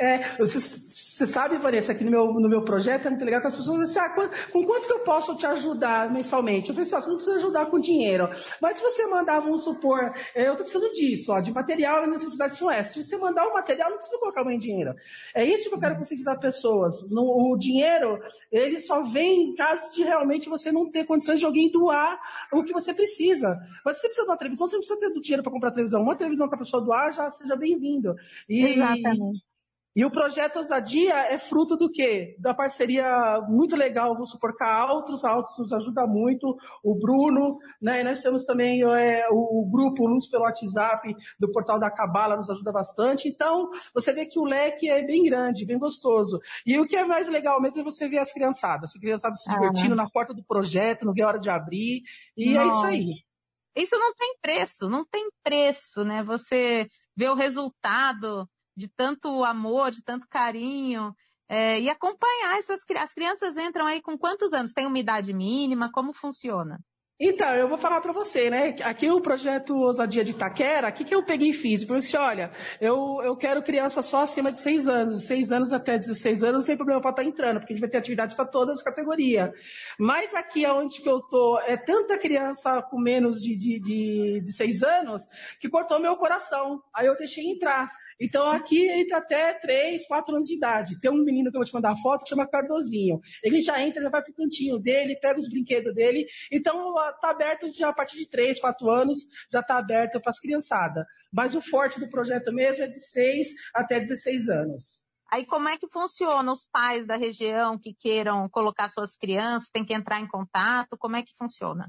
É, 0.00 0.34
você, 0.38 0.58
você, 0.58 1.26
sabe, 1.26 1.58
Vanessa, 1.58 1.92
aqui 1.92 2.02
no 2.02 2.10
meu, 2.10 2.32
no 2.32 2.48
meu 2.48 2.62
projeto 2.62 3.04
é 3.04 3.10
muito 3.10 3.22
legal 3.22 3.42
que 3.42 3.48
as 3.48 3.54
pessoas 3.54 3.78
dizem 3.80 4.02
assim, 4.02 4.14
ah, 4.22 4.30
com 4.50 4.64
quanto 4.64 4.86
que 4.86 4.92
eu 4.94 5.00
posso 5.00 5.36
te 5.36 5.44
ajudar 5.44 6.10
mensalmente? 6.10 6.70
Eu 6.70 6.74
falei 6.74 6.86
assim, 6.86 6.94
ó, 6.94 7.00
você 7.02 7.08
não 7.10 7.16
precisa 7.16 7.36
ajudar 7.36 7.66
com 7.66 7.78
dinheiro. 7.78 8.30
Mas 8.62 8.78
se 8.78 8.82
você 8.82 9.06
mandar, 9.08 9.40
vamos 9.40 9.62
supor, 9.62 10.14
é, 10.34 10.48
eu 10.48 10.52
estou 10.52 10.64
precisando 10.64 10.90
disso, 10.92 11.32
ó, 11.32 11.40
de 11.40 11.52
material 11.52 12.04
e 12.04 12.10
necessidades 12.10 12.56
são 12.56 12.70
essas. 12.70 12.94
Se 12.94 13.02
você 13.02 13.18
mandar 13.18 13.46
o 13.46 13.52
material, 13.52 13.90
não 13.90 13.98
precisa 13.98 14.18
colocar 14.18 14.42
mais 14.42 14.58
dinheiro. 14.58 14.94
É 15.34 15.44
isso 15.44 15.68
que 15.68 15.74
eu 15.74 15.80
quero 15.80 15.98
conscientizar 15.98 16.40
pessoas. 16.40 17.10
No, 17.10 17.52
o 17.52 17.58
dinheiro, 17.58 18.18
ele 18.50 18.80
só 18.80 19.02
vem 19.02 19.50
em 19.50 19.54
caso 19.54 19.94
de 19.94 20.02
realmente 20.02 20.48
você 20.48 20.72
não 20.72 20.90
ter 20.90 21.04
condições 21.04 21.38
de 21.38 21.44
alguém 21.44 21.70
doar 21.70 22.18
o 22.50 22.64
que 22.64 22.72
você 22.72 22.94
precisa. 22.94 23.58
Mas 23.84 23.96
se 23.96 24.00
você 24.00 24.06
precisa 24.06 24.24
de 24.24 24.30
uma 24.30 24.38
televisão, 24.38 24.66
você 24.66 24.76
não 24.76 24.80
precisa 24.80 24.98
ter 24.98 25.20
dinheiro 25.20 25.42
para 25.42 25.52
comprar 25.52 25.70
televisão. 25.70 26.00
Uma 26.00 26.16
televisão 26.16 26.48
que 26.48 26.54
a 26.54 26.58
pessoa 26.58 26.82
doar, 26.82 27.12
já 27.12 27.28
seja 27.28 27.54
bem-vindo. 27.54 28.16
Exatamente. 28.48 29.49
E 29.94 30.04
o 30.04 30.10
projeto 30.10 30.56
Ousadia 30.56 31.32
é 31.32 31.36
fruto 31.36 31.76
do 31.76 31.90
quê? 31.90 32.36
Da 32.38 32.54
parceria 32.54 33.40
muito 33.48 33.74
legal, 33.74 34.16
vou 34.16 34.24
supor, 34.24 34.54
com 34.56 34.62
a 34.62 34.72
Altos, 34.72 35.24
a 35.24 35.30
Altos 35.30 35.58
nos 35.58 35.72
ajuda 35.72 36.06
muito, 36.06 36.56
o 36.82 36.94
Bruno, 36.94 37.58
né? 37.82 38.00
E 38.00 38.04
nós 38.04 38.22
temos 38.22 38.44
também 38.44 38.82
é, 38.82 39.26
o 39.30 39.68
grupo 39.68 40.06
Luz 40.06 40.28
pelo 40.28 40.44
WhatsApp 40.44 41.14
do 41.38 41.50
Portal 41.50 41.80
da 41.80 41.90
Cabala, 41.90 42.36
nos 42.36 42.48
ajuda 42.48 42.70
bastante. 42.70 43.28
Então, 43.28 43.68
você 43.92 44.12
vê 44.12 44.26
que 44.26 44.38
o 44.38 44.44
leque 44.44 44.88
é 44.88 45.04
bem 45.04 45.24
grande, 45.24 45.66
bem 45.66 45.78
gostoso. 45.78 46.38
E 46.64 46.78
o 46.78 46.86
que 46.86 46.96
é 46.96 47.04
mais 47.04 47.28
legal 47.28 47.60
mesmo 47.60 47.80
é 47.80 47.84
você 47.84 48.08
ver 48.08 48.18
as 48.18 48.32
criançadas, 48.32 48.90
as 48.94 49.00
criançadas 49.00 49.42
se 49.42 49.50
divertindo 49.50 49.96
na 49.96 50.08
porta 50.08 50.32
do 50.32 50.44
projeto, 50.44 51.04
não 51.04 51.12
vê 51.12 51.22
a 51.22 51.28
hora 51.28 51.38
de 51.38 51.50
abrir, 51.50 52.02
e 52.36 52.54
não. 52.54 52.62
é 52.62 52.66
isso 52.68 52.84
aí. 52.84 53.30
Isso 53.74 53.96
não 53.96 54.14
tem 54.14 54.36
preço, 54.40 54.88
não 54.88 55.04
tem 55.04 55.28
preço, 55.42 56.04
né? 56.04 56.22
Você 56.24 56.86
vê 57.16 57.28
o 57.28 57.34
resultado 57.34 58.44
de 58.80 58.88
tanto 58.88 59.44
amor, 59.44 59.90
de 59.90 60.02
tanto 60.02 60.26
carinho, 60.26 61.14
é, 61.48 61.80
e 61.80 61.90
acompanhar 61.90 62.58
essas 62.58 62.80
as 62.96 63.12
crianças 63.12 63.56
entram 63.58 63.86
aí 63.86 64.00
com 64.00 64.16
quantos 64.16 64.54
anos? 64.54 64.72
Tem 64.72 64.86
uma 64.86 64.98
idade 64.98 65.34
mínima? 65.34 65.92
Como 65.92 66.14
funciona? 66.14 66.78
Então, 67.22 67.54
eu 67.54 67.68
vou 67.68 67.76
falar 67.76 68.00
para 68.00 68.12
você, 68.12 68.48
né? 68.48 68.74
Aqui 68.82 69.10
o 69.10 69.20
projeto 69.20 69.76
Ousadia 69.76 70.24
de 70.24 70.30
Itaquera, 70.30 70.88
o 70.88 70.92
que, 70.92 71.04
que 71.04 71.14
eu 71.14 71.22
peguei 71.22 71.50
e 71.50 71.52
fiz? 71.52 71.82
Eu 71.82 71.88
falei 71.88 71.98
assim, 71.98 72.16
olha, 72.16 72.50
eu, 72.80 73.20
eu 73.22 73.36
quero 73.36 73.62
criança 73.62 74.00
só 74.00 74.22
acima 74.22 74.50
de 74.50 74.58
6 74.58 74.88
anos. 74.88 75.24
6 75.24 75.52
anos 75.52 75.70
até 75.70 75.98
16 75.98 76.42
anos, 76.42 76.60
não 76.60 76.66
tem 76.66 76.76
problema 76.78 76.98
para 76.98 77.10
estar 77.10 77.22
tá 77.22 77.28
entrando, 77.28 77.58
porque 77.58 77.74
a 77.74 77.76
gente 77.76 77.82
vai 77.82 77.90
ter 77.90 77.98
atividade 77.98 78.34
para 78.34 78.46
todas 78.46 78.78
as 78.78 78.82
categorias. 78.82 79.50
Mas 79.98 80.34
aqui 80.34 80.66
onde 80.66 81.02
que 81.02 81.10
eu 81.10 81.20
tô, 81.20 81.60
é 81.66 81.76
tanta 81.76 82.16
criança 82.16 82.80
com 82.90 82.98
menos 82.98 83.42
de, 83.42 83.54
de, 83.54 83.78
de, 83.78 84.40
de 84.40 84.52
6 84.54 84.82
anos, 84.82 85.22
que 85.60 85.68
cortou 85.68 86.00
meu 86.00 86.16
coração. 86.16 86.82
Aí 86.94 87.06
eu 87.06 87.18
deixei 87.18 87.44
entrar. 87.44 87.92
Então 88.20 88.46
aqui 88.46 88.88
entra 88.88 89.18
até 89.18 89.54
3, 89.54 90.06
4 90.06 90.34
anos 90.34 90.46
de 90.46 90.56
idade. 90.56 91.00
Tem 91.00 91.10
um 91.10 91.24
menino 91.24 91.50
que 91.50 91.56
eu 91.56 91.60
vou 91.60 91.66
te 91.66 91.72
mandar 91.72 91.92
a 91.92 91.96
foto 91.96 92.22
que 92.22 92.28
chama 92.28 92.46
Cardozinho. 92.46 93.18
Ele 93.42 93.62
já 93.62 93.80
entra, 93.82 94.02
já 94.02 94.10
vai 94.10 94.22
pro 94.22 94.34
cantinho 94.34 94.78
dele, 94.78 95.18
pega 95.18 95.40
os 95.40 95.48
brinquedos 95.48 95.94
dele. 95.94 96.26
Então 96.52 96.92
tá 97.20 97.30
aberto 97.30 97.68
já 97.68 97.88
a 97.88 97.92
partir 97.92 98.16
de 98.18 98.28
3, 98.28 98.60
4 98.60 98.90
anos, 98.90 99.18
já 99.50 99.62
tá 99.62 99.78
aberto 99.78 100.20
para 100.20 100.30
as 100.30 100.38
criançadas. 100.38 101.04
Mas 101.32 101.54
o 101.54 101.60
forte 101.60 101.98
do 101.98 102.08
projeto 102.08 102.52
mesmo 102.52 102.84
é 102.84 102.88
de 102.88 102.98
6 102.98 103.48
até 103.74 103.98
16 103.98 104.48
anos. 104.48 105.00
Aí 105.32 105.46
como 105.46 105.68
é 105.68 105.78
que 105.78 105.88
funciona? 105.88 106.52
Os 106.52 106.66
pais 106.66 107.06
da 107.06 107.16
região 107.16 107.78
que 107.78 107.94
queiram 107.94 108.48
colocar 108.48 108.88
suas 108.88 109.16
crianças, 109.16 109.70
tem 109.70 109.84
que 109.84 109.94
entrar 109.94 110.20
em 110.20 110.26
contato? 110.26 110.98
Como 110.98 111.14
é 111.14 111.22
que 111.22 111.32
funciona? 111.38 111.88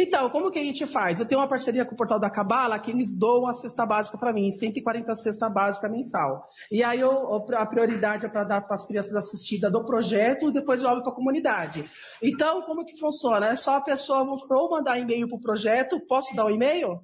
Então, 0.00 0.30
como 0.30 0.48
que 0.48 0.60
a 0.60 0.62
gente 0.62 0.86
faz? 0.86 1.18
Eu 1.18 1.26
tenho 1.26 1.40
uma 1.40 1.48
parceria 1.48 1.84
com 1.84 1.92
o 1.92 1.96
Portal 1.96 2.20
da 2.20 2.30
Cabala 2.30 2.78
que 2.78 2.92
eles 2.92 3.18
doam 3.18 3.48
a 3.48 3.52
cesta 3.52 3.84
básica 3.84 4.16
para 4.16 4.32
mim, 4.32 4.48
140 4.48 5.12
cesta 5.16 5.50
básica 5.50 5.88
mensal. 5.88 6.44
E 6.70 6.84
aí 6.84 7.00
eu, 7.00 7.34
a 7.34 7.66
prioridade 7.66 8.24
é 8.24 8.28
para 8.28 8.44
dar 8.44 8.60
para 8.60 8.76
as 8.76 8.86
crianças 8.86 9.16
assistidas 9.16 9.72
do 9.72 9.84
projeto 9.84 10.48
e 10.48 10.52
depois 10.52 10.84
eu 10.84 10.88
abro 10.88 11.02
para 11.02 11.10
a 11.10 11.16
comunidade. 11.16 11.84
Então, 12.22 12.62
como 12.62 12.84
que 12.84 12.96
funciona? 12.96 13.48
É 13.48 13.56
só 13.56 13.78
a 13.78 13.80
pessoa 13.80 14.20
ou 14.22 14.70
mandar 14.70 15.00
e-mail 15.00 15.26
para 15.26 15.36
o 15.36 15.40
projeto, 15.40 16.00
posso 16.06 16.32
dar 16.36 16.44
o 16.44 16.46
um 16.46 16.50
e-mail? 16.50 17.00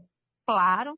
Claro. 0.46 0.94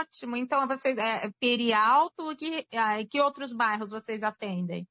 ótimo. 0.00 0.36
Então, 0.36 0.66
você 0.68 0.90
é 0.90 1.30
Perialto, 1.40 2.36
que, 2.36 2.66
ah, 2.74 2.98
que 3.10 3.22
outros 3.22 3.54
bairros 3.54 3.90
vocês 3.90 4.22
atendem? 4.22 4.86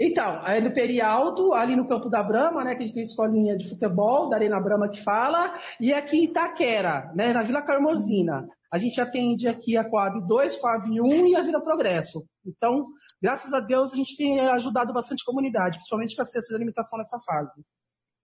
Então, 0.00 0.46
é 0.46 0.60
no 0.60 0.72
Perialto, 0.72 1.52
ali 1.52 1.74
no 1.74 1.86
Campo 1.86 2.08
da 2.08 2.22
Brama, 2.22 2.62
né, 2.62 2.76
que 2.76 2.84
a 2.84 2.86
gente 2.86 2.94
tem 2.94 3.02
escolinha 3.02 3.56
de 3.56 3.68
futebol, 3.68 4.28
da 4.28 4.36
Arena 4.36 4.60
Brama 4.60 4.88
que 4.88 5.02
fala, 5.02 5.58
e 5.80 5.92
aqui 5.92 6.18
em 6.18 6.24
Itaquera, 6.24 7.10
né, 7.16 7.32
na 7.32 7.42
Vila 7.42 7.62
Carmosina. 7.62 8.48
A 8.70 8.78
gente 8.78 9.00
atende 9.00 9.48
aqui 9.48 9.76
a 9.76 9.88
Coab 9.88 10.24
2, 10.24 10.56
Coab 10.58 10.88
1 10.88 11.26
e 11.26 11.34
a 11.34 11.42
Vila 11.42 11.60
Progresso. 11.60 12.24
Então, 12.46 12.84
graças 13.20 13.52
a 13.52 13.60
Deus, 13.60 13.92
a 13.92 13.96
gente 13.96 14.16
tem 14.16 14.38
ajudado 14.40 14.92
bastante 14.92 15.22
a 15.22 15.26
comunidade, 15.26 15.78
principalmente 15.78 16.14
com 16.14 16.22
a 16.22 16.24
cesta 16.24 16.50
de 16.50 16.56
alimentação 16.56 16.96
nessa 16.96 17.18
fase. 17.18 17.64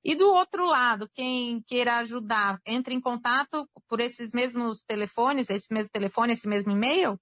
E 0.05 0.15
do 0.15 0.29
outro 0.29 0.67
lado, 0.67 1.09
quem 1.15 1.63
queira 1.67 1.99
ajudar, 2.01 2.61
entre 2.67 2.95
em 2.95 3.01
contato 3.01 3.67
por 3.89 4.01
esses 4.01 4.33
mesmos 4.33 4.85
telefones, 4.87 5.49
esse 5.49 5.73
mesmo 5.73 5.89
telefone, 5.91 6.35
esse 6.35 6.47
mesmo 6.47 6.71
e-mail? 6.71 7.19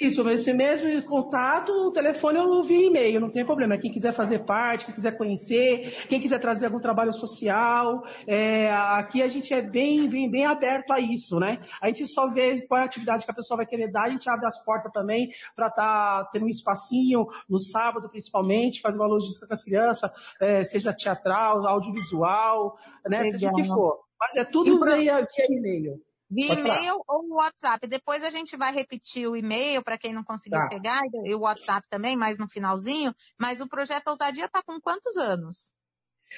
Isso, 0.00 0.26
esse 0.30 0.52
mesmo 0.54 1.02
contato, 1.04 1.70
o 1.70 1.92
telefone 1.92 2.38
eu 2.38 2.62
vi 2.62 2.86
e-mail, 2.86 3.20
não 3.20 3.30
tem 3.30 3.44
problema. 3.44 3.76
Quem 3.76 3.90
quiser 3.90 4.12
fazer 4.12 4.40
parte, 4.40 4.86
quem 4.86 4.94
quiser 4.94 5.16
conhecer, 5.18 6.06
quem 6.08 6.20
quiser 6.20 6.40
trazer 6.40 6.66
algum 6.66 6.80
trabalho 6.80 7.12
social, 7.12 8.02
é, 8.26 8.70
aqui 8.72 9.22
a 9.22 9.28
gente 9.28 9.52
é 9.52 9.60
bem, 9.60 10.08
bem, 10.08 10.30
bem 10.30 10.46
aberto 10.46 10.92
a 10.92 10.98
isso, 10.98 11.38
né? 11.38 11.60
A 11.80 11.88
gente 11.88 12.06
só 12.06 12.26
vê 12.26 12.62
qual 12.62 12.80
é 12.80 12.82
a 12.82 12.86
atividade 12.86 13.24
que 13.24 13.30
a 13.30 13.34
pessoa 13.34 13.58
vai 13.58 13.66
querer 13.66 13.92
dar, 13.92 14.04
a 14.04 14.08
gente 14.08 14.28
abre 14.28 14.46
as 14.46 14.64
portas 14.64 14.90
também 14.92 15.28
para 15.54 15.68
estar 15.68 16.24
tá, 16.24 16.30
tendo 16.32 16.46
um 16.46 16.48
espacinho 16.48 17.26
no 17.48 17.58
sábado, 17.58 18.08
principalmente, 18.08 18.80
fazer 18.80 18.98
uma 18.98 19.06
logística 19.06 19.46
com 19.46 19.54
as 19.54 19.62
crianças, 19.62 20.10
é, 20.40 20.64
seja 20.64 20.92
teatral, 20.92 21.66
audiovisual, 21.66 22.78
né? 23.06 23.18
Legal. 23.18 23.32
Seja 23.32 23.50
o 23.50 23.54
que 23.54 23.64
for. 23.64 24.00
Mas 24.18 24.36
é 24.36 24.44
tudo 24.44 24.80
via, 24.80 25.16
via 25.16 25.46
e-mail. 25.50 26.00
Via 26.32 26.54
e-mail 26.54 27.02
ou 27.06 27.34
WhatsApp. 27.34 27.86
Depois 27.86 28.22
a 28.24 28.30
gente 28.30 28.56
vai 28.56 28.72
repetir 28.72 29.28
o 29.28 29.36
e-mail 29.36 29.82
para 29.82 29.98
quem 29.98 30.14
não 30.14 30.24
conseguiu 30.24 30.60
tá. 30.60 30.68
pegar, 30.68 31.02
e 31.24 31.34
o 31.34 31.40
WhatsApp 31.40 31.86
também, 31.90 32.16
mais 32.16 32.38
no 32.38 32.48
finalzinho. 32.48 33.14
Mas 33.38 33.60
o 33.60 33.68
projeto 33.68 34.08
Ousadia 34.08 34.46
está 34.46 34.62
com 34.62 34.80
quantos 34.80 35.16
anos? 35.16 35.72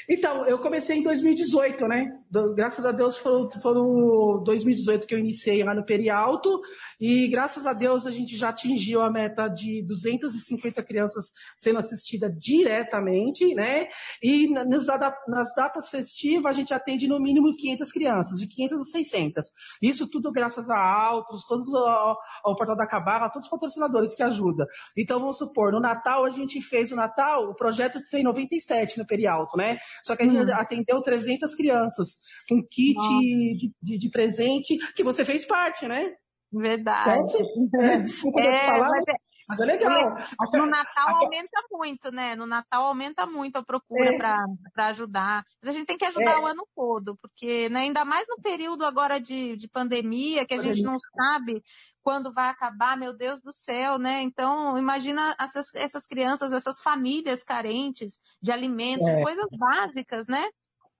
Então, 0.08 0.46
eu 0.46 0.58
comecei 0.58 0.98
em 0.98 1.02
2018, 1.02 1.86
né? 1.86 2.18
Graças 2.54 2.84
a 2.84 2.92
Deus 2.92 3.16
foram, 3.16 3.50
foram 3.60 4.42
2018 4.42 5.06
que 5.06 5.14
eu 5.14 5.18
iniciei 5.18 5.62
lá 5.62 5.74
no 5.74 5.84
Perialto 5.84 6.60
e 7.00 7.28
graças 7.28 7.66
a 7.66 7.72
Deus 7.72 8.06
a 8.06 8.10
gente 8.10 8.36
já 8.36 8.48
atingiu 8.48 9.00
a 9.00 9.10
meta 9.10 9.48
de 9.48 9.82
250 9.86 10.82
crianças 10.82 11.32
sendo 11.56 11.78
assistidas 11.78 12.32
diretamente, 12.38 13.54
né? 13.54 13.86
E 14.22 14.48
nas, 14.48 14.86
nas 15.28 15.54
datas 15.54 15.88
festivas 15.88 16.46
a 16.46 16.52
gente 16.52 16.74
atende 16.74 17.06
no 17.06 17.20
mínimo 17.20 17.54
500 17.56 17.92
crianças, 17.92 18.38
de 18.38 18.46
500 18.46 18.80
a 18.80 18.84
600. 18.84 19.46
Isso 19.80 20.08
tudo 20.08 20.32
graças 20.32 20.68
a 20.70 20.78
Altos, 20.78 21.46
todos 21.46 21.72
ao, 21.74 22.18
ao 22.44 22.56
Portal 22.56 22.76
da 22.76 22.86
Cabala, 22.86 23.30
todos 23.30 23.46
os 23.46 23.50
patrocinadores 23.50 24.14
que 24.14 24.22
ajudam. 24.22 24.66
Então, 24.96 25.20
vamos 25.20 25.38
supor, 25.38 25.72
no 25.72 25.80
Natal 25.80 26.24
a 26.24 26.30
gente 26.30 26.60
fez 26.60 26.92
o 26.92 26.96
Natal, 26.96 27.50
o 27.50 27.54
projeto 27.54 28.00
tem 28.10 28.22
97 28.22 28.98
no 28.98 29.06
Perialto, 29.06 29.56
né? 29.56 29.78
Só 30.02 30.16
que 30.16 30.22
a 30.22 30.26
gente 30.26 30.44
hum. 30.44 30.54
atendeu 30.54 31.02
300 31.02 31.54
crianças 31.54 32.18
com 32.48 32.62
kit 32.62 32.96
de, 32.96 33.72
de, 33.82 33.98
de, 33.98 34.10
presente, 34.10 34.76
que 34.94 35.02
você 35.02 35.24
fez 35.24 35.44
parte, 35.44 35.86
né? 35.86 36.12
Verdade. 36.52 37.32
É, 37.80 37.98
desculpa 38.02 38.40
é, 38.40 38.52
te 38.52 38.60
falar, 38.60 38.90
mas 38.90 39.04
mas 39.46 39.60
é 39.60 39.64
legal. 39.64 40.16
No 40.52 40.66
Natal 40.66 41.16
aumenta 41.16 41.60
muito, 41.70 42.10
né? 42.10 42.34
No 42.34 42.46
Natal 42.46 42.84
aumenta 42.84 43.26
muito 43.26 43.56
a 43.56 43.64
procura 43.64 44.14
é. 44.14 44.16
para 44.16 44.86
ajudar. 44.88 45.44
Mas 45.62 45.74
a 45.74 45.78
gente 45.78 45.86
tem 45.86 45.98
que 45.98 46.04
ajudar 46.04 46.38
é. 46.38 46.38
o 46.38 46.46
ano 46.46 46.66
todo, 46.74 47.16
porque 47.16 47.68
né, 47.68 47.80
ainda 47.80 48.04
mais 48.04 48.26
no 48.28 48.40
período 48.42 48.84
agora 48.84 49.20
de, 49.20 49.56
de 49.56 49.68
pandemia, 49.68 50.46
que 50.46 50.54
a 50.54 50.58
gente 50.58 50.82
não 50.82 50.96
sabe 50.98 51.62
quando 52.02 52.32
vai 52.32 52.48
acabar, 52.48 52.96
meu 52.98 53.16
Deus 53.16 53.40
do 53.40 53.52
céu, 53.52 53.98
né? 53.98 54.22
Então, 54.22 54.76
imagina 54.76 55.34
essas, 55.40 55.66
essas 55.74 56.06
crianças, 56.06 56.52
essas 56.52 56.80
famílias 56.80 57.42
carentes 57.42 58.18
de 58.42 58.52
alimentos, 58.52 59.06
é. 59.06 59.16
de 59.16 59.22
coisas 59.22 59.48
básicas, 59.58 60.26
né? 60.26 60.44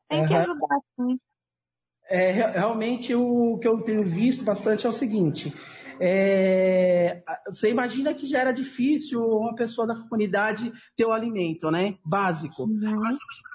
Tem 0.09 0.23
uhum. 0.23 0.27
que 0.27 0.35
ajudar, 0.35 0.79
sim. 0.97 1.17
É, 2.09 2.31
realmente, 2.31 3.15
o 3.15 3.59
que 3.59 3.67
eu 3.67 3.81
tenho 3.83 4.05
visto 4.05 4.45
bastante 4.45 4.87
é 4.87 4.89
o 4.89 4.93
seguinte: 4.93 5.53
é, 6.01 7.23
você 7.47 7.71
imagina 7.71 8.15
que 8.15 8.27
já 8.27 8.41
era 8.41 8.53
difícil 8.53 9.25
uma 9.25 9.55
pessoa 9.55 9.87
da 9.87 9.95
comunidade 9.95 10.73
ter 10.97 11.05
o 11.05 11.13
alimento, 11.13 11.71
né? 11.71 11.99
Básico. 12.05 12.65
Uhum. 12.65 13.01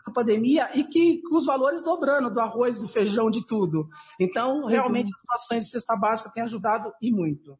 a 0.05 0.11
pandemia 0.11 0.69
e 0.77 0.83
que 0.83 1.21
os 1.31 1.45
valores 1.45 1.83
dobrando 1.83 2.29
do 2.29 2.39
arroz, 2.39 2.79
do 2.79 2.87
feijão, 2.87 3.29
de 3.29 3.45
tudo. 3.45 3.83
Então, 4.19 4.65
realmente, 4.65 5.11
uhum. 5.11 5.33
as 5.33 5.43
ações 5.43 5.65
de 5.65 5.71
cesta 5.71 5.95
básica 5.95 6.31
têm 6.33 6.43
ajudado 6.43 6.91
e 7.01 7.11
muito. 7.11 7.57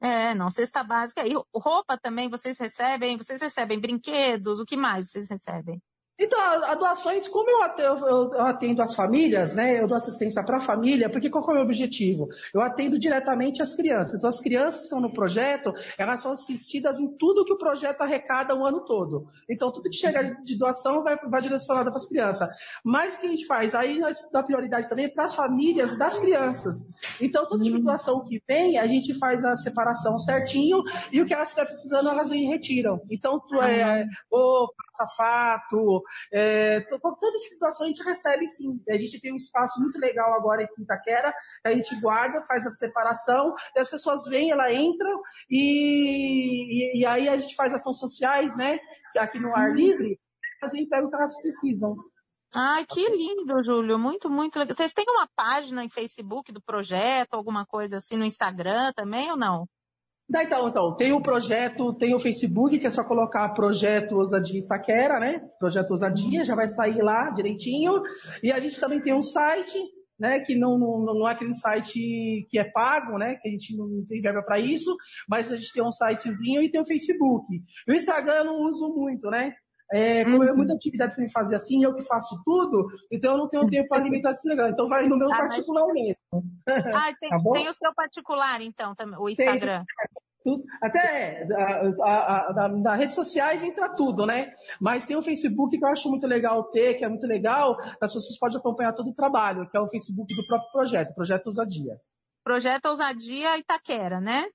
É, 0.00 0.34
não, 0.34 0.50
cesta 0.50 0.82
básica. 0.82 1.26
E 1.26 1.34
roupa 1.54 1.98
também 1.98 2.30
vocês 2.30 2.58
recebem? 2.58 3.18
Vocês 3.18 3.40
recebem 3.40 3.78
brinquedos? 3.78 4.58
O 4.58 4.64
que 4.64 4.76
mais 4.76 5.10
vocês 5.10 5.28
recebem? 5.28 5.80
Então, 6.20 6.38
a, 6.38 6.74
doações, 6.74 7.26
como 7.26 7.48
eu 7.48 7.62
atendo, 7.62 8.06
eu, 8.06 8.34
eu 8.34 8.42
atendo 8.42 8.82
as 8.82 8.94
famílias, 8.94 9.54
né? 9.54 9.80
Eu 9.80 9.86
dou 9.86 9.96
assistência 9.96 10.44
para 10.44 10.58
a 10.58 10.60
família, 10.60 11.08
porque 11.08 11.30
qual 11.30 11.42
é 11.48 11.50
o 11.50 11.54
meu 11.54 11.62
objetivo? 11.62 12.28
Eu 12.52 12.60
atendo 12.60 12.98
diretamente 12.98 13.62
as 13.62 13.74
crianças. 13.74 14.16
Então, 14.16 14.28
as 14.28 14.38
crianças 14.38 14.80
que 14.80 14.84
estão 14.84 15.00
no 15.00 15.10
projeto, 15.14 15.72
elas 15.96 16.20
são 16.20 16.32
assistidas 16.32 17.00
em 17.00 17.16
tudo 17.16 17.44
que 17.44 17.54
o 17.54 17.56
projeto 17.56 18.02
arrecada 18.02 18.54
o 18.54 18.66
ano 18.66 18.84
todo. 18.84 19.28
Então, 19.48 19.72
tudo 19.72 19.88
que 19.88 19.96
chega 19.96 20.34
de 20.42 20.58
doação 20.58 21.02
vai, 21.02 21.16
vai 21.16 21.40
direcionado 21.40 21.88
para 21.88 21.98
as 21.98 22.06
crianças. 22.06 22.50
Mas 22.84 23.14
o 23.14 23.20
que 23.20 23.26
a 23.26 23.30
gente 23.30 23.46
faz? 23.46 23.74
Aí 23.74 23.98
nós 23.98 24.30
dá 24.30 24.42
prioridade 24.42 24.90
também 24.90 25.10
para 25.10 25.24
as 25.24 25.34
famílias 25.34 25.96
das 25.96 26.18
crianças. 26.18 26.92
Então, 27.18 27.46
todo 27.46 27.64
tipo 27.64 27.78
de 27.78 27.82
doação 27.82 28.26
que 28.26 28.42
vem, 28.46 28.78
a 28.78 28.86
gente 28.86 29.18
faz 29.18 29.42
a 29.42 29.56
separação 29.56 30.18
certinho 30.18 30.82
e 31.10 31.22
o 31.22 31.26
que 31.26 31.32
elas 31.32 31.48
estiverem 31.48 31.72
precisando, 31.72 32.10
elas 32.10 32.28
vêm 32.28 32.44
e 32.44 32.48
retiram. 32.48 33.00
Então, 33.10 33.40
tu 33.40 33.56
é 33.62 34.04
roupa, 34.30 34.74
sapato, 34.94 36.02
é, 36.32 36.80
todo 36.80 37.16
tipo 37.18 37.32
de 37.32 37.48
situação 37.48 37.86
a 37.86 37.88
gente 37.88 38.02
recebe 38.02 38.46
sim. 38.48 38.80
A 38.88 38.98
gente 38.98 39.20
tem 39.20 39.32
um 39.32 39.36
espaço 39.36 39.80
muito 39.80 39.98
legal 39.98 40.34
agora 40.34 40.62
em 40.62 40.82
Itaquera, 40.82 41.32
a 41.64 41.70
gente 41.72 41.98
guarda, 42.00 42.42
faz 42.42 42.66
a 42.66 42.70
separação, 42.70 43.54
e 43.74 43.80
as 43.80 43.88
pessoas 43.88 44.24
vêm, 44.24 44.50
ela 44.50 44.72
entram, 44.72 45.20
e, 45.48 46.96
e, 46.96 47.00
e 47.00 47.06
aí 47.06 47.28
a 47.28 47.36
gente 47.36 47.54
faz 47.54 47.72
ações 47.72 47.98
sociais, 47.98 48.56
né? 48.56 48.78
Aqui 49.16 49.38
no 49.38 49.54
ar 49.56 49.74
livre, 49.74 50.18
a 50.62 50.66
gente 50.68 50.88
pega 50.88 51.06
o 51.06 51.10
que 51.10 51.16
elas 51.16 51.40
precisam. 51.40 51.94
Ai, 52.54 52.84
que 52.84 53.00
lindo, 53.08 53.62
Júlio. 53.62 53.98
Muito, 53.98 54.28
muito 54.28 54.58
legal. 54.58 54.74
Vocês 54.74 54.92
têm 54.92 55.04
uma 55.08 55.28
página 55.36 55.84
em 55.84 55.88
Facebook 55.88 56.52
do 56.52 56.60
projeto, 56.60 57.34
alguma 57.34 57.64
coisa 57.64 57.98
assim 57.98 58.16
no 58.16 58.24
Instagram 58.24 58.92
também 58.94 59.30
ou 59.30 59.36
não? 59.36 59.68
Então, 60.32 60.68
então, 60.68 60.94
tem 60.94 61.12
o 61.12 61.20
projeto, 61.20 61.92
tem 61.92 62.14
o 62.14 62.18
Facebook, 62.20 62.78
que 62.78 62.86
é 62.86 62.90
só 62.90 63.02
colocar 63.02 63.48
Projeto 63.48 64.14
Ousadia 64.14 64.60
Itaquera, 64.60 65.18
né? 65.18 65.40
Projeto 65.58 65.90
Ousadia, 65.90 66.44
já 66.44 66.54
vai 66.54 66.68
sair 66.68 67.02
lá 67.02 67.30
direitinho. 67.30 68.00
E 68.40 68.52
a 68.52 68.60
gente 68.60 68.78
também 68.78 69.02
tem 69.02 69.12
um 69.12 69.22
site, 69.22 69.76
né? 70.16 70.38
Que 70.38 70.54
não, 70.54 70.78
não, 70.78 71.04
não 71.04 71.28
é 71.28 71.32
aquele 71.32 71.52
site 71.52 72.46
que 72.48 72.58
é 72.60 72.64
pago, 72.64 73.18
né? 73.18 73.34
Que 73.42 73.48
a 73.48 73.50
gente 73.50 73.76
não 73.76 74.04
tem 74.06 74.20
verba 74.20 74.40
para 74.44 74.60
isso, 74.60 74.96
mas 75.28 75.50
a 75.50 75.56
gente 75.56 75.72
tem 75.72 75.84
um 75.84 75.90
sitezinho 75.90 76.62
e 76.62 76.70
tem 76.70 76.80
o 76.80 76.86
Facebook. 76.86 77.46
o 77.88 77.92
Instagram 77.92 78.34
eu 78.34 78.44
não 78.44 78.62
uso 78.62 78.94
muito, 78.94 79.28
né? 79.30 79.52
É, 79.92 80.24
como 80.24 80.44
é 80.44 80.52
muita 80.52 80.72
atividade 80.72 81.14
para 81.14 81.24
me 81.24 81.32
fazer 81.32 81.56
assim, 81.56 81.82
eu 81.82 81.92
que 81.92 82.02
faço 82.02 82.40
tudo, 82.44 82.86
então 83.10 83.32
eu 83.32 83.38
não 83.38 83.48
tenho 83.48 83.66
tempo 83.66 83.88
para 83.88 83.98
alimentar 83.98 84.30
esse 84.30 84.48
negócio. 84.48 84.72
Então 84.72 84.86
vai 84.86 85.06
no 85.08 85.18
meu 85.18 85.32
ah, 85.32 85.36
particular 85.36 85.84
mas... 85.86 85.94
mesmo. 85.94 86.14
Ah, 86.94 87.12
tem, 87.18 87.30
tá 87.30 87.38
tem, 87.52 87.68
o 87.68 87.72
seu 87.72 87.94
particular, 87.94 88.60
então, 88.60 88.94
o 89.18 89.28
Instagram. 89.28 89.84
Tudo, 90.42 90.64
até 90.80 91.46
na 92.82 92.94
redes 92.94 93.14
sociais 93.14 93.62
entra 93.62 93.94
tudo, 93.94 94.24
né? 94.24 94.54
Mas 94.80 95.04
tem 95.04 95.14
o 95.14 95.22
Facebook 95.22 95.76
que 95.76 95.84
eu 95.84 95.88
acho 95.88 96.08
muito 96.08 96.26
legal 96.26 96.64
ter, 96.70 96.94
que 96.94 97.04
é 97.04 97.08
muito 97.08 97.26
legal, 97.26 97.76
as 98.00 98.12
pessoas 98.12 98.38
podem 98.38 98.58
acompanhar 98.58 98.94
todo 98.94 99.10
o 99.10 99.14
trabalho, 99.14 99.68
que 99.68 99.76
é 99.76 99.80
o 99.80 99.86
Facebook 99.86 100.34
do 100.34 100.46
próprio 100.46 100.70
projeto, 100.70 101.14
Projeto 101.14 101.46
Ousadia. 101.46 101.96
Projeto 102.42 102.86
Ousadia 102.86 103.58
Itaquera, 103.58 104.18
né? 104.18 104.46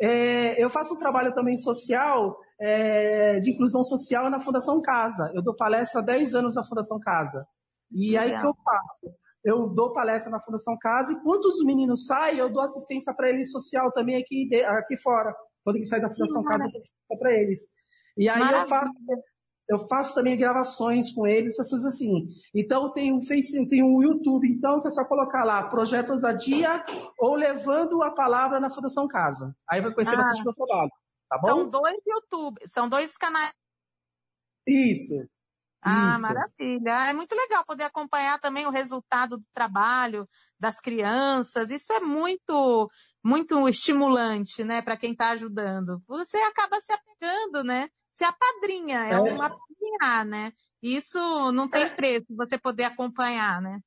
É, 0.00 0.62
eu 0.62 0.70
faço 0.70 0.94
um 0.94 0.98
trabalho 0.98 1.34
também 1.34 1.56
social, 1.56 2.38
é, 2.60 3.40
de 3.40 3.50
inclusão 3.50 3.82
social 3.82 4.30
na 4.30 4.38
Fundação 4.38 4.80
Casa. 4.80 5.30
Eu 5.34 5.42
dou 5.42 5.54
palestra 5.54 6.00
há 6.00 6.04
10 6.04 6.34
anos 6.34 6.54
na 6.54 6.62
Fundação 6.62 6.98
Casa. 7.00 7.46
E 7.90 8.12
Legal. 8.12 8.24
aí 8.24 8.40
que 8.40 8.46
eu 8.46 8.54
faço? 8.64 9.14
Eu 9.44 9.68
dou 9.68 9.92
palestra 9.92 10.30
na 10.30 10.40
Fundação 10.40 10.76
Casa 10.78 11.12
e 11.12 11.20
quando 11.22 11.46
os 11.46 11.64
meninos 11.64 12.06
saem, 12.06 12.38
eu 12.38 12.52
dou 12.52 12.62
assistência 12.62 13.14
para 13.14 13.28
eles 13.28 13.50
social 13.50 13.90
também 13.92 14.20
aqui, 14.20 14.48
aqui 14.64 14.96
fora. 14.96 15.34
Quando 15.64 15.76
eles 15.76 15.88
saem 15.88 16.02
da 16.02 16.10
Fundação 16.10 16.42
Casa, 16.44 16.64
eu 16.64 16.82
dou 17.08 17.18
para 17.18 17.32
eles. 17.32 17.60
E 18.16 18.28
aí 18.28 18.38
Maravilha. 18.38 18.64
eu 18.64 18.68
faço, 18.68 18.92
eu 19.68 19.78
faço 19.86 20.14
também 20.14 20.36
gravações 20.36 21.12
com 21.12 21.26
eles, 21.26 21.52
essas 21.52 21.68
coisas 21.68 21.94
assim. 21.94 22.26
Então 22.54 22.90
tem 22.92 23.12
um 23.12 23.20
Face, 23.20 23.68
tem 23.68 23.82
um 23.82 24.02
YouTube, 24.02 24.48
então, 24.48 24.80
que 24.80 24.88
é 24.88 24.90
só 24.90 25.04
colocar 25.04 25.44
lá, 25.44 25.68
Projeto 25.68 26.10
Ousadia 26.10 26.84
ou 27.18 27.34
Levando 27.34 28.02
a 28.02 28.10
Palavra 28.10 28.58
na 28.58 28.70
Fundação 28.70 29.06
Casa. 29.06 29.54
Aí 29.68 29.80
vai 29.82 29.92
conhecer 29.92 30.14
ah, 30.14 30.18
bastante 30.18 30.44
meu 30.44 30.54
trabalho. 30.54 30.90
Tá 31.28 31.38
bom? 31.42 31.48
São 31.48 31.70
dois 31.70 31.98
YouTube, 32.06 32.58
são 32.66 32.88
dois 32.88 33.16
canais. 33.16 33.52
Isso. 34.66 35.28
Ah, 35.82 36.12
Isso. 36.12 36.22
maravilha. 36.22 37.10
É 37.10 37.12
muito 37.12 37.34
legal 37.34 37.64
poder 37.64 37.84
acompanhar 37.84 38.40
também 38.40 38.66
o 38.66 38.70
resultado 38.70 39.36
do 39.36 39.44
trabalho 39.54 40.26
das 40.58 40.80
crianças. 40.80 41.70
Isso 41.70 41.92
é 41.92 42.00
muito, 42.00 42.90
muito 43.22 43.68
estimulante, 43.68 44.64
né, 44.64 44.82
para 44.82 44.96
quem 44.96 45.12
está 45.12 45.30
ajudando. 45.30 46.02
Você 46.08 46.36
acaba 46.38 46.80
se 46.80 46.92
apegando, 46.92 47.62
né? 47.62 47.88
Ser 48.18 48.24
a 48.24 48.32
padrinha, 48.32 49.06
é, 49.06 49.12
é. 49.12 49.20
uma 49.20 49.46
apadrinhar, 49.46 50.26
né? 50.26 50.52
Isso 50.82 51.18
não 51.52 51.68
tem 51.68 51.84
é. 51.84 51.88
preço, 51.88 52.26
você 52.36 52.58
poder 52.58 52.84
acompanhar, 52.84 53.62
né? 53.62 53.80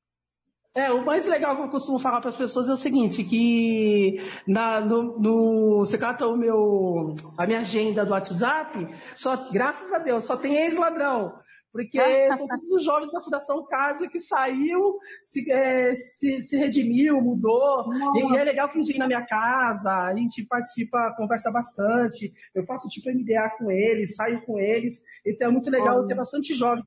É, 0.74 0.90
o 0.90 1.04
mais 1.04 1.26
legal 1.26 1.58
que 1.58 1.64
eu 1.64 1.70
costumo 1.70 2.00
falar 2.00 2.22
para 2.22 2.30
as 2.30 2.38
pessoas 2.38 2.70
é 2.70 2.72
o 2.72 2.78
seguinte, 2.78 3.26
que 3.26 4.22
na, 4.48 4.80
no, 4.80 5.20
no, 5.20 5.80
você 5.80 5.98
cata 5.98 6.26
o 6.26 6.38
meu, 6.38 7.14
a 7.38 7.46
minha 7.46 7.60
agenda 7.60 8.06
do 8.06 8.14
WhatsApp, 8.14 8.88
só, 9.14 9.36
graças 9.52 9.92
a 9.92 10.00
Deus, 10.00 10.24
só 10.24 10.38
tem 10.38 10.56
ex-ladrão. 10.56 11.34
Porque 11.72 12.00
são 12.36 12.48
todos 12.48 12.72
os 12.72 12.84
jovens 12.84 13.12
da 13.12 13.22
Fundação 13.22 13.66
Casa 13.66 14.08
que 14.08 14.20
saiu, 14.20 14.98
se, 15.24 15.50
é, 15.52 15.96
se, 15.96 16.42
se, 16.42 16.58
redimiu, 16.58 17.22
mudou. 17.22 17.86
E, 18.16 18.34
e, 18.34 18.38
é 18.38 18.44
legal 18.44 18.70
que 18.70 18.78
eles 18.78 18.88
vêm 18.88 18.98
na 18.98 19.08
minha 19.08 19.26
casa, 19.26 19.92
a 19.92 20.16
gente 20.16 20.46
participa, 20.46 21.14
conversa 21.16 21.52
bastante. 21.52 22.32
Eu 22.54 22.64
faço 22.64 22.90
tipo 22.90 23.10
MDA 23.10 23.50
com 23.58 23.72
eles, 23.72 24.16
saio 24.16 24.46
com 24.46 24.60
eles. 24.60 25.02
Então 25.26 25.48
é 25.48 25.52
muito 25.52 25.70
legal 25.70 26.06
ter 26.06 26.16
bastante 26.16 26.54
jovens. 26.54 26.84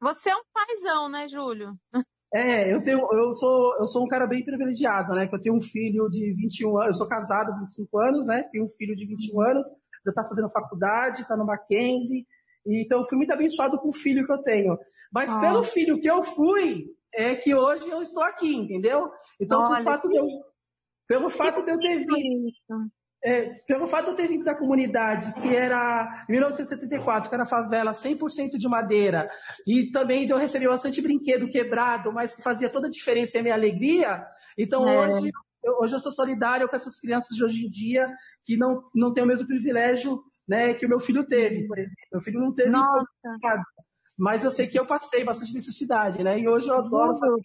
Você 0.00 0.30
é 0.30 0.36
um 0.36 0.42
paizão, 0.52 1.08
né, 1.08 1.28
Júlio? 1.28 1.76
É, 2.34 2.72
eu 2.72 2.82
tenho, 2.82 3.06
eu 3.12 3.30
sou, 3.32 3.76
eu 3.78 3.86
sou 3.86 4.04
um 4.04 4.08
cara 4.08 4.26
bem 4.26 4.42
privilegiado, 4.42 5.14
né? 5.14 5.26
Que 5.26 5.34
eu 5.34 5.40
tenho 5.40 5.54
um 5.54 5.60
filho 5.60 6.08
de 6.08 6.32
21 6.32 6.78
anos, 6.78 6.86
eu 6.86 6.94
sou 6.94 7.06
casado 7.06 7.52
há 7.52 7.58
25 7.58 7.98
anos, 7.98 8.26
né? 8.26 8.42
Tenho 8.50 8.64
um 8.64 8.68
filho 8.68 8.96
de 8.96 9.04
21 9.04 9.42
anos, 9.42 9.66
já 10.02 10.10
está 10.10 10.24
fazendo 10.24 10.48
faculdade, 10.48 11.20
está 11.20 11.36
no 11.36 11.44
Mackenzie, 11.44 12.26
então, 12.66 12.98
eu 12.98 13.04
fui 13.04 13.16
muito 13.18 13.32
abençoado 13.32 13.78
com 13.78 13.88
o 13.88 13.92
filho 13.92 14.24
que 14.26 14.32
eu 14.32 14.42
tenho. 14.42 14.78
Mas 15.12 15.30
ah. 15.30 15.40
pelo 15.40 15.62
filho 15.62 16.00
que 16.00 16.08
eu 16.08 16.22
fui, 16.22 16.86
é 17.14 17.34
que 17.34 17.54
hoje 17.54 17.88
eu 17.88 18.02
estou 18.02 18.22
aqui, 18.22 18.54
entendeu? 18.54 19.10
Então, 19.40 19.60
Olha, 19.60 19.74
pelo 19.74 19.84
fato, 19.84 20.08
de 20.08 20.16
eu, 20.16 20.26
pelo 21.06 21.30
fato 21.30 21.64
de 21.64 21.70
eu 21.70 21.78
ter 21.78 21.98
vindo. 21.98 22.48
É, 23.24 23.50
pelo 23.68 23.86
fato 23.86 24.06
de 24.06 24.10
eu 24.10 24.16
ter 24.16 24.26
vindo 24.26 24.44
da 24.44 24.54
comunidade, 24.54 25.32
que 25.34 25.54
era 25.54 26.24
em 26.28 26.32
1974, 26.32 27.28
que 27.28 27.34
era 27.34 27.46
favela 27.46 27.92
100% 27.92 28.58
de 28.58 28.68
madeira, 28.68 29.30
e 29.64 29.92
também 29.92 30.26
de 30.26 30.32
eu 30.32 30.38
receber 30.38 30.66
bastante 30.66 31.00
brinquedo 31.00 31.48
quebrado, 31.48 32.12
mas 32.12 32.34
que 32.34 32.42
fazia 32.42 32.68
toda 32.68 32.88
a 32.88 32.90
diferença 32.90 33.36
e 33.36 33.40
a 33.40 33.42
minha 33.42 33.54
alegria, 33.54 34.26
então 34.58 34.88
é. 34.88 35.06
hoje 35.06 35.30
eu, 35.62 35.74
hoje 35.80 35.94
eu 35.94 36.00
sou 36.00 36.10
solidário 36.10 36.68
com 36.68 36.74
essas 36.74 36.98
crianças 36.98 37.36
de 37.36 37.44
hoje 37.44 37.66
em 37.66 37.70
dia 37.70 38.12
que 38.44 38.56
não, 38.56 38.82
não 38.94 39.12
têm 39.12 39.22
o 39.22 39.26
mesmo 39.26 39.46
privilégio 39.46 40.20
né, 40.48 40.74
que 40.74 40.86
o 40.86 40.88
meu 40.88 41.00
filho 41.00 41.26
teve, 41.26 41.66
por 41.66 41.78
exemplo. 41.78 42.08
Meu 42.12 42.20
filho 42.20 42.40
não 42.40 42.54
teve 42.54 42.70
nada, 42.70 43.04
mas 44.18 44.44
eu 44.44 44.50
sei 44.50 44.66
que 44.66 44.78
eu 44.78 44.86
passei 44.86 45.24
bastante 45.24 45.54
necessidade, 45.54 46.22
né? 46.22 46.38
E 46.38 46.48
hoje 46.48 46.68
eu 46.68 46.76
adoro 46.76 47.16
fazer 47.16 47.42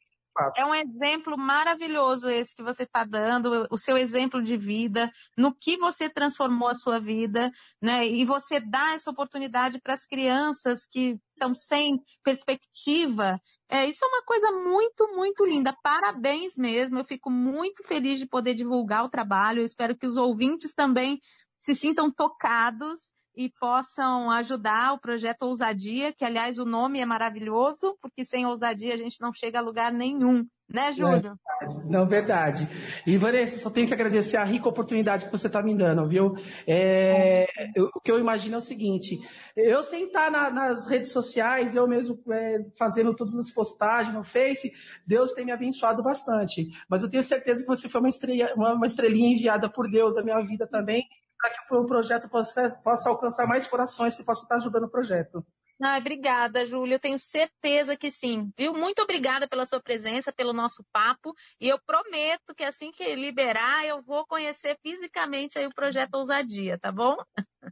é 0.55 0.63
um 0.63 0.75
exemplo 0.75 1.35
maravilhoso 1.35 2.29
esse 2.29 2.55
que 2.55 2.61
você 2.61 2.83
está 2.83 3.03
dando, 3.03 3.67
o 3.71 3.77
seu 3.77 3.97
exemplo 3.97 4.39
de 4.39 4.55
vida, 4.55 5.11
no 5.35 5.51
que 5.51 5.77
você 5.77 6.09
transformou 6.09 6.67
a 6.67 6.75
sua 6.75 6.99
vida, 6.99 7.51
né? 7.81 8.05
E 8.05 8.23
você 8.23 8.59
dá 8.59 8.93
essa 8.93 9.09
oportunidade 9.09 9.79
para 9.81 9.93
as 9.93 10.05
crianças 10.05 10.85
que 10.85 11.19
estão 11.33 11.55
sem 11.55 11.99
perspectiva 12.23 13.41
é, 13.69 13.85
isso 13.85 14.03
é 14.03 14.07
uma 14.07 14.23
coisa 14.23 14.49
muito, 14.51 15.07
muito 15.13 15.45
linda. 15.45 15.75
Parabéns 15.83 16.55
mesmo. 16.57 16.97
Eu 16.97 17.03
fico 17.03 17.29
muito 17.29 17.83
feliz 17.83 18.17
de 18.17 18.25
poder 18.25 18.53
divulgar 18.53 19.03
o 19.03 19.09
trabalho. 19.09 19.59
Eu 19.59 19.65
espero 19.65 19.95
que 19.95 20.05
os 20.05 20.15
ouvintes 20.15 20.73
também 20.73 21.19
se 21.59 21.75
sintam 21.75 22.11
tocados 22.11 22.99
e 23.35 23.49
possam 23.59 24.31
ajudar 24.31 24.93
o 24.93 24.99
projeto 24.99 25.43
Ousadia, 25.43 26.11
que 26.11 26.25
aliás 26.25 26.57
o 26.57 26.65
nome 26.65 26.99
é 26.99 27.05
maravilhoso, 27.05 27.95
porque 28.01 28.25
sem 28.25 28.47
ousadia 28.47 28.95
a 28.95 28.97
gente 28.97 29.21
não 29.21 29.31
chega 29.31 29.59
a 29.59 29.61
lugar 29.61 29.93
nenhum. 29.93 30.43
Né, 30.69 30.91
Júlio? 30.91 31.39
Não, 31.85 32.05
verdade. 32.05 32.67
E, 33.05 33.17
Vanessa, 33.17 33.57
só 33.57 33.69
tenho 33.69 33.87
que 33.87 33.93
agradecer 33.93 34.35
a 34.35 34.43
rica 34.43 34.67
oportunidade 34.67 35.23
que 35.23 35.31
você 35.31 35.47
está 35.47 35.63
me 35.63 35.73
dando, 35.73 36.05
viu? 36.05 36.35
É, 36.67 37.47
eu, 37.73 37.89
o 37.95 38.01
que 38.01 38.11
eu 38.11 38.19
imagino 38.19 38.55
é 38.55 38.57
o 38.57 38.61
seguinte: 38.61 39.17
eu 39.55 39.81
sem 39.81 40.07
estar 40.07 40.29
na, 40.29 40.49
nas 40.49 40.85
redes 40.89 41.09
sociais, 41.13 41.73
eu 41.73 41.87
mesmo 41.87 42.19
é, 42.29 42.65
fazendo 42.77 43.15
todas 43.15 43.37
as 43.37 43.49
postagens 43.49 44.13
no 44.13 44.25
Face, 44.25 44.69
Deus 45.05 45.33
tem 45.33 45.45
me 45.45 45.53
abençoado 45.53 46.03
bastante. 46.03 46.67
Mas 46.89 47.01
eu 47.01 47.09
tenho 47.09 47.23
certeza 47.23 47.61
que 47.61 47.67
você 47.67 47.87
foi 47.87 48.01
uma, 48.01 48.09
estrela, 48.09 48.53
uma, 48.53 48.73
uma 48.73 48.85
estrelinha 48.85 49.31
enviada 49.31 49.69
por 49.69 49.89
Deus 49.89 50.15
na 50.15 50.21
minha 50.21 50.41
vida 50.41 50.67
também, 50.67 51.07
para 51.39 51.51
que 51.51 51.73
o 51.73 51.85
projeto 51.85 52.29
possa, 52.29 52.69
possa 52.83 53.09
alcançar 53.09 53.47
mais 53.47 53.67
corações 53.67 54.15
que 54.15 54.23
possam 54.23 54.43
estar 54.43 54.55
ajudando 54.55 54.85
o 54.85 54.91
projeto. 54.91 55.45
Ai, 55.79 55.99
obrigada, 55.99 56.65
Júlia. 56.65 56.95
Eu 56.95 56.99
tenho 56.99 57.19
certeza 57.19 57.95
que 57.95 58.09
sim. 58.09 58.51
Viu? 58.57 58.73
Muito 58.73 58.99
obrigada 59.03 59.47
pela 59.47 59.65
sua 59.65 59.79
presença, 59.79 60.33
pelo 60.33 60.51
nosso 60.51 60.83
papo. 60.91 61.33
E 61.61 61.67
eu 61.67 61.77
prometo 61.85 62.55
que 62.55 62.63
assim 62.63 62.91
que 62.91 63.15
liberar, 63.15 63.85
eu 63.85 64.01
vou 64.01 64.25
conhecer 64.25 64.75
fisicamente 64.81 65.59
aí 65.59 65.67
o 65.67 65.73
projeto 65.73 66.15
Ousadia, 66.15 66.79
tá 66.79 66.91
bom? 66.91 67.15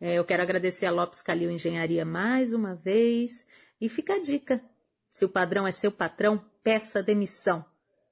É, 0.00 0.18
eu 0.18 0.24
quero 0.24 0.42
agradecer 0.42 0.86
a 0.86 0.90
Lopes 0.90 1.22
Calil 1.22 1.48
Engenharia 1.50 2.04
mais 2.04 2.52
uma 2.52 2.74
vez. 2.74 3.46
E 3.80 3.88
fica 3.88 4.14
a 4.14 4.18
dica: 4.18 4.60
se 5.08 5.24
o 5.24 5.28
padrão 5.28 5.64
é 5.66 5.72
seu 5.72 5.92
patrão, 5.92 6.44
peça 6.62 7.02
demissão. 7.02 7.64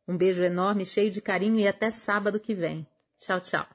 Um 0.09 0.17
beijo 0.17 0.43
enorme, 0.43 0.87
cheio 0.87 1.11
de 1.11 1.21
carinho 1.21 1.61
e 1.61 1.69
até 1.69 1.91
sábado 1.91 2.41
que 2.41 2.55
vem. 2.55 2.87
Tchau, 3.19 3.41
tchau. 3.41 3.67